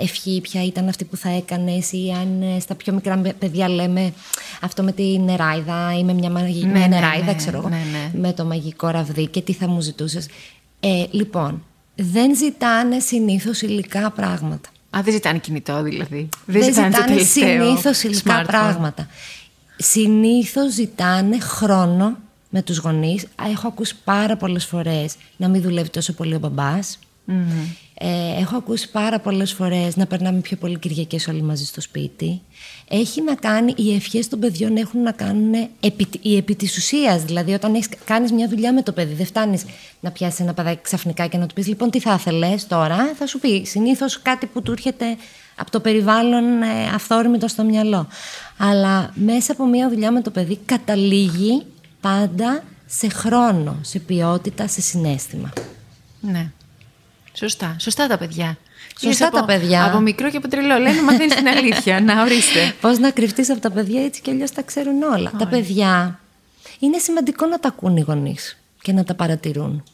ευχή, 0.00 0.40
ποια 0.40 0.64
ήταν 0.64 0.88
αυτή 0.88 1.04
που 1.04 1.16
θα 1.16 1.28
έκανες 1.28 1.92
ή 1.92 2.14
αν 2.20 2.42
ε, 2.42 2.60
στα 2.60 2.74
πιο 2.74 2.92
μικρά 2.92 3.16
με- 3.16 3.32
παιδιά 3.32 3.68
λέμε 3.68 4.12
αυτό 4.60 4.82
με 4.82 4.92
τη 4.92 5.18
νεράιδα 5.18 5.98
ή 5.98 6.04
με 6.04 6.12
μια, 6.12 6.30
μαγι... 6.30 6.64
Ναι, 6.64 6.70
μια 6.70 6.88
ναι, 6.88 6.94
νεράιδα, 6.94 7.24
ναι, 7.24 7.34
ξέρω 7.34 7.58
εγώ, 7.58 7.68
ναι, 7.68 7.82
ναι. 7.92 8.20
με 8.20 8.32
το 8.32 8.44
μαγικό 8.44 8.88
ραβδί 8.88 9.26
και 9.26 9.40
τι 9.40 9.52
θα 9.52 9.68
μου 9.68 9.80
ζητούσες. 9.80 10.26
Ε, 10.80 11.04
λοιπόν, 11.10 11.64
δεν 11.94 12.36
ζητάνε 12.36 12.98
συνήθως 13.00 13.62
υλικά 13.62 14.10
πράγματα. 14.10 14.68
Α, 14.90 15.00
δεν 15.02 15.12
ζητάνε 15.12 15.38
κινητό 15.38 15.82
δηλαδή. 15.82 16.28
Δεν, 16.44 16.60
το 16.60 16.66
ζητάνε 16.66 16.90
τελευταίο 17.06 17.64
συνήθως 17.64 18.02
υλικά 18.02 18.40
smartphone. 18.40 18.46
πράγματα. 18.46 19.08
Συνήθως 19.76 20.72
ζητάνε 20.72 21.38
χρόνο 21.38 22.18
με 22.51 22.62
τους 22.62 22.78
γονείς. 22.78 23.24
Α, 23.24 23.51
Έχω 23.51 23.68
ακούσει 23.68 23.96
πάρα 24.05 24.36
πολλές 24.36 24.64
φορές 24.64 25.14
να 25.36 25.48
μην 25.48 25.62
δουλεύει 25.62 25.90
τόσο 25.90 26.12
πολύ 26.12 26.34
ο 26.34 26.38
μπαμπάς. 26.38 26.98
Ε, 27.94 28.40
έχω 28.40 28.57
ακούσει 28.57 28.90
πάρα 28.90 29.18
πολλές 29.20 29.53
φορές 29.53 29.96
να 29.96 30.07
περνάμε 30.07 30.40
πιο 30.40 30.57
πολύ 30.57 30.78
Κυριακές 30.78 31.28
όλοι 31.28 31.42
μαζί 31.42 31.64
στο 31.64 31.80
σπίτι. 31.80 32.40
Έχει 32.88 33.22
να 33.22 33.34
κάνει, 33.34 33.74
οι 33.76 33.94
ευχές 33.94 34.28
των 34.28 34.40
παιδιών 34.40 34.76
έχουν 34.76 35.03
να 35.03 35.12
κάνουν 35.12 35.55
επί, 35.80 36.07
η 36.22 36.36
επί 36.36 36.55
της 36.55 36.76
ουσίας. 36.76 37.22
Δηλαδή 37.22 37.53
όταν 37.53 37.74
έχεις, 37.74 37.88
κάνεις 38.05 38.32
μια 38.32 38.48
δουλειά 38.48 38.72
με 38.72 38.82
το 38.82 38.92
παιδί, 38.92 39.14
δεν 39.14 39.26
φτάνεις 39.26 39.64
να 40.01 40.11
πιάσεις 40.11 40.40
ένα 40.40 40.55
παιδάκι 40.55 40.80
ξαφνικά 40.82 41.26
και 41.26 41.36
να 41.36 41.46
του 41.46 41.55
πεις 41.55 41.66
λοιπόν 41.66 41.90
τι 41.90 42.01
θα 42.01 42.14
ήθελες 42.18 42.66
τώρα, 42.66 43.12
θα 43.18 43.26
σου 43.26 43.38
πει 43.38 43.62
συνήθως 43.64 44.22
κάτι 44.22 44.46
που 44.46 44.62
του 44.62 44.72
έρχεται 44.72 45.16
από 45.57 45.70
το 45.70 45.80
περιβάλλον 45.80 46.62
ε, 46.62 46.66
αυθόρμητο 46.94 47.48
στο 47.48 47.64
μυαλό. 47.64 48.09
Αλλά 48.57 49.11
μέσα 49.14 49.53
από 49.53 49.66
μια 49.66 49.88
δουλειά 49.88 50.12
με 50.12 50.20
το 50.20 50.30
παιδί 50.30 50.59
καταλήγει 50.64 51.62
πάντα 52.01 52.62
σε 52.86 53.09
χρόνο, 53.09 53.78
σε 53.82 53.98
ποιότητα, 53.98 54.66
σε 54.66 54.80
συνέστημα. 54.80 55.53
Ναι. 56.20 56.51
Σωστά. 57.32 57.76
Σωστά 57.78 58.07
τα 58.07 58.18
παιδιά. 58.18 58.59
Σωστά 59.01 59.26
Είδες 59.26 59.40
τα 59.40 59.44
παιδιά. 59.44 59.84
Από 59.84 60.01
μικρό 60.01 60.30
και 60.30 60.36
από 60.36 60.48
τρελό. 60.48 60.78
Λένε 60.78 61.03
μαθαίνεις 61.03 61.34
την 61.34 61.48
αλήθεια. 61.48 62.01
Να 62.01 62.22
ορίστε. 62.22 62.74
Πώς 62.80 62.98
να 62.98 63.11
κρυφτείς 63.11 63.51
από 63.51 63.61
τα 63.61 63.70
παιδιά 63.70 64.05
έτσι 64.05 64.20
κι 64.20 64.30
αλλιώς 64.30 64.51
τα 64.51 64.62
ξέρουν 64.62 65.03
όλα. 65.03 65.32
Τα 65.38 65.46
παιδιά 65.46 66.20
είναι 66.78 66.98
σημαντικό 66.98 67.46
να 67.46 67.59
τα 67.59 67.68
ακούν 67.68 67.96
οι 67.96 68.01
γονείς 68.01 68.59
και 68.82 68.92
να 68.92 69.05
τα 69.05 69.14
παρατηρούν. 69.14 69.84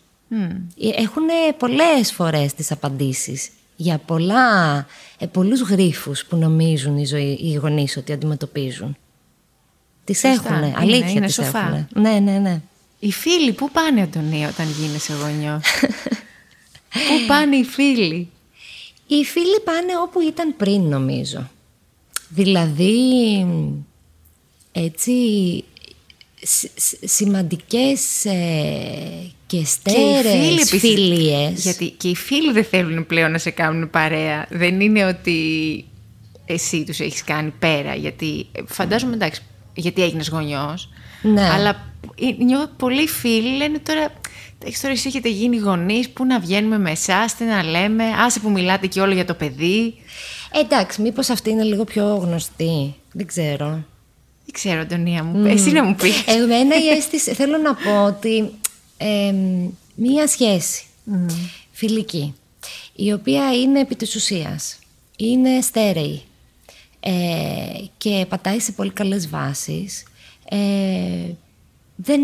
Έχουν 0.97 1.25
πολλές 1.59 2.13
φορές 2.13 2.55
τις 2.55 2.71
απαντήσεις 2.71 3.49
για 3.77 3.99
πολλά, 3.99 4.77
ε, 5.19 5.27
πολλούς 5.27 5.61
γρίφους 5.61 6.25
που 6.25 6.37
νομίζουν 6.37 6.97
οι, 6.97 7.05
ζωή, 7.05 7.39
οι 7.43 7.55
γονείς 7.55 7.97
ότι 7.97 8.13
αντιμετωπίζουν. 8.13 8.97
Τις 10.07 10.19
Σωστά. 10.19 10.49
έχουν, 10.55 10.63
Είναι, 10.67 10.75
αλήθεια 10.79 11.11
είναι 11.11 11.27
τις 11.27 11.35
σοφά. 11.35 11.59
έχουν. 11.61 11.87
Ναι, 12.03 12.19
ναι, 12.19 12.39
ναι. 12.39 12.61
Οι 12.99 13.13
φίλοι, 13.13 13.53
πού 13.53 13.71
πάνε, 13.71 14.03
Αντωνία, 14.03 14.49
όταν 14.49 14.67
γίνεσαι 14.81 15.13
γονιό; 15.23 15.61
πού 17.09 17.27
πάνε 17.27 17.57
οι 17.57 17.65
φίλοι; 17.65 18.29
Οι 19.07 19.25
φίλοι 19.25 19.61
πάνε 19.65 19.93
όπου 20.03 20.21
ήταν 20.21 20.55
πριν 20.57 20.83
νομίζω. 20.83 21.51
Δηλαδή, 22.29 23.47
έτσι, 24.73 25.13
σ- 26.43 26.71
σ- 26.81 26.99
σημαντικές 27.09 28.25
ε, 28.25 28.33
και 29.47 29.57
Και 29.57 29.57
οι 29.57 29.65
φίλοι 29.65 29.67
στέρεες 29.67 30.51
επίσης- 30.57 30.81
φιλίες. 30.81 31.63
Γιατί 31.63 31.91
και 31.91 32.09
οι 32.09 32.15
φίλοι 32.17 32.53
δεν 32.53 32.65
θέλουν 32.65 33.07
πλέον 33.07 33.31
να 33.31 33.39
σε 33.39 33.51
κάνουν 33.51 33.91
παρέα. 33.91 34.47
Δεν 34.51 34.81
είναι 34.81 35.05
ότι 35.05 35.85
εσύ 36.47 36.85
τους 36.85 37.01
έχεις 37.01 37.25
κάνει 37.25 37.53
πέρα. 37.59 37.95
Γιατί 37.95 38.47
ε, 38.53 38.61
φαντάζομαι 38.67 39.15
εντάξει, 39.15 39.43
γιατί 39.77 40.03
έγινες 40.03 40.29
γονιός. 40.29 40.89
Ναι. 41.23 41.49
Αλλά 41.51 41.71
ε, 42.21 42.45
νιώθω 42.45 42.69
πολλοί 42.77 43.09
φίλοι 43.09 43.57
λένε 43.57 43.79
τώρα... 43.79 44.13
Έχεις 44.65 44.81
τώρα 44.81 44.95
εσύ 44.95 45.09
έχετε 45.09 45.29
γίνει 45.29 45.57
γονείς, 45.57 46.09
πού 46.11 46.25
να 46.25 46.41
βγαίνουμε 46.41 46.79
με 46.79 46.91
εσάς, 46.91 47.35
τι 47.35 47.45
να 47.45 47.63
λέμε, 47.63 48.05
άσε 48.05 48.41
που 48.41 48.51
μιλάτε 48.51 48.87
και 48.87 49.01
όλο 49.01 49.13
για 49.13 49.25
το 49.25 49.35
παιδί. 49.35 49.95
Ε, 50.53 50.59
εντάξει, 50.61 51.03
μήπως 51.03 51.31
αυτή 51.31 51.51
είναι 51.51 51.63
λίγο 51.63 51.85
πιο 51.85 52.05
γνωστή. 52.17 52.95
Δεν 53.13 53.27
ξέρω. 53.27 53.67
Δεν 54.45 54.53
ξέρω, 54.53 54.81
Αντωνία 54.81 55.25
μου, 55.25 55.47
εσύ 55.47 55.71
να 55.71 55.85
μου 55.85 55.95
πεις. 55.95 56.25
Εμένα 56.27 56.77
η 56.77 56.89
αίσθηση, 56.89 57.35
θέλω 57.35 57.57
να 57.57 57.75
πω 57.75 58.05
ότι 58.05 58.51
ε, 58.97 59.35
μία 59.95 60.27
σχέση 60.27 60.85
φιλική, 61.73 62.35
η 62.95 63.13
οποία 63.13 63.53
είναι 63.53 63.81
επί 63.81 63.97
της 63.97 64.15
ουσίας, 64.15 64.79
είναι 65.17 65.61
στέρεη 65.61 66.23
ε, 67.09 67.85
και 67.99 68.27
πατάει 68.29 68.61
σε 68.61 68.73
πολύ 68.73 68.91
καλές 68.91 69.29
βάσεις, 69.29 70.05
ε, 70.49 71.31
δεν 71.97 72.21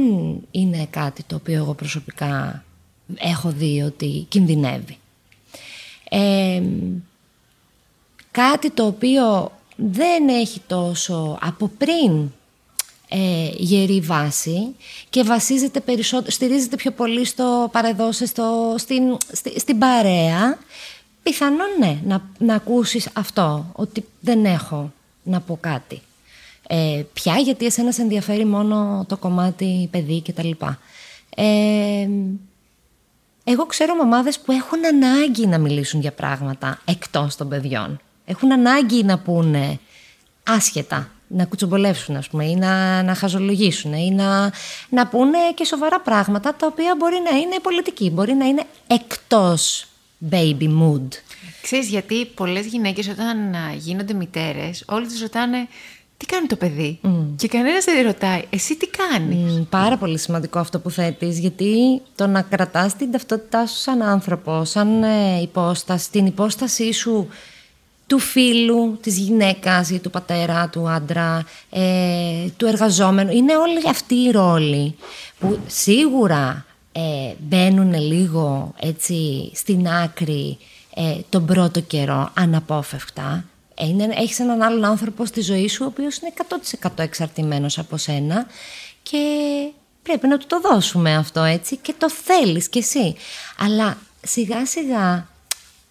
είναι 0.50 0.86
κάτι 0.90 1.22
το 1.22 1.34
οποίο 1.34 1.54
εγώ 1.54 1.74
προσωπικά 1.74 2.64
έχω 3.18 3.50
δει 3.50 3.82
ότι 3.82 4.26
κινδυνεύει. 4.28 4.98
Ε, 6.08 6.62
κάτι 8.30 8.70
το 8.70 8.86
οποίο 8.86 9.52
δεν 9.76 10.28
έχει 10.28 10.60
τόσο 10.66 11.38
από 11.40 11.70
πριν 11.78 12.30
ε, 13.08 13.50
γερή 13.56 14.00
βάση 14.00 14.74
και 15.10 15.22
βασίζεται 15.22 15.80
περισσότερο, 15.80 16.30
στηρίζεται 16.30 16.76
πιο 16.76 16.90
πολύ 16.90 17.24
στο 17.24 17.68
παρεδώσε, 17.72 18.26
στο, 18.26 18.74
στην, 18.78 19.16
στη- 19.32 19.60
στην 19.60 19.78
παρέα, 19.78 20.58
πιθανόν 21.22 21.68
ναι, 21.78 21.98
να, 22.04 22.22
να 22.38 22.54
ακούσεις 22.54 23.08
αυτό, 23.12 23.66
ότι 23.72 24.04
δεν 24.20 24.44
έχω 24.44 24.92
να 25.22 25.40
πω 25.40 25.58
κάτι. 25.60 26.02
Ε, 26.66 27.02
πια 27.12 27.34
γιατί 27.34 27.66
εσένας 27.66 27.94
σε 27.94 28.02
ενδιαφέρει 28.02 28.44
μόνο 28.44 29.04
το 29.08 29.16
κομμάτι 29.16 29.88
παιδί 29.90 30.20
και 30.20 30.32
τα 30.32 30.44
λοιπά. 30.44 30.78
Ε, 31.36 32.08
εγώ 33.44 33.66
ξέρω 33.66 33.94
μαμάδες 33.94 34.38
που 34.38 34.52
έχουν 34.52 34.86
ανάγκη 34.86 35.46
να 35.46 35.58
μιλήσουν 35.58 36.00
για 36.00 36.12
πράγματα 36.12 36.80
εκτός 36.84 37.36
των 37.36 37.48
παιδιών. 37.48 38.00
Έχουν 38.24 38.52
ανάγκη 38.52 39.04
να 39.04 39.18
πούνε 39.18 39.78
άσχετα, 40.42 41.10
να 41.26 41.44
κουτσομπολεύσουν 41.44 42.16
ας 42.16 42.28
πούμε 42.28 42.44
ή 42.44 42.56
να, 42.56 43.02
να 43.02 43.14
χαζολογήσουν 43.14 43.92
ή 43.92 44.10
να, 44.10 44.52
να 44.88 45.06
πούνε 45.06 45.38
και 45.54 45.64
σοβαρά 45.64 46.00
πράγματα 46.00 46.54
τα 46.54 46.66
οποία 46.66 46.94
μπορεί 46.98 47.16
να 47.30 47.38
είναι 47.38 47.56
πολιτική, 47.62 48.10
μπορεί 48.10 48.34
να 48.34 48.46
είναι 48.46 48.64
εκτός 48.86 49.86
baby 50.30 50.68
mood. 50.80 51.08
Ξέρεις 51.62 51.88
γιατί 51.88 52.26
πολλές 52.26 52.66
γυναίκες 52.66 53.08
όταν 53.08 53.54
α, 53.54 53.72
γίνονται 53.78 54.12
μητέρες 54.12 54.84
όλοι 54.86 55.06
τους 55.06 55.20
ρωτάνε 55.20 55.68
τι 56.16 56.26
κάνει 56.26 56.46
το 56.46 56.56
παιδί; 56.56 57.00
Και 57.36 57.48
κανένας 57.48 57.84
δεν 57.84 58.06
ρωτάει 58.06 58.42
εσύ 58.50 58.76
τι 58.76 58.86
κάνεις; 58.86 59.58
Μ, 59.58 59.62
πάρα 59.70 59.96
πολύ 59.96 60.18
σημαντικό 60.18 60.58
αυτό 60.58 60.78
που 60.78 60.90
θέτεις 60.90 61.38
γιατί 61.38 62.00
το 62.14 62.26
να 62.26 62.42
κρατάς 62.42 62.96
την 62.96 63.10
ταυτότητά 63.10 63.66
σου 63.66 63.76
σαν 63.76 64.02
άνθρωπο, 64.02 64.64
σαν 64.64 65.02
ε, 65.02 65.40
υπόσταση, 65.42 66.10
την 66.10 66.26
υπόστασή 66.26 66.92
σου 66.92 67.28
του 68.06 68.18
φίλου, 68.18 68.98
της 69.00 69.18
γυναίκας 69.18 69.90
ή 69.90 69.98
του 69.98 70.10
πατέρα, 70.10 70.68
του 70.68 70.88
άντρα, 70.88 71.44
ε, 71.70 71.80
του 72.56 72.66
εργαζόμενου. 72.66 73.30
Είναι 73.30 73.56
όλοι 73.56 73.88
αυτοί 73.88 74.14
οι 74.14 74.30
ρόλοι 74.30 74.94
που 75.38 75.58
σίγουρα 75.66 76.64
ε, 76.92 77.34
μπαίνουν 77.38 77.94
λίγο 77.94 78.74
έτσι 78.80 79.50
στην 79.54 79.88
άκρη 79.88 80.58
ε, 80.94 81.14
τον 81.28 81.46
πρώτο 81.46 81.80
καιρό 81.80 82.30
αναπόφευκτα. 82.34 83.44
Ε, 83.74 83.86
Είναι, 83.86 84.08
έχεις 84.16 84.38
έναν 84.38 84.62
άλλον 84.62 84.84
άνθρωπο 84.84 85.24
στη 85.24 85.40
ζωή 85.40 85.68
σου 85.68 85.84
ο 85.84 85.86
οποίος 85.86 86.16
είναι 86.16 86.32
100% 86.82 86.88
εξαρτημένος 86.96 87.78
από 87.78 87.96
σένα 87.96 88.46
και 89.02 89.18
πρέπει 90.02 90.26
να 90.26 90.38
του 90.38 90.46
το 90.46 90.60
δώσουμε 90.60 91.14
αυτό 91.16 91.42
έτσι 91.42 91.76
και 91.76 91.94
το 91.98 92.10
θέλεις 92.10 92.68
κι 92.68 92.78
εσύ. 92.78 93.14
Αλλά 93.58 93.98
σιγά 94.22 94.66
σιγά 94.66 95.26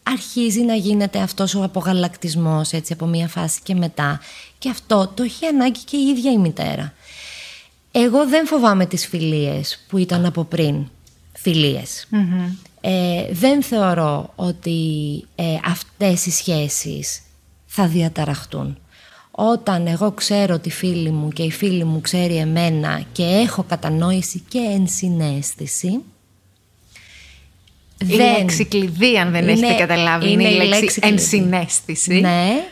αρχίζει 0.04 0.62
να 0.62 0.76
γίνεται 0.76 1.20
αυτός 1.20 1.56
ο 1.56 1.64
απογαλακτισμός 1.64 2.72
έτσι 2.72 2.94
από 2.94 3.06
μία 3.06 3.28
φάση 3.28 3.60
και 3.64 3.76
μετά 3.76 4.20
και 4.58 4.70
αυτό 4.70 5.12
το 5.16 5.24
έχει 5.24 5.46
ανάγκη 5.46 5.80
και 5.80 5.98
η 5.98 6.08
ίδια 6.08 6.32
η 6.32 6.38
μητέρα. 6.38 6.94
Εγώ 7.92 8.28
δεν 8.28 8.48
φοβάμαι 8.48 8.86
τις 8.86 9.08
φιλίες 9.08 9.86
που 9.90 9.98
ήταν 9.98 10.26
από 10.26 10.44
πριν 10.44 10.86
φιλιες 11.34 12.08
Ε, 12.82 13.26
δεν 13.32 13.64
θεωρώ 13.64 14.34
ότι 14.36 14.80
ε, 15.36 15.44
αυτές 15.66 16.26
οι 16.26 16.32
σχέσεις 16.32 17.22
θα 17.66 17.88
διαταραχτούν. 17.88 18.78
Όταν 19.32 19.88
εγώ 19.88 20.12
ξέρω 20.12 20.60
τη 20.60 20.70
φίλη 20.70 21.10
μου 21.10 21.30
και 21.30 21.44
η 21.44 21.52
φίλη 21.52 21.84
μου 21.84 22.02
ξέρει 22.02 22.36
εμένα 22.36 23.04
και 23.12 23.24
έχω 23.24 23.64
κατανόηση 23.64 24.44
και 24.48 24.60
ενσυναίσθηση, 24.60 26.00
Η 28.08 28.14
λέξη 28.14 28.66
κλειδί 28.66 29.18
αν 29.18 29.32
δεν 29.32 29.48
έχετε 29.48 29.74
καταλάβει 29.74 30.32
είναι, 30.32 30.50
η 30.50 30.56
λέξη, 30.68 30.86
κλειδί. 30.86 31.08
ενσυναίσθηση. 31.14 32.14
Ναι, 32.20 32.64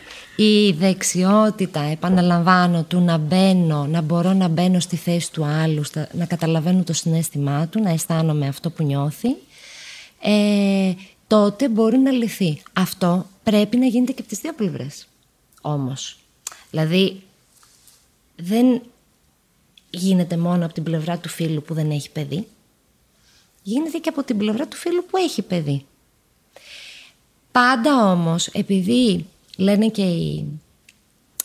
η 0.42 0.72
δεξιότητα, 0.72 1.80
επαναλαμβάνω, 1.80 2.82
του 2.84 3.00
να 3.00 3.18
μπαίνω, 3.18 3.86
να 3.86 4.00
μπορώ 4.00 4.32
να 4.32 4.48
μπαίνω 4.48 4.80
στη 4.80 4.96
θέση 4.96 5.32
του 5.32 5.44
άλλου, 5.44 5.84
στα- 5.84 6.08
να 6.12 6.26
καταλαβαίνω 6.26 6.82
το 6.82 6.92
συνέστημά 6.92 7.66
του, 7.66 7.80
να 7.82 7.90
αισθάνομαι 7.90 8.46
αυτό 8.48 8.70
που 8.70 8.82
νιώθει, 8.82 9.28
ε, 10.20 10.92
τότε 11.26 11.68
μπορεί 11.68 11.98
να 11.98 12.10
λυθεί. 12.10 12.62
Αυτό 12.72 13.26
πρέπει 13.42 13.76
να 13.76 13.86
γίνεται 13.86 14.12
και 14.12 14.20
από 14.20 14.28
τις 14.28 14.38
δύο 14.38 14.52
πλευρές. 14.54 15.06
Όμως, 15.60 16.18
δηλαδή, 16.70 17.22
δεν 18.36 18.82
γίνεται 19.90 20.36
μόνο 20.36 20.64
από 20.64 20.74
την 20.74 20.82
πλευρά 20.82 21.18
του 21.18 21.28
φίλου 21.28 21.62
που 21.62 21.74
δεν 21.74 21.90
έχει 21.90 22.10
παιδί, 22.10 22.46
γίνεται 23.62 23.98
και 23.98 24.08
από 24.08 24.22
την 24.22 24.38
πλευρά 24.38 24.66
του 24.66 24.76
φίλου 24.76 25.04
που 25.10 25.16
έχει 25.16 25.42
παιδί. 25.42 25.84
Πάντα 27.52 28.10
όμως, 28.12 28.46
επειδή 28.46 29.26
λένε 29.60 29.88
και 29.88 30.02
οι, 30.02 30.44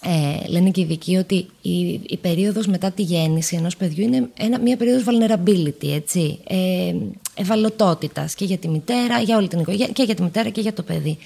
ε, 0.01 0.47
λένε 0.47 0.69
και 0.69 0.79
οι 0.79 0.83
ειδικοί 0.83 1.15
ότι 1.15 1.47
η, 1.61 1.91
η 2.07 2.17
περίοδος 2.21 2.67
μετά 2.67 2.91
τη 2.91 3.01
γέννηση 3.01 3.55
ενός 3.55 3.77
παιδιού 3.77 4.03
είναι 4.03 4.29
ένα, 4.37 4.59
μια 4.59 4.77
περίοδος 4.77 5.03
vulnerability, 5.07 5.87
έτσι, 5.87 6.39
ε, 6.47 6.95
ευαλωτότητας 7.35 8.35
και 8.35 8.45
για 8.45 8.57
τη 8.57 8.67
μητέρα, 8.67 9.19
για 9.19 9.37
όλη 9.37 9.47
την 9.47 9.59
οικογένεια, 9.59 9.93
και 9.93 10.03
για 10.03 10.15
τη 10.15 10.21
μητέρα 10.21 10.49
και 10.49 10.61
για 10.61 10.73
το 10.73 10.83
παιδί. 10.83 11.17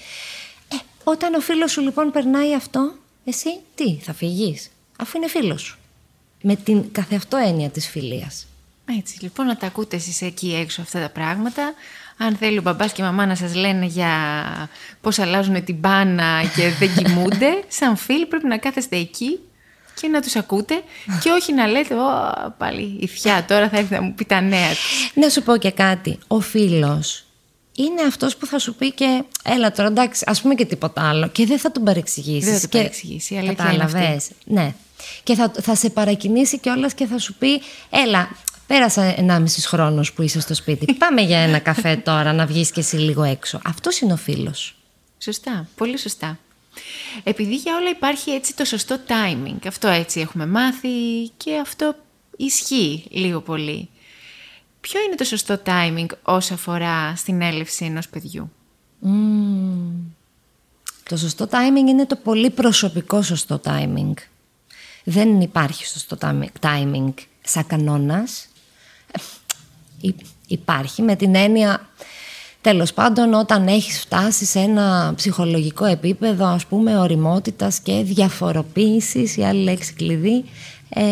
Ε, 0.72 0.76
όταν 1.04 1.34
ο 1.34 1.40
φίλος 1.40 1.72
σου 1.72 1.80
λοιπόν 1.80 2.10
περνάει 2.10 2.54
αυτό, 2.54 2.92
εσύ 3.24 3.58
τι, 3.74 3.98
θα 4.00 4.12
φυγείς, 4.12 4.70
αφού 4.98 5.16
είναι 5.16 5.28
φίλος 5.28 5.62
σου. 5.62 5.78
Με 6.42 6.56
την 6.56 6.92
καθεαυτό 6.92 7.36
έννοια 7.36 7.68
της 7.68 7.88
φιλίας. 7.88 8.46
Έτσι, 8.98 9.22
λοιπόν, 9.22 9.46
να 9.46 9.56
τα 9.56 9.66
ακούτε 9.66 9.96
εσείς 9.96 10.22
εκεί 10.22 10.54
έξω 10.54 10.82
αυτά 10.82 11.00
τα 11.00 11.10
πράγματα. 11.10 11.74
Αν 12.22 12.36
θέλει 12.36 12.58
ο 12.58 12.62
μπαμπάς 12.62 12.92
και 12.92 13.02
η 13.02 13.04
μαμά 13.04 13.26
να 13.26 13.34
σας 13.34 13.54
λένε 13.54 13.86
για 13.86 14.10
πώς 15.00 15.18
αλλάζουν 15.18 15.64
την 15.64 15.74
μπάνα 15.74 16.42
και 16.56 16.68
δεν 16.78 16.94
κοιμούνται, 16.94 17.62
σαν 17.68 17.96
φίλοι 17.96 18.26
πρέπει 18.26 18.46
να 18.46 18.58
κάθεστε 18.58 18.96
εκεί 18.96 19.38
και 20.00 20.08
να 20.08 20.20
τους 20.20 20.36
ακούτε 20.36 20.74
και 21.22 21.30
όχι 21.30 21.52
να 21.52 21.66
λέτε 21.66 21.94
«Ω, 21.94 22.08
πάλι 22.58 22.96
η 23.00 23.06
θιά 23.06 23.44
τώρα 23.48 23.68
θα 23.68 23.78
έρθει 23.78 23.94
να 23.94 24.02
μου 24.02 24.14
πει 24.14 24.24
τα 24.24 24.40
νέα 24.40 24.68
της». 24.68 25.10
Να 25.14 25.28
σου 25.28 25.42
πω 25.42 25.56
και 25.56 25.70
κάτι. 25.70 26.18
Ο 26.26 26.40
φίλος 26.40 27.24
είναι 27.74 28.02
αυτός 28.06 28.36
που 28.36 28.46
θα 28.46 28.58
σου 28.58 28.74
πει 28.74 28.92
και 28.92 29.22
έλα 29.44 29.72
τώρα 29.72 29.88
εντάξει 29.88 30.24
ας 30.26 30.40
πούμε 30.40 30.54
και 30.54 30.64
τίποτα 30.64 31.08
άλλο 31.08 31.28
και 31.28 31.46
δεν 31.46 31.58
θα 31.58 31.72
τον 31.72 31.84
παρεξηγήσεις. 31.84 32.44
Δεν 32.44 32.54
θα 32.54 32.60
τον 32.60 32.68
Και- 32.70 32.76
παρεξηγήσει, 32.76 33.34
η 33.34 33.38
αλήθεια 33.38 33.72
είναι 33.72 33.82
αυτή. 33.82 33.92
Κατάλαβες. 33.98 34.30
Ναι. 34.44 34.74
Και 35.22 35.34
θα, 35.34 35.52
θα 35.62 35.74
σε 35.74 35.90
παρακινήσει 35.90 36.58
κιόλας 36.58 36.94
και 36.94 37.06
θα 37.06 37.18
σου 37.18 37.34
πει 37.34 37.60
έλα 37.90 38.28
πέρασα 38.70 39.14
1,5 39.18 39.44
χρόνος 39.66 40.12
που 40.12 40.22
είσαι 40.22 40.40
στο 40.40 40.54
σπίτι. 40.54 40.94
Πάμε 41.04 41.20
για 41.20 41.38
ένα 41.38 41.58
καφέ 41.58 41.96
τώρα 41.96 42.32
να 42.32 42.46
βγεις 42.46 42.70
και 42.70 42.80
εσύ 42.80 42.96
λίγο 42.96 43.22
έξω. 43.22 43.60
Αυτός 43.64 44.00
είναι 44.00 44.12
ο 44.12 44.16
φίλος. 44.16 44.76
Σωστά, 45.18 45.68
πολύ 45.76 45.98
σωστά. 45.98 46.38
Επειδή 47.22 47.54
για 47.54 47.76
όλα 47.76 47.90
υπάρχει 47.90 48.30
έτσι 48.30 48.56
το 48.56 48.64
σωστό 48.64 48.98
timing, 49.08 49.66
αυτό 49.66 49.88
έτσι 49.88 50.20
έχουμε 50.20 50.46
μάθει 50.46 50.88
και 51.36 51.58
αυτό 51.58 51.94
ισχύει 52.36 53.04
λίγο 53.10 53.40
πολύ. 53.40 53.88
Ποιο 54.80 55.00
είναι 55.00 55.14
το 55.14 55.24
σωστό 55.24 55.60
timing 55.66 56.06
όσο 56.22 56.54
αφορά 56.54 57.16
στην 57.16 57.42
έλευση 57.42 57.84
ενός 57.84 58.08
παιδιού; 58.08 58.52
Μμμ. 58.98 59.90
Το 61.08 61.16
σωστό 61.16 61.48
timing 61.50 61.88
είναι 61.88 62.06
το 62.06 62.16
πολύ 62.16 62.50
προσωπικό 62.50 63.22
σωστό 63.22 63.60
timing. 63.64 64.14
Δεν 65.04 65.40
υπάρχει 65.40 65.86
σωστό 65.86 66.16
timing- 66.20 66.66
timing 66.66 67.14
σαν 67.42 67.66
κανόνας. 67.66 68.49
Ε, 70.02 70.06
υ- 70.08 70.20
Υπάρχει 70.46 71.02
με 71.02 71.16
την 71.16 71.34
έννοια, 71.34 71.88
τέλος 72.60 72.92
πάντων, 72.92 73.34
όταν 73.34 73.66
έχεις 73.66 74.00
φτάσει 74.00 74.44
σε 74.44 74.58
ένα 74.58 75.12
ψυχολογικό 75.16 75.84
επίπεδο, 75.84 76.46
ας 76.46 76.66
πούμε, 76.66 76.98
οριμότητας 76.98 77.80
και 77.80 78.02
διαφοροποίησης, 78.02 79.36
η 79.36 79.42
άλλη 79.44 79.62
λέξη 79.62 79.92
κλειδί, 79.92 80.44
ε, 80.88 81.02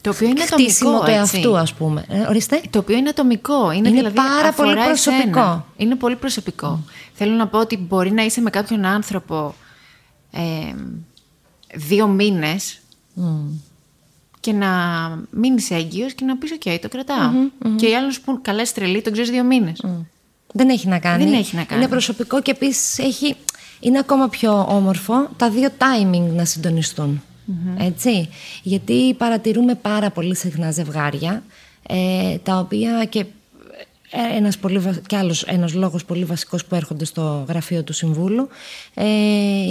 Το 0.00 0.10
οποίο 0.10 0.28
είναι 0.28 0.40
χτίσιμο 0.46 0.90
ατομικό, 0.90 1.04
του 1.14 1.20
έτσι. 1.20 1.36
εαυτού, 1.36 1.56
ας 1.58 1.72
πούμε. 1.74 2.04
Ε, 2.08 2.20
ορίστε. 2.20 2.60
Το 2.70 2.78
οποίο 2.78 2.96
είναι 2.96 3.08
ατομικό. 3.08 3.70
Είναι, 3.72 3.88
Είναι 3.88 3.96
δηλαδή, 3.96 4.14
πάρα 4.16 4.52
πολύ 4.52 4.70
αφορά 4.70 4.86
προσωπικό. 4.86 5.22
εσένα. 5.40 5.64
Είναι 5.76 5.94
πολύ 5.94 6.16
προσωπικό. 6.16 6.84
Θέλω 7.12 7.32
να 7.34 7.46
πω 7.48 7.58
ότι 7.58 7.76
μπορεί 7.76 8.12
να 8.12 8.22
είσαι 8.24 8.40
με 8.40 8.50
κάποιον 8.50 8.84
άνθρωπο 8.84 9.54
ε, 10.30 10.40
δύο 11.74 12.06
μήνες 12.06 12.78
και 14.40 14.52
να 14.52 14.68
μείνει 15.30 15.66
έγκυος 15.68 16.12
και 16.14 16.24
να 16.24 16.36
πεις 16.36 16.52
«ΟΚ, 16.52 16.80
το 16.80 16.88
κρατάω». 16.88 17.30
Και 17.76 17.86
οι 17.86 17.94
άλλοι 17.94 18.06
να 18.06 18.12
σου 18.12 18.20
πούν 18.20 18.40
«Καλά, 18.42 18.62
είσαι 18.62 18.74
τρελή, 18.74 19.02
τον 19.02 19.12
ξέρεις 19.12 19.30
δύο 19.30 19.44
μήνες». 19.44 19.84
Δεν 20.52 20.68
έχει 20.68 20.88
να 20.88 20.98
κάνει. 20.98 21.24
Δεν 21.24 21.32
έχει 21.32 21.56
να 21.56 21.64
κάνει. 21.64 21.80
Είναι 21.80 21.90
προσωπικό 21.90 22.42
και 22.42 22.50
επίσης 22.50 22.98
έχει. 22.98 23.36
Είναι 23.80 23.98
ακόμα 23.98 24.28
πιο 24.28 24.66
όμορφο 24.68 25.28
τα 25.36 25.50
δύο 25.50 25.68
timing 25.78 26.32
να 26.34 26.44
συντονιστουν 26.44 27.22
Έτσι. 27.78 28.28
Γιατί 28.62 29.14
παρατηρούμε 29.14 29.74
πάρα 29.74 30.10
πολύ 30.10 30.36
συχνά 30.36 30.70
ζευγάρια 30.70 31.42
ε, 31.86 32.36
τα 32.42 32.58
οποία 32.58 33.04
και 33.04 33.18
ε, 34.10 34.36
ένας, 34.36 34.58
πολύ, 34.58 34.78
βα- 34.78 35.00
και 35.06 35.16
άλλος 35.16 35.42
ένας 35.42 35.74
λόγος 35.74 36.04
πολύ 36.04 36.24
βασικός 36.24 36.64
που 36.64 36.74
έρχονται 36.74 37.04
στο 37.04 37.44
γραφείο 37.48 37.82
του 37.82 37.92
Συμβούλου 37.92 38.48
ε, 38.94 39.04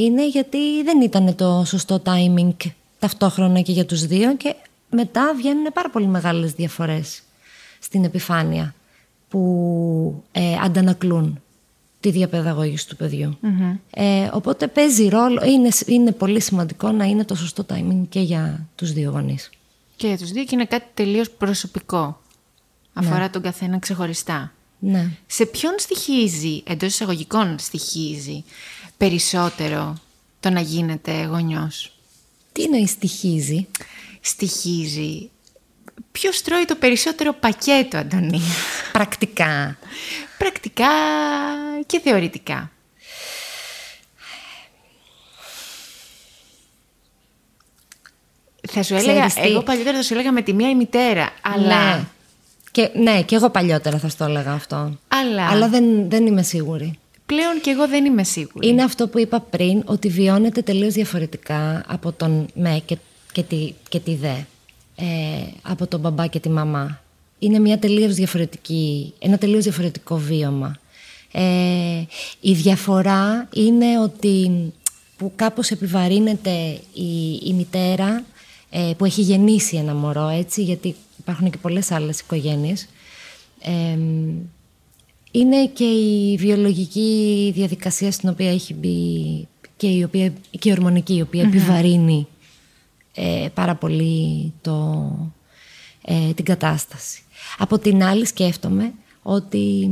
είναι 0.02 0.28
γιατί 0.28 0.84
δεν 0.84 1.02
ήταν 1.02 1.36
το 1.36 1.64
σωστό 1.66 2.02
timing 2.06 2.70
ταυτόχρονα 3.00 3.62
και 3.62 3.72
για 3.72 3.86
τους 3.86 4.06
δύο 4.06 4.36
και 4.36 4.56
μετά 4.90 5.34
βγαίνουν 5.36 5.66
πάρα 5.74 5.90
πολύ 5.90 6.08
μεγάλες 6.08 6.52
διαφορές 6.52 7.22
στην 7.80 8.04
επιφάνεια 8.04 8.74
που 9.30 10.24
ε, 10.32 10.56
αντανακλούν 10.64 11.42
τη 12.00 12.12
διαπαιδαγώγηση 12.12 12.88
του 12.88 12.96
παιδιου 12.96 13.38
Ε, 13.90 14.30
οπότε 14.34 14.68
παίζει 14.68 15.08
ρόλο, 15.08 15.44
είναι, 15.46 15.70
είναι 15.86 16.12
πολύ 16.12 16.42
σημαντικό 16.42 16.92
να 16.92 17.06
είναι 17.06 17.26
το 17.26 17.36
σωστό 17.36 17.66
timing 17.70 18.04
και 18.10 18.20
για 18.20 18.68
τους 18.76 18.94
δύο 18.94 19.12
γονείς. 19.12 19.50
Και 19.96 20.08
για 20.08 20.18
τους 20.18 20.32
δύο 20.32 20.44
και 20.44 20.56
είναι 20.56 20.66
κάτι 20.66 20.86
τελείως 20.94 21.30
προσωπικό. 21.30 22.22
Αφορά 22.94 23.30
τον 23.30 23.42
καθένα 23.42 23.80
ξεχωριστά. 23.80 24.54
Ναι. 24.80 25.12
Σε 25.28 25.46
ποιον 25.46 25.74
στοιχίζει, 25.78 26.64
εντός 26.66 26.90
εισαγωγικών 26.90 27.60
στοιχίζει, 27.60 28.44
περισσότερο 28.98 29.98
το 30.40 30.50
να 30.50 30.60
γίνεται 30.60 31.24
γονιός; 31.26 31.99
Τι 32.60 32.66
εννοείς 32.66 32.90
στοιχίζει; 32.90 33.68
Στοιχίζει. 34.22 35.30
Ποιος 36.12 36.42
τρώει 36.42 36.66
το 36.66 36.76
περισσότερο 36.76 37.34
πακέτο, 37.34 37.98
Αντωνία; 37.98 38.42
Πρακτικά. 38.92 39.78
Πρακτικά 40.38 40.88
και 41.86 42.00
θεωρητικά. 42.00 42.72
Θα 48.72 48.84
σου 48.84 48.96
έλεγα, 48.96 49.32
εγώ 49.36 49.64
παλιότερα 49.64 49.98
θα 49.98 50.04
σου 50.04 50.14
έλεγα 50.14 50.32
με 50.32 50.42
τη 50.42 50.54
μία 50.54 50.70
η 50.70 50.76
μητέρα, 50.76 51.30
αλλά... 51.42 51.96
Ναι. 51.96 53.02
ναι, 53.02 53.22
και, 53.24 53.36
εγώ 53.36 53.50
παλιότερα 53.50 53.98
θα 53.98 54.10
σου 54.10 54.18
το 54.18 54.24
έλεγα 54.24 54.52
αυτό. 54.52 54.98
Αλλά, 55.08 55.50
αλλά 55.50 55.68
δεν, 55.68 56.10
δεν 56.10 56.26
είμαι 56.26 56.44
σίγουρη 56.44 57.00
πλέον 57.30 57.62
και 57.62 57.70
εγώ 57.70 57.88
δεν 57.88 58.06
είμαι 58.06 58.24
σίγουρη. 58.24 58.68
Είναι 58.68 58.84
αυτό 58.84 59.08
που 59.08 59.20
είπα 59.20 59.40
πριν, 59.40 59.84
ότι 59.86 60.10
βιώνεται 60.10 60.62
τελείως 60.62 60.94
διαφορετικά 60.94 61.84
από 61.88 62.12
τον 62.12 62.48
με 62.54 62.82
και, 62.86 62.98
και, 63.32 63.44
τη, 63.44 63.74
και 63.90 64.00
τη 64.00 64.16
δε. 64.16 64.36
Ε, 64.96 65.06
από 65.62 65.88
τον 65.88 66.00
μπαμπά 66.00 66.28
και 66.28 66.40
τη 66.40 66.50
μαμά. 66.50 67.02
Είναι 67.40 67.60
μια 67.60 67.80
τελείως 67.80 68.16
διαφορετική, 68.16 69.14
ένα 69.20 69.38
τελείως 69.38 69.64
διαφορετικό 69.64 70.18
βίωμα. 70.18 70.80
Ε, 71.32 72.04
η 72.40 72.54
διαφορά 72.54 73.50
είναι 73.54 74.00
ότι 74.00 74.52
που 75.18 75.32
κάπως 75.36 75.70
επιβαρύνεται 75.70 76.80
η, 76.94 77.34
η 77.46 77.54
μητέρα 77.54 78.24
ε, 78.70 78.92
που 78.98 79.06
έχει 79.06 79.22
γεννήσει 79.22 79.78
ένα 79.78 79.94
μωρό, 79.94 80.28
έτσι, 80.28 80.64
γιατί 80.64 80.96
υπάρχουν 81.20 81.50
και 81.50 81.58
πολλές 81.58 81.92
άλλες 81.92 82.20
οικογένειες. 82.20 82.88
Ε, 83.62 83.98
είναι 85.32 85.68
και 85.68 85.84
η 85.84 86.38
βιολογική 86.38 87.52
διαδικασία 87.56 88.12
στην 88.12 88.30
οποία 88.30 88.52
έχει 88.52 88.74
μπει 88.74 89.48
και 89.78 89.88
η, 89.88 90.04
οποία, 90.04 90.34
και 90.60 90.70
η 90.70 90.72
ορμονική, 90.72 91.16
η 91.16 91.22
οποία 91.22 91.44
επιβαρύνει 91.44 92.28
ε, 93.14 93.48
πάρα 93.54 93.76
πολύ 93.76 94.54
το, 94.62 95.12
ε, 96.02 96.34
την 96.34 96.46
κατάσταση. 96.46 97.22
Από 97.58 97.80
την 97.80 98.04
άλλη 98.04 98.26
σκέφτομαι 98.26 98.94
ότι 99.22 99.92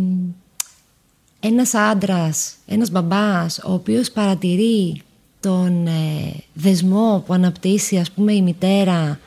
ένας 1.40 1.74
άντρας, 1.74 2.54
ένας 2.66 2.92
μπαμπάς, 2.92 3.60
ο 3.66 3.74
οποίος 3.74 4.12
παρατηρεί 4.12 5.02
τον 5.40 5.88
ε, 5.88 6.34
δεσμό 6.54 7.24
που 7.26 7.34
αναπτύσσει 7.34 7.98
ας 7.98 8.12
πούμε 8.12 8.34
η 8.34 8.42
μητέρα 8.42 9.20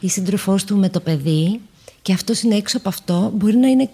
ή 0.00 0.08
σύντροφός 0.08 0.64
του 0.64 0.76
με 0.76 0.88
το 0.88 1.00
παιδί 1.00 1.60
και 2.02 2.12
αυτός 2.12 2.42
είναι 2.42 2.54
έξω 2.54 2.76
από 2.76 2.88
αυτό, 2.88 3.32
μπορεί 3.34 3.56
να 3.56 3.68
είναι 3.68 3.90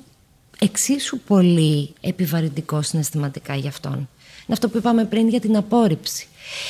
εξίσου 0.58 1.18
πολύ 1.18 1.92
επιβαρυντικό 2.00 2.82
συναισθηματικά 2.82 3.54
για 3.54 3.68
αυτόν. 3.68 3.92
Είναι 3.92 4.52
αυτό 4.52 4.68
που 4.68 4.76
είπαμε 4.76 5.04
πριν 5.04 5.28
για 5.28 5.40
την 5.40 5.56
απόρριψη. 5.56 6.26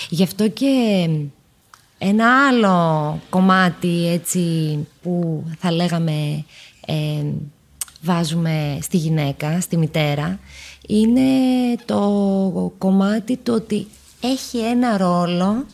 Γι' 0.08 0.22
αυτό 0.22 0.48
και 0.48 1.08
ένα 1.98 2.46
άλλο 2.48 3.20
κομμάτι 3.30 4.08
έτσι 4.08 4.76
που 5.02 5.44
θα 5.58 5.72
λέγαμε 5.72 6.44
ε, 6.86 7.24
βάζουμε 8.02 8.78
στη 8.82 8.96
γυναίκα, 8.96 9.60
στη 9.60 9.76
μητέρα, 9.76 10.38
είναι 10.86 11.20
το 11.84 12.72
κομμάτι 12.78 13.36
το 13.36 13.54
ότι 13.54 13.86
έχει 14.20 14.58
ένα 14.58 14.96
ρόλο 14.96 15.66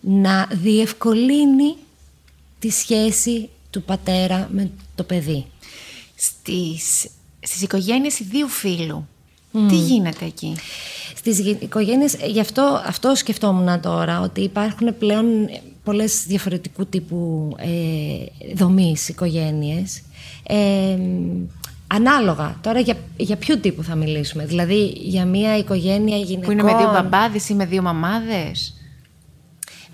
να 0.00 0.48
διευκολύνει 0.52 1.74
τη 2.58 2.70
σχέση 2.70 3.48
του 3.70 3.82
πατέρα 3.82 4.48
με 4.52 4.70
το 4.94 5.02
παιδί. 5.02 5.46
Στις, 6.24 7.08
στις 7.40 7.62
οικογένειες 7.62 8.18
ιδίου 8.18 8.48
φίλου, 8.48 9.06
τι 9.68 9.74
γίνεται 9.74 10.24
εκεί; 10.24 10.56
Στις 11.16 11.40
γη- 11.40 11.62
οικογένειες, 11.62 12.16
γι' 12.26 12.40
αυτό, 12.40 12.82
αυτό 12.86 13.14
σκεφτόμουν 13.14 13.80
τώρα, 13.80 14.20
ότι 14.20 14.40
υπάρχουν 14.40 14.98
πλέον 14.98 15.26
πολλές 15.84 16.24
διαφορετικού 16.26 16.86
τύπου 16.86 17.50
ε, 17.58 18.54
δομής 18.54 19.08
οικογένειες. 19.08 20.02
Ε, 20.46 20.98
ανάλογα. 21.86 22.58
Τώρα 22.62 22.80
για, 22.80 22.96
για 23.16 23.36
ποιο 23.36 23.58
τύπο 23.58 23.82
θα 23.82 23.94
μιλήσουμε. 23.94 24.44
Δηλαδή 24.46 24.84
για 24.86 25.24
μια 25.24 25.58
οικογένεια 25.58 26.16
γυναικών... 26.16 26.44
Που 26.44 26.50
είναι 26.50 26.62
με 26.72 26.78
δύο 26.78 26.90
μπαμπάδες 26.92 27.48
ή 27.48 27.54
με 27.54 27.66
δύο 27.66 27.82
μαμάδες; 27.82 28.73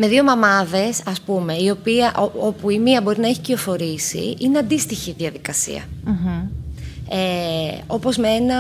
Με 0.02 0.08
δύο 0.08 0.22
μαμάδες, 0.24 1.02
ας 1.06 1.20
πούμε, 1.20 1.54
η 1.54 1.70
οποία, 1.70 2.14
ο- 2.16 2.46
όπου 2.46 2.70
η 2.70 2.78
μία 2.78 3.00
μπορεί 3.00 3.20
να 3.20 3.28
έχει 3.28 3.40
κυοφορήσει, 3.40 4.36
είναι 4.38 4.58
αντίστοιχη 4.58 5.14
διαδικασία. 5.18 5.82
Ε, 7.12 7.78
όπως 7.86 8.16
με 8.16 8.28
ένα 8.28 8.56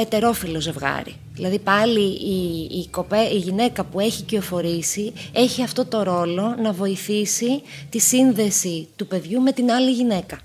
ετερόφιλο 0.00 0.60
ζευγάρι. 0.60 1.14
Δηλαδή 1.34 1.58
πάλι 1.58 2.00
η, 2.00 2.68
η, 2.78 2.88
κοπέ, 2.90 3.18
η 3.18 3.36
γυναίκα 3.36 3.84
που 3.84 4.00
έχει 4.00 4.22
κυοφορήσει 4.22 5.12
έχει 5.32 5.62
αυτό 5.62 5.84
το 5.84 6.02
ρόλο 6.02 6.54
να 6.62 6.72
βοηθήσει 6.72 7.62
τη 7.90 7.98
σύνδεση 7.98 8.88
του 8.96 9.06
παιδιού 9.06 9.40
με 9.40 9.52
την 9.52 9.70
άλλη 9.70 9.90
γυναίκα, 9.92 10.38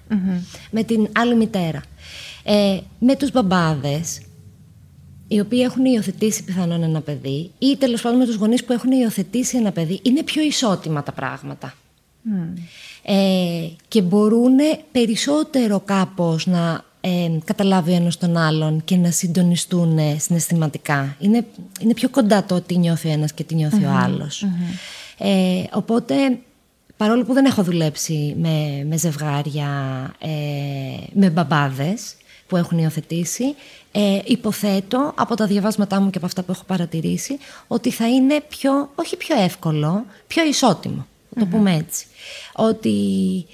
με 0.71 0.83
την 0.83 1.07
άλλη 1.17 1.35
μητέρα. 1.35 1.81
Ε, 2.43 2.77
με 2.99 3.15
τους 3.15 3.31
μπαμπάδες, 3.31 4.19
οι 5.31 5.39
οποίοι 5.39 5.61
έχουν 5.63 5.85
υιοθετήσει 5.85 6.43
πιθανόν 6.43 6.83
ένα 6.83 7.01
παιδί 7.01 7.51
ή 7.59 7.77
τέλος 7.77 8.01
πάντων 8.01 8.17
με 8.17 8.25
τους 8.25 8.35
γονείς 8.35 8.63
που 8.63 8.73
έχουν 8.73 8.91
υιοθετήσει 8.91 9.57
ένα 9.57 9.71
παιδί, 9.71 9.99
είναι 10.03 10.23
πιο 10.23 10.41
ισότιμα 10.41 11.03
τα 11.03 11.11
πράγματα. 11.11 11.73
Ε, 13.03 13.67
και 13.87 14.01
μπορούν 14.01 14.57
περισσότερο 14.91 15.79
κάπως 15.79 16.45
να 16.47 16.83
ε, 17.01 17.29
καταλάβει 17.43 17.91
ο 17.91 17.95
ένας 17.95 18.17
τον 18.17 18.37
άλλον 18.37 18.81
και 18.83 18.95
να 18.95 19.11
συντονιστούν 19.11 19.97
ε, 19.97 20.17
συναισθηματικά. 20.19 21.15
Είναι, 21.19 21.45
είναι 21.79 21.93
πιο 21.93 22.09
κοντά 22.09 22.43
το 22.43 22.61
τι 22.61 22.77
νιώθει 22.77 23.07
ο 23.07 23.11
ένας 23.11 23.33
και 23.33 23.43
τι 23.43 23.55
νιώθει 23.55 23.83
ο 23.83 23.91
αλλος 23.91 24.45
Ε, 25.17 25.63
οπότε, 25.73 26.13
παρόλο 26.97 27.23
που 27.23 27.33
δεν 27.33 27.45
έχω 27.45 27.63
δουλέψει 27.63 28.35
με, 28.37 28.85
με 28.87 28.97
ζευγάρια, 28.97 29.69
ε, 30.19 30.29
με 31.13 31.29
μπαμπάδες 31.29 32.15
που 32.51 32.57
έχουν 32.57 32.77
υιοθετήσει, 32.77 33.55
ε, 33.91 34.19
υποθέτω 34.25 35.13
από 35.15 35.35
τα 35.35 35.45
διαβάσματά 35.45 36.01
μου 36.01 36.09
και 36.09 36.17
από 36.17 36.25
αυτά 36.25 36.43
που 36.43 36.51
έχω 36.51 36.63
παρατηρήσει 36.63 37.37
ότι 37.67 37.91
θα 37.91 38.07
είναι 38.07 38.41
πιο, 38.49 38.89
όχι 38.95 39.17
πιο 39.17 39.41
εύκολο, 39.41 40.05
πιο 40.27 40.45
ισότιμο. 40.45 41.07
Θα 41.33 41.39
το 41.39 41.45
πούμε 41.45 41.75
έτσι. 41.75 42.05
Ότι 42.55 42.95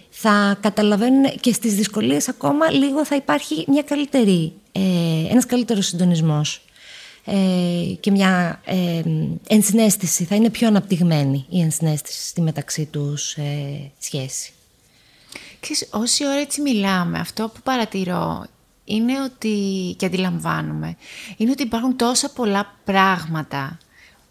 θα 0.10 0.58
καταλαβαίνουν 0.62 1.24
και 1.40 1.54
στις 1.54 1.76
δυσκολίες 1.76 2.30
ακόμα 2.30 2.72
λίγο 2.72 3.06
θα 3.06 3.16
υπάρχει 3.16 3.66
μια 3.68 3.82
καλύτερη, 3.82 4.54
ε, 4.72 4.82
ένας 5.30 5.46
καλύτερος 5.46 5.86
συντονισμός 5.86 6.62
ε, 7.26 7.94
και 8.00 8.12
μια 8.12 8.62
ε, 8.66 9.02
ενσυναίσθηση. 9.48 10.24
Θα 10.24 10.36
είναι 10.36 10.50
πιο 10.50 10.68
αναπτυγμένη 10.68 11.46
η 11.50 11.62
ενσυναίσθηση 11.62 12.28
στη 12.28 12.42
μεταξύ 12.42 12.86
τους 12.86 13.34
ε, 13.34 13.92
σχέση. 14.00 14.52
Ξέρεις, 15.60 15.88
όση 15.92 16.26
ώρα 16.26 16.40
έτσι 16.40 16.62
μιλάμε, 16.62 17.20
αυτό 17.20 17.50
που 17.54 17.60
παρατηρώ 17.64 18.46
είναι 18.88 19.22
ότι, 19.22 19.96
και 19.98 20.06
αντιλαμβάνουμε, 20.06 20.96
είναι 21.38 21.52
ότι 21.52 21.64
υπάρχουν 21.64 21.96
τόσα 21.96 22.30
πολλά 22.30 22.76
πράγματα 22.84 23.78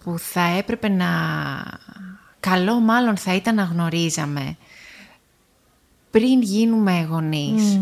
που 0.04 0.18
θα 0.18 0.42
έπρεπε 0.42 0.88
να... 0.88 1.08
Καλό 2.40 2.80
μάλλον 2.80 3.16
θα 3.16 3.34
ήταν 3.34 3.54
να 3.54 3.62
γνωρίζαμε 3.62 4.56
πριν 6.10 6.42
γίνουμε 6.42 7.06
γονείς. 7.10 7.80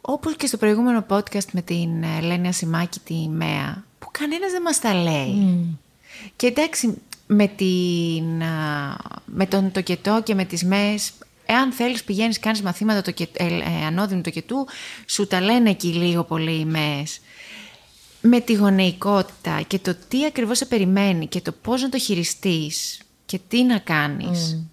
Όπως 0.00 0.36
και 0.36 0.46
στο 0.46 0.56
προηγούμενο 0.56 1.06
podcast 1.08 1.50
με 1.52 1.62
την 1.62 2.02
Ελένη 2.02 2.48
Ασημάκη 2.48 3.00
τη 3.00 3.28
ΜΕΑ, 3.28 3.84
που 3.98 4.08
κανένας 4.10 4.50
δεν 4.50 4.62
μας 4.62 4.80
τα 4.80 4.94
λέει. 4.94 5.66
Και 6.36 6.46
εντάξει, 6.46 6.98
με, 7.26 7.46
την, 7.46 8.42
α, 8.42 8.96
με 9.24 9.46
τον 9.46 9.72
τοκετό 9.72 10.20
και 10.24 10.34
με 10.34 10.44
τις 10.44 10.64
ΜΕΣ, 10.64 11.12
εάν 11.46 11.72
θέλεις 11.72 12.04
πηγαίνεις, 12.04 12.38
κάνεις 12.38 12.62
μαθήματα 12.62 13.02
τοκε, 13.02 13.28
ε, 13.32 13.46
ε, 13.46 13.84
ανώδυνου 13.86 14.20
τοκετού, 14.20 14.66
σου 15.06 15.26
τα 15.26 15.40
λένε 15.40 15.70
εκεί 15.70 15.88
λίγο 15.88 16.24
πολύ 16.24 16.58
οι 16.58 16.64
ΜΕΣ. 16.64 17.20
Με 18.20 18.40
τη 18.40 18.52
γονεϊκότητα 18.52 19.62
και 19.66 19.78
το 19.78 19.96
τι 20.08 20.24
ακριβώς 20.24 20.58
σε 20.58 20.66
περιμένει 20.66 21.26
και 21.26 21.40
το 21.40 21.52
πώς 21.52 21.82
να 21.82 21.88
το 21.88 21.98
χειριστείς 21.98 23.00
και 23.26 23.40
τι 23.48 23.62
να 23.62 23.78
κάνεις. 23.78 24.66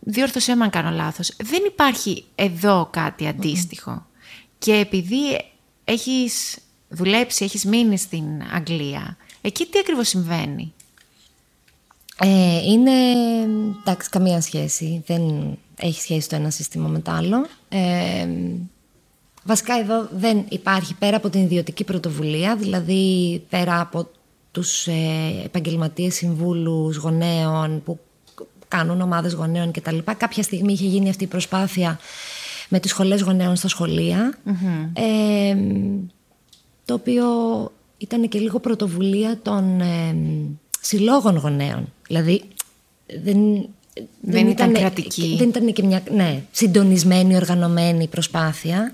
Διόρθωσέ 0.00 0.54
με 0.54 0.64
αν 0.64 0.70
κάνω 0.70 0.90
λάθος. 0.90 1.32
Δεν 1.42 1.62
υπάρχει 1.66 2.24
εδώ 2.34 2.88
κάτι 2.92 3.26
αντίστοιχο. 3.26 4.06
Και 4.58 4.74
επειδή 4.74 5.44
έχεις 5.84 6.58
δουλέψει, 6.88 7.44
έχεις 7.44 7.64
μείνει 7.64 7.98
στην 7.98 8.24
Αγγλία, 8.52 9.16
εκεί 9.40 9.66
τι 9.66 9.78
ακριβώς 9.78 10.08
συμβαίνει; 10.08 10.74
Ε, 12.20 12.58
είναι, 12.66 12.90
εντάξει, 13.80 14.08
καμία 14.10 14.40
σχέση. 14.40 15.02
Δεν 15.06 15.22
έχει 15.76 16.00
σχέση 16.00 16.28
το 16.28 16.36
ένα 16.36 16.50
σύστημα 16.50 16.88
με 16.88 16.98
το 16.98 17.10
άλλο. 17.10 17.46
Ε, 17.68 18.28
βασικά 19.44 19.78
εδώ 19.78 20.08
δεν 20.16 20.44
υπάρχει 20.48 20.94
πέρα 20.94 21.16
από 21.16 21.30
την 21.30 21.40
ιδιωτική 21.40 21.84
πρωτοβουλία, 21.84 22.56
δηλαδή 22.56 23.42
πέρα 23.48 23.80
από 23.80 24.08
τους 24.50 24.86
ε, 24.86 25.42
επαγγελματίες 25.44 26.14
συμβούλους 26.14 26.96
γονέων 26.96 27.82
που 27.84 27.98
κάνουν 28.68 29.00
ομάδες 29.00 29.32
γονέων 29.32 29.70
κτλ. 29.70 29.98
Κάποια 30.16 30.42
στιγμή 30.42 30.72
είχε 30.72 30.86
γίνει 30.86 31.08
αυτή 31.08 31.24
η 31.24 31.26
προσπάθεια 31.26 31.98
με 32.68 32.80
τις 32.80 32.90
σχολές 32.90 33.22
γονέων 33.22 33.56
στα 33.56 33.68
σχολεια 33.68 34.38
Ε, 34.92 35.56
το 36.84 36.94
οποίο 36.94 37.24
ήταν 37.98 38.28
και 38.28 38.38
λίγο 38.38 38.60
πρωτοβουλία 38.60 39.38
των 39.42 39.80
ε, 39.80 40.16
συλλόγων 40.86 41.36
γονέων. 41.36 41.92
Δηλαδή 42.06 42.42
δεν, 43.22 43.68
Δεν 44.20 44.48
ήταν 44.48 44.72
κρατική. 44.72 45.34
Δεν 45.38 45.48
ήταν 45.48 45.72
και 45.72 45.82
μια 45.82 46.02
ναι, 46.10 46.42
συντονισμένη, 46.50 47.36
οργανωμένη 47.36 48.06
προσπάθεια. 48.06 48.92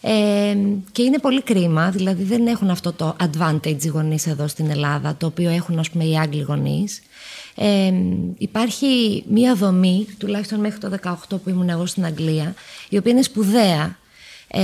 Ε, 0.00 0.56
και 0.92 1.02
είναι 1.02 1.18
πολύ 1.18 1.42
κρίμα, 1.42 1.90
δηλαδή 1.90 2.22
δεν 2.22 2.46
έχουν 2.46 2.70
αυτό 2.70 2.92
το 2.92 3.16
advantage 3.20 3.84
οι 3.84 3.88
γονείς 3.88 4.26
εδώ 4.26 4.48
στην 4.48 4.70
Ελλάδα, 4.70 5.16
το 5.16 5.26
οποίο 5.26 5.50
έχουν 5.50 5.78
ας 5.78 5.90
πούμε 5.90 6.04
οι 6.04 6.18
Άγγλοι 6.18 6.42
γονείς. 6.42 7.02
Ε, 7.54 7.92
υπάρχει 8.38 9.24
μία 9.28 9.54
δομή, 9.54 10.06
τουλάχιστον 10.18 10.60
μέχρι 10.60 10.78
το 10.78 10.90
18 11.02 11.14
που 11.28 11.48
ήμουν 11.48 11.68
εγώ 11.68 11.86
στην 11.86 12.04
Αγγλία, 12.04 12.54
η 12.88 12.96
οποία 12.96 13.12
είναι 13.12 13.22
σπουδαία 13.22 13.98
ε, 14.48 14.60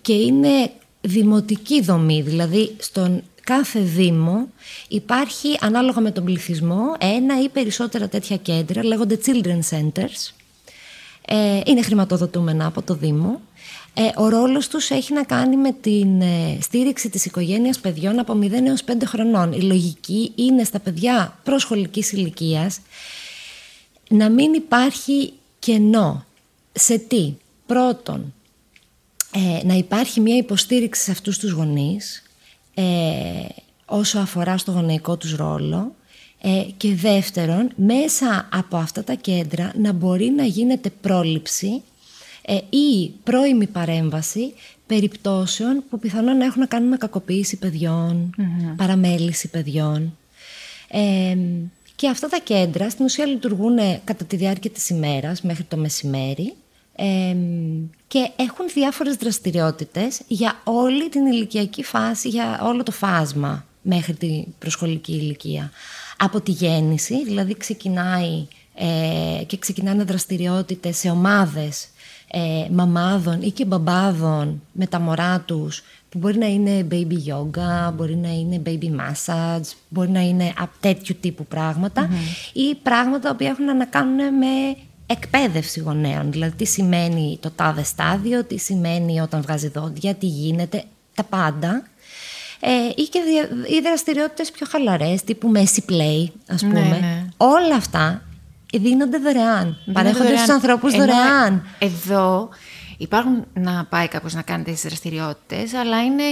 και 0.00 0.12
είναι 0.12 0.70
δημοτική 1.00 1.82
δομή, 1.82 2.22
δηλαδή 2.22 2.74
στον 2.78 3.22
κάθε 3.44 3.80
δήμο 3.80 4.48
υπάρχει 4.88 5.58
ανάλογα 5.60 6.00
με 6.00 6.10
τον 6.10 6.24
πληθυσμό 6.24 6.82
ένα 6.98 7.42
ή 7.42 7.48
περισσότερα 7.48 8.08
τέτοια 8.08 8.36
κέντρα, 8.36 8.84
λέγονται 8.84 9.18
children 9.26 9.58
centers. 9.70 10.32
Ε, 11.26 11.60
είναι 11.66 11.82
χρηματοδοτούμενα 11.82 12.66
από 12.66 12.82
το 12.82 12.94
Δήμο. 12.94 13.40
Ε, 13.94 14.10
ο 14.16 14.28
ρόλος 14.28 14.68
τους 14.68 14.90
έχει 14.90 15.12
να 15.12 15.24
κάνει 15.24 15.56
με 15.56 15.72
την 15.72 16.20
ε, 16.20 16.58
στήριξη 16.60 17.08
της 17.08 17.24
οικογένειας 17.24 17.78
παιδιών 17.78 18.18
από 18.18 18.38
0 18.42 18.52
έως 18.66 18.84
5 18.86 18.92
χρονών. 19.04 19.52
Η 19.52 19.60
λογική 19.60 20.32
είναι 20.34 20.64
στα 20.64 20.78
παιδιά 20.78 21.38
προσχολικής 21.44 22.12
ηλικίας 22.12 22.80
να 24.08 24.28
μην 24.28 24.52
υπάρχει 24.52 25.32
κενό. 25.58 26.24
Σε 26.72 26.98
τι; 26.98 27.34
Πρώτον, 27.66 28.34
ε, 29.30 29.66
να 29.66 29.74
υπάρχει 29.74 30.20
μια 30.20 30.36
υποστήριξη 30.36 31.02
σε 31.02 31.10
αυτούς 31.10 31.38
τους 31.38 31.50
γονείς 31.50 32.22
ε, 32.80 33.46
όσο 33.84 34.18
αφορά 34.18 34.58
στο 34.58 34.72
γονεϊκό 34.72 35.16
τους 35.16 35.36
ρόλο 35.36 35.94
ε, 36.42 36.64
και 36.76 36.94
δεύτερον, 36.94 37.70
μέσα 37.76 38.48
από 38.52 38.76
αυτά 38.76 39.04
τα 39.04 39.14
κέντρα 39.14 39.72
να 39.76 39.92
μπορεί 39.92 40.30
να 40.30 40.44
γίνεται 40.44 40.90
πρόληψη 41.00 41.82
ε, 42.42 42.54
ή 42.54 43.10
πρώιμη 43.24 43.66
παρέμβαση 43.66 44.52
περιπτώσεων 44.86 45.84
που 45.90 45.98
πιθανόν 45.98 46.36
να 46.36 46.44
έχουν 46.44 46.60
να 46.60 46.66
κάνουν 46.66 46.88
με 46.88 46.96
κακοποίηση 46.96 47.58
παραμέληση 48.76 49.48
παιδιών. 49.48 50.16
Ε, 50.88 51.36
και 51.96 52.08
αυτά 52.08 52.28
τα 52.28 52.38
κέντρα 52.38 52.90
στην 52.90 53.04
ουσία 53.04 53.26
λειτουργούν 53.26 53.78
κατά 54.04 54.24
τη 54.24 54.36
διάρκεια 54.36 54.70
της 54.70 54.88
ημέρας 54.88 55.42
μέχρι 55.42 55.64
το 55.64 55.76
μεσημέρι 55.76 56.54
και 58.06 58.30
έχουν 58.36 58.66
διάφορες 58.74 59.16
δραστηριότητες 59.16 60.20
για 60.26 60.60
όλη 60.64 61.08
την 61.08 61.26
ηλικιακή 61.26 61.82
φάση, 61.82 62.28
για 62.28 62.60
όλο 62.62 62.82
το 62.82 62.92
φάσμα 62.92 63.64
μέχρι 63.82 64.14
την 64.14 64.44
προσχολική 64.58 65.12
ηλικία. 65.12 65.70
Από 66.16 66.40
τη 66.40 66.50
γέννηση, 66.50 67.24
δηλαδή 67.24 67.56
ξεκινάει 67.56 68.46
ε, 68.74 69.44
και 69.44 69.58
ξεκινάνε 69.58 70.04
δραστηριότητες 70.04 70.96
σε 70.96 71.10
ομάδες 71.10 71.88
ε, 72.30 72.68
μαμάδων 72.70 73.42
ή 73.42 73.50
και 73.50 73.64
μπαμπάδων 73.64 74.62
με 74.72 74.86
τα 74.86 75.00
μωρά 75.00 75.40
τους 75.40 75.82
που 76.08 76.18
μπορεί 76.18 76.38
να 76.38 76.46
είναι 76.46 76.86
baby 76.90 77.32
yoga, 77.32 77.92
μπορεί 77.94 78.16
να 78.16 78.28
είναι 78.28 78.62
baby 78.66 79.00
massage, 79.00 79.72
μπορεί 79.88 80.10
να 80.10 80.20
είναι 80.20 80.52
τέτοιου 80.80 81.16
τύπου 81.20 81.46
ή 82.52 82.74
πράγματα 82.82 83.36
που 83.36 83.44
έχουν 83.44 83.76
να 83.76 83.84
κάνουν 83.84 84.34
με 84.34 84.76
εκπαίδευση 85.10 85.80
γονέων. 85.80 86.32
Δηλαδή 86.32 86.56
τι 86.56 86.64
σημαίνει 86.64 87.38
το 87.40 87.50
τάδε 87.50 87.82
στάδιο, 87.82 88.44
τι 88.44 88.58
σημαίνει 88.58 89.20
όταν 89.20 89.42
βγάζει 89.42 89.68
δόντια, 89.68 90.14
τι 90.14 90.26
γίνεται, 90.26 90.84
τα 91.14 91.22
πάντα. 91.24 91.82
Ε, 92.60 92.70
ή 92.96 93.02
και 93.02 93.18
οι 93.76 93.80
δραστηριότητες 93.82 94.50
πιο 94.50 94.66
χαλαρές, 94.70 95.22
τύπου 95.22 95.52
Messi 95.54 95.90
Play, 95.90 96.26
ας 96.46 96.62
ναι, 96.62 96.68
πούμε. 96.68 96.98
Ναι. 97.00 97.26
Όλα 97.36 97.74
αυτά 97.76 98.22
δίνονται 98.74 99.18
δωρεάν. 99.18 99.76
Παρέχονται 99.92 100.36
στους 100.36 100.48
ανθρώπους 100.48 100.92
δωρεάν. 100.92 101.66
Εδώ 101.78 102.48
υπάρχουν 102.98 103.44
να 103.52 103.84
πάει 103.84 104.08
κάποιο 104.08 104.30
να 104.32 104.42
κάνει 104.42 104.64
τέτοιε 104.64 104.82
δραστηριότητες, 104.84 105.74
αλλά 105.74 106.04
είναι 106.04 106.22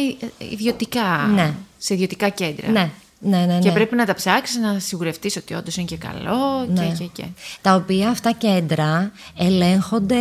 ιδιωτικά. 0.50 1.30
Ναι. 1.34 1.52
Σε 1.78 1.94
ιδιωτικά 1.94 2.28
κέντρα. 2.28 2.70
Ναι. 2.70 2.90
Ναι, 3.20 3.44
ναι, 3.46 3.58
Και 3.58 3.68
ναι. 3.68 3.74
πρέπει 3.74 3.94
να 3.94 4.06
τα 4.06 4.14
ψάξεις, 4.14 4.56
να 4.56 4.78
σιγουρευτείς 4.78 5.36
ότι 5.36 5.54
όντως 5.54 5.76
είναι 5.76 5.86
και 5.86 5.96
καλό. 5.96 6.66
Και, 6.74 6.80
ναι. 6.80 6.94
και, 6.98 7.04
και. 7.04 7.24
Τα 7.60 7.74
οποία 7.74 8.08
αυτά 8.08 8.32
κέντρα 8.32 9.12
ελέγχονται 9.36 10.16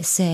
σε 0.00 0.24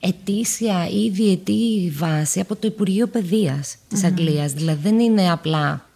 ετήσια 0.00 0.88
ή 0.88 1.08
διετή 1.10 1.92
βάση 1.96 2.40
από 2.40 2.56
το 2.56 2.66
Υπουργείο 2.66 3.06
Παιδείας 3.06 3.76
της 3.88 4.00
mm 4.02 4.06
Αγγλίας. 4.06 4.52
Δηλαδή 4.52 4.80
δεν 4.82 4.98
είναι 4.98 5.30
απλά 5.30 5.86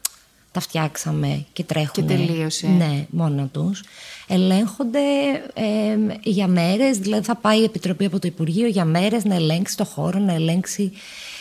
τα 0.53 0.61
φτιάξαμε 0.61 1.45
και 1.53 1.65
τρέχουν. 1.65 1.93
Και 1.93 2.03
τελείωσε. 2.03 2.67
Ναι, 2.67 3.07
μόνο 3.11 3.49
τους. 3.53 3.83
Ελέγχονται 4.27 5.01
για 6.23 6.47
μέρες, 6.47 6.99
δηλαδή 6.99 7.25
θα 7.25 7.35
πάει 7.35 7.61
η 7.61 7.65
Επιτροπή 7.65 8.05
από 8.05 8.19
το 8.19 8.29
Υπουργείο 8.29 8.67
για 8.67 8.85
μέρες 8.85 9.25
να 9.25 9.35
ελέγξει 9.35 9.77
το 9.77 9.85
χώρο, 9.85 10.19
να 10.19 10.33
ελέγξει 10.33 10.93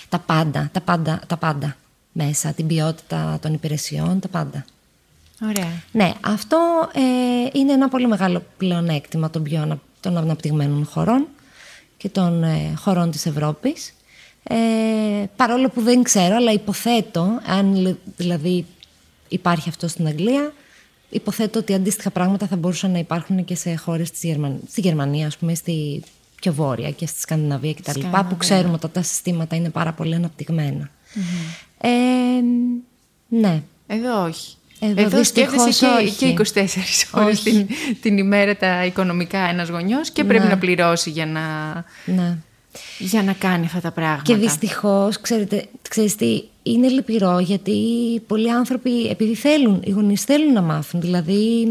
τα 0.10 0.20
πάντα. 0.20 0.70
Τα 0.74 0.82
πάντα, 0.82 1.22
τα 1.28 1.38
πάντα 1.38 1.76
μέσα, 2.18 2.54
την 2.54 2.68
ποιότητα 2.68 3.40
των 3.42 3.54
υπηρεσιών, 3.54 4.20
τα 4.20 4.28
πάντα. 4.28 4.66
Ωραία. 5.42 5.72
Ναι, 5.92 6.14
αυτό 6.22 6.90
ε, 6.94 7.60
είναι 7.60 7.72
ένα 7.72 7.90
πολύ 7.90 8.08
μεγάλο 8.08 8.44
πλεονέκτημα 8.58 9.30
των 9.30 9.44
πιο 9.44 9.80
των 10.00 10.18
αναπτυγμένων 10.18 10.86
χωρών 10.86 11.28
και 11.98 12.10
των 12.10 12.44
ε, 12.44 12.74
χωρών 12.78 13.12
της 13.12 13.26
Ευρώπης. 13.26 13.94
Ε, 14.44 14.56
παρόλο 15.36 15.70
που 15.70 15.82
δεν 15.82 16.04
ξέρω, 16.04 16.36
αλλά 16.36 16.52
υποθέτω, 16.52 17.42
αν 17.46 17.98
δηλαδή 18.18 18.66
υπάρχει 19.28 19.70
αυτό 19.70 19.88
στην 19.88 20.08
Αγγλία, 20.08 20.54
υποθέτω 21.10 21.60
ότι 21.60 21.74
αντίστοιχα 21.74 22.10
πράγματα 22.10 22.48
θα 22.48 22.56
μπορούσαν 22.56 22.92
να 22.92 23.00
υπάρχουν 23.00 23.46
και 23.46 23.56
σε 23.56 23.76
χώρες 23.76 24.12
της 24.12 24.24
Γερμανίας, 24.24 24.62
στη 24.70 24.82
Γερμανία, 24.82 25.28
ας 25.28 25.38
πούμε, 25.38 25.56
στη 25.56 26.04
πιο 26.36 26.54
βόρεια 26.54 26.92
και 26.92 27.08
στη 27.08 27.20
Σκανδιναβία 27.20 27.74
κτλ. 27.74 28.00
Που 28.30 28.38
ξέρουμε 28.38 28.74
ότι 28.74 28.88
τα 28.88 29.02
συστήματα 29.02 29.56
είναι 29.56 29.70
πάρα 29.70 29.94
πολύ 29.94 30.16
αναπτυγμένα. 30.16 30.90
Ε, 31.78 31.90
ναι. 33.28 33.64
Εδώ 33.88 34.24
όχι. 34.24 34.56
Εδώ, 34.80 35.02
Εδώ 35.02 35.24
σκέφτεσαι 35.24 35.86
και, 36.18 36.34
και 36.34 36.62
24 36.62 36.68
ώρες 37.12 37.44
την, 37.44 37.68
την 38.02 38.18
ημέρα 38.18 38.56
τα 38.56 38.86
οικονομικά 38.86 39.40
ένας 39.40 39.70
γονιός 39.70 40.10
και 40.10 40.24
πρέπει 40.24 40.44
ναι. 40.44 40.50
να 40.50 40.58
πληρώσει 40.58 41.10
για 41.10 41.26
να, 41.26 41.42
ναι. 42.06 42.38
για 43.00 43.24
να 43.24 43.34
κάνει 43.34 43.66
αυτά 43.66 43.82
τα 43.82 43.92
πράγματα. 43.92 44.22
Και 44.24 44.36
δυστυχώς, 44.36 45.22
ξέρετε, 45.22 45.66
ξέρεις 45.90 46.16
τι, 46.16 46.44
είναι 46.64 46.88
λυπηρό 46.88 47.40
γιατί 47.40 47.80
πολλοί 48.28 48.52
άνθρωποι, 48.52 49.08
επειδή 49.08 49.36
θέλουν, 49.36 49.82
οι 49.86 49.92
γονείς 49.92 50.24
θέλουν 50.24 50.54
να 50.54 50.62
μάθουν, 50.62 51.02
δηλαδή 51.02 51.68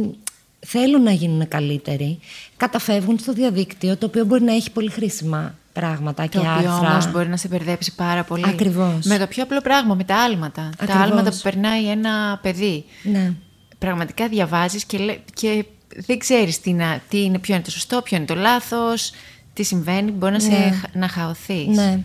θέλουν 0.66 1.02
να 1.02 1.12
γίνουν 1.12 1.48
καλύτεροι, 1.48 2.18
καταφεύγουν 2.56 3.18
στο 3.18 3.32
διαδίκτυο, 3.32 3.96
το 3.96 4.06
οποίο 4.06 4.24
μπορεί 4.24 4.42
να 4.42 4.54
έχει 4.54 4.70
πολύ 4.70 4.90
χρήσιμα 4.90 5.54
πράγματα 5.74 6.22
το 6.22 6.28
και 6.28 6.46
άρθρα. 6.46 6.70
Το 6.70 6.76
οποίο 6.76 6.88
όμως 6.88 7.10
μπορεί 7.10 7.28
να 7.28 7.36
σε 7.36 7.48
μπερδέψει 7.48 7.94
πάρα 7.94 8.24
πολύ. 8.24 8.44
Ακριβώς. 8.46 9.04
Με 9.06 9.18
το 9.18 9.26
πιο 9.26 9.42
απλό 9.42 9.60
πράγμα, 9.60 9.94
με 9.94 10.04
τα 10.04 10.16
άλματα. 10.16 10.70
Τα 10.86 10.94
άλματα 10.94 11.30
που 11.30 11.38
περνάει 11.42 11.88
ένα 11.90 12.38
παιδί. 12.42 12.84
Ναι. 13.02 13.32
Πραγματικά 13.78 14.28
διαβάζεις 14.28 14.84
και, 14.84 15.18
και 15.34 15.64
δεν 16.06 16.18
ξέρεις 16.18 16.60
τι, 16.60 16.72
να, 16.72 17.00
τι 17.08 17.22
είναι, 17.22 17.38
ποιο 17.38 17.54
είναι 17.54 17.64
το 17.64 17.70
σωστό, 17.70 18.02
ποιο 18.02 18.16
είναι 18.16 18.26
το 18.26 18.34
λάθος, 18.34 19.12
τι 19.52 19.62
συμβαίνει, 19.62 20.10
μπορεί 20.10 20.32
να, 20.32 20.42
ναι. 20.42 20.54
σε, 20.54 20.80
να 20.92 21.08
χαωθείς. 21.08 21.76
Ναι. 21.76 22.00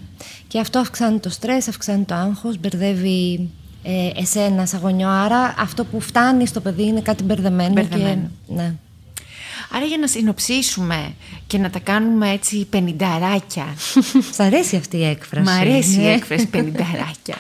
Και 0.48 0.60
αυτό 0.60 0.80
αυξάνει 0.80 1.20
το 1.20 1.30
στρες, 1.30 1.68
αυξάνει 1.68 2.04
το 2.04 2.16
άγχος, 2.16 2.58
μπερδεύει 2.58 3.50
ε, 3.84 4.10
εσένα 4.16 4.66
σαν 4.66 4.80
γονιό. 4.80 5.10
Άρα 5.10 5.56
αυτό 5.58 5.86
που 5.86 6.00
φτάνει 6.00 6.48
στο 6.48 6.62
παιδί 6.62 6.84
είναι 6.84 7.02
κάτι 7.02 7.24
μπερδεμένο. 7.24 7.74
μπερδεμένο. 7.74 8.30
Και, 8.48 8.54
ναι. 8.54 8.74
Άρα 9.72 9.86
για 9.86 9.98
να 9.98 10.08
συνοψίσουμε 10.08 11.14
και 11.48 11.58
να 11.58 11.70
τα 11.70 11.80
κάνουμε 11.80 12.32
έτσι 12.32 12.66
πενινταράκια. 12.66 13.76
Σ' 14.36 14.40
αρέσει 14.40 14.76
αυτή 14.76 14.98
η 14.98 15.06
έκφραση. 15.06 15.50
Μ' 15.50 15.60
αρέσει 15.60 15.94
η 15.94 16.04
ναι. 16.04 16.14
έκφραση 16.14 16.48
πενινταράκια. 16.48 17.38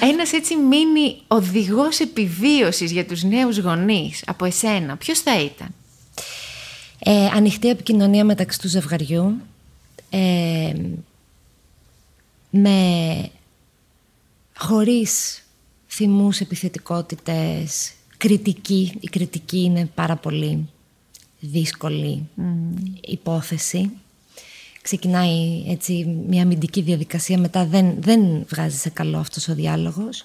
Ένας 0.00 0.32
έτσι 0.32 0.56
μίνι 0.56 1.16
οδηγός 1.28 2.00
επιβίωσης 2.00 2.92
για 2.92 3.06
τους 3.06 3.22
νέους 3.22 3.58
γονείς 3.58 4.22
από 4.26 4.44
εσένα. 4.44 4.96
Ποιος 4.96 5.18
θα 5.18 5.40
ήταν; 5.40 5.68
Ε, 6.98 7.26
ανοιχτή 7.26 7.68
επικοινωνία 7.68 8.24
μεταξύ 8.24 8.60
του 8.60 8.68
ζευγαριού. 8.68 9.40
Ε, 10.10 10.72
με 12.50 13.30
χωρίς 14.56 15.42
θυμούς, 15.86 16.40
επιθετικότητες, 16.40 17.92
κριτική. 18.16 18.92
Η 19.00 19.08
κριτική 19.08 19.58
είναι 19.58 19.90
πάρα 19.94 20.16
πολύ 20.16 20.68
δύσκολη 21.40 22.28
υπόθεση. 23.00 23.90
Ξεκινάει 24.82 25.64
έτσι 25.68 26.22
μια 26.28 26.42
αμυντική 26.42 26.80
διαδικασία, 26.80 27.38
μετά 27.38 27.66
δεν, 27.66 27.94
δεν 27.98 28.44
βγάζει 28.48 28.76
σε 28.76 28.88
καλό 28.90 29.18
αυτός 29.18 29.48
ο 29.48 29.54
διάλογος. 29.54 30.24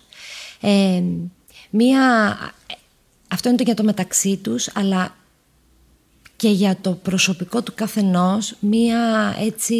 Ε, 0.61 1.03
μια, 1.69 2.35
αυτό 3.27 3.49
είναι 3.49 3.57
το 3.57 3.63
για 3.63 3.75
το 3.75 3.83
μεταξύ 3.83 4.37
τους, 4.37 4.69
αλλά 4.73 5.15
και 6.35 6.49
για 6.49 6.77
το 6.81 6.91
προσωπικό 6.91 7.61
του 7.61 7.73
καθενός, 7.75 8.55
μια 8.59 9.35
έτσι 9.39 9.75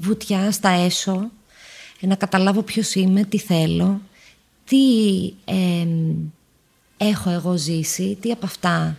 βουτιά 0.00 0.50
στα 0.50 0.68
έσω, 0.68 1.30
να 2.00 2.14
καταλάβω 2.14 2.62
ποιος 2.62 2.94
είμαι, 2.94 3.24
τι 3.24 3.38
θέλω, 3.38 4.00
τι 4.64 4.78
έχω 6.96 7.30
εγώ 7.30 7.56
ζήσει, 7.56 8.18
τι 8.20 8.30
από 8.30 8.46
αυτά 8.46 8.96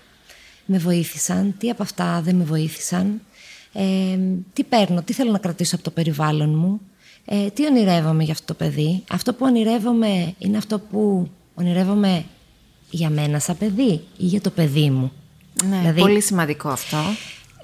με 0.67 0.77
βοήθησαν, 0.77 1.55
τι 1.57 1.69
από 1.69 1.83
αυτά 1.83 2.21
δεν 2.21 2.35
με 2.35 2.43
βοήθησαν, 2.43 3.21
ε, 3.73 3.83
τι 4.53 4.63
παίρνω, 4.63 5.01
τι 5.01 5.13
θέλω 5.13 5.31
να 5.31 5.37
κρατήσω 5.37 5.75
από 5.75 5.83
το 5.83 5.91
περιβάλλον 5.91 6.49
μου, 6.49 6.81
Ε, 7.29 7.49
τι 7.49 7.65
ονειρεύομαι 7.65 8.23
για 8.23 8.33
αυτό 8.33 8.45
το 8.45 8.53
παιδί; 8.53 9.03
Αυτό 9.09 9.33
που 9.33 9.45
ονειρεύομαι 9.45 10.33
είναι 10.37 10.57
αυτό 10.57 10.79
που 10.79 11.29
ονειρεύομαι 11.55 12.25
για 12.89 13.09
μένα 13.09 13.39
σαν 13.39 13.57
παιδί 13.57 13.91
ή 14.17 14.25
για 14.25 14.41
το 14.41 14.49
παιδί 14.49 14.89
μου. 14.89 15.11
Ναι, 15.69 15.77
δηλαδή, 15.77 15.99
πολύ 15.99 16.21
σημαντικό 16.21 16.69
αυτό. 16.69 16.97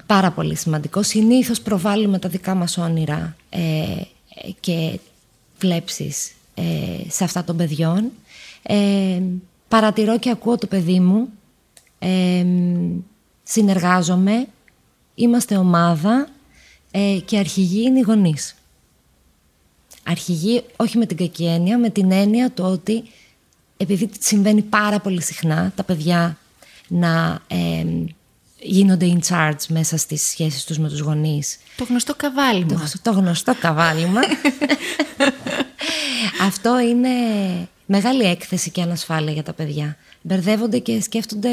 Πάρα 0.06 0.30
πολύ 0.30 0.56
σημαντικό. 0.56 1.02
Συνήθως 1.02 1.60
προβάλλουμε 1.60 2.18
τα 2.18 2.28
δικά 2.28 2.54
μας 2.54 2.78
όνειρα 2.78 3.36
ε, 3.50 3.60
και 4.60 5.00
βλέψεις 5.58 6.32
ε, 6.54 6.62
σε 7.08 7.24
αυτά 7.24 7.44
των 7.44 7.56
παιδιών. 7.56 8.10
Ε, 8.62 9.20
παρατηρώ 9.68 10.18
και 10.18 10.30
ακούω 10.30 10.58
το 10.58 10.66
παιδί 10.66 11.00
μου. 11.00 11.28
Ε, 12.04 12.46
συνεργάζομαι. 13.42 14.46
Είμαστε 15.14 15.56
ομάδα 15.56 16.28
ε, 16.90 17.18
και 17.24 17.38
αρχηγοί 17.38 17.82
είναι 17.82 17.98
οι 17.98 18.02
γονείς. 18.02 18.54
Αρχηγοί 20.02 20.62
όχι 20.76 20.98
με 20.98 21.06
την 21.06 21.16
κακή 21.16 21.46
έννοια, 21.46 21.78
με 21.78 21.90
την 21.90 22.12
έννοια 22.12 22.52
το 22.52 22.64
ότι 22.64 23.04
επειδή 23.76 24.10
συμβαίνει 24.20 24.62
πάρα 24.62 25.00
πολύ 25.00 25.22
συχνά 25.22 25.72
τα 25.76 25.84
παιδιά 25.84 26.38
να 26.88 27.42
ε, 27.46 27.84
γίνονται 28.60 29.12
in 29.14 29.28
charge 29.28 29.66
μέσα 29.68 29.96
στις 29.96 30.22
σχέσεις 30.22 30.64
τους 30.64 30.78
με 30.78 30.88
τους 30.88 31.00
γονείς. 31.00 31.58
Το 31.76 31.84
γνωστό 31.84 32.14
καβάλιμα. 32.14 32.74
Το, 32.74 32.98
το 33.02 33.10
γνωστό 33.10 33.54
καβάλιμα. 33.60 34.20
Αυτό 36.48 36.80
είναι 36.80 37.08
μεγάλη 37.86 38.22
έκθεση 38.22 38.70
και 38.70 38.82
ανασφάλεια 38.82 39.32
για 39.32 39.42
τα 39.42 39.52
παιδιά. 39.52 39.96
Μπερδεύονται 40.22 40.78
και 40.78 41.00
σκέφτονται 41.00 41.50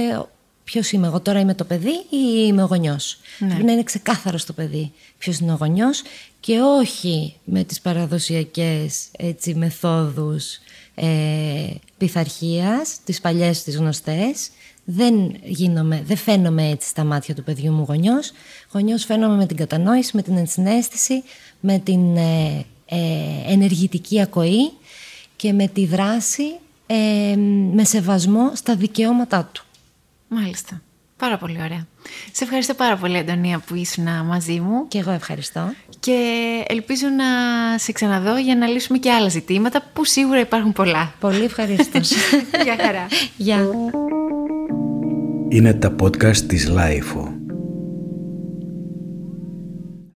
ποιος 0.63 0.91
είμαι 0.91 1.07
εγώ 1.07 1.19
τώρα, 1.19 1.39
είμαι 1.39 1.53
το 1.53 1.63
παιδί 1.63 2.05
ή 2.09 2.45
είμαι 2.47 2.63
ο 2.63 2.65
γονιός. 2.65 3.17
Ναι. 3.39 3.47
Πρέπει 3.47 3.63
να 3.63 3.71
είναι 3.71 3.83
ξεκάθαρος 3.83 4.41
στο 4.41 4.53
παιδί 4.53 4.91
ποιος 5.17 5.39
είναι 5.39 5.51
ο 5.51 5.55
γονιός 5.59 6.01
και 6.39 6.59
όχι 6.59 7.35
με 7.43 7.63
τις 7.63 7.81
παραδοσιακές 7.81 9.07
έτσι, 9.17 9.55
μεθόδους 9.55 10.57
ε, 10.95 11.07
πειθαρχίας, 11.97 12.97
τις 13.03 13.21
παλιές 13.21 13.63
τις 13.63 13.77
γνωστές. 13.77 14.49
Δεν, 14.83 15.35
γίνομαι, 15.43 16.01
δεν 16.05 16.17
φαίνομαι 16.17 16.69
έτσι 16.69 16.89
στα 16.89 17.03
μάτια 17.03 17.35
του 17.35 17.43
παιδιού 17.43 17.71
μου 17.71 17.85
γονιός. 17.87 18.31
Γονιός 18.71 19.05
φαίνομαι 19.05 19.35
με 19.35 19.45
την 19.45 19.57
κατανόηση, 19.57 20.11
με 20.15 20.21
την 20.21 20.37
ενσυναίσθηση, 20.37 21.23
με 21.59 21.79
την 21.79 22.17
ε, 22.17 22.65
ε, 22.85 22.97
ενεργητική 23.47 24.21
ακοή 24.21 24.71
και 25.35 25.53
με 25.53 25.67
τη 25.67 25.85
δράση 25.85 26.43
ε, 26.87 27.35
με 27.73 27.83
σεβασμό 27.83 28.51
στα 28.55 28.75
δικαιώματά 28.75 29.49
του. 29.51 29.65
Μάλιστα. 30.33 30.81
Πάρα 31.17 31.37
πολύ 31.37 31.57
ωραία. 31.63 31.87
Σε 32.31 32.43
ευχαριστώ 32.43 32.73
πάρα 32.73 32.97
πολύ, 32.97 33.17
Αντωνία, 33.17 33.59
που 33.67 33.75
ήσουν 33.75 34.25
μαζί 34.25 34.59
μου. 34.59 34.87
Και 34.87 34.97
εγώ 34.97 35.11
ευχαριστώ. 35.11 35.73
Και 35.99 36.17
ελπίζω 36.67 37.07
να 37.07 37.25
σε 37.77 37.91
ξαναδώ 37.91 38.37
για 38.37 38.55
να 38.55 38.67
λύσουμε 38.67 38.97
και 38.97 39.11
άλλα 39.11 39.29
ζητήματα 39.29 39.83
που 39.93 40.05
σίγουρα 40.05 40.39
υπάρχουν 40.39 40.73
πολλά. 40.73 41.13
Πολύ 41.19 41.43
ευχαριστώ. 41.43 41.99
Γεια 42.63 42.75
χαρά. 42.81 43.07
Γεια. 43.37 43.67
Είναι 45.49 45.73
τα 45.73 45.95
podcast 46.01 46.37
της 46.37 46.67
LiFO. 46.67 47.40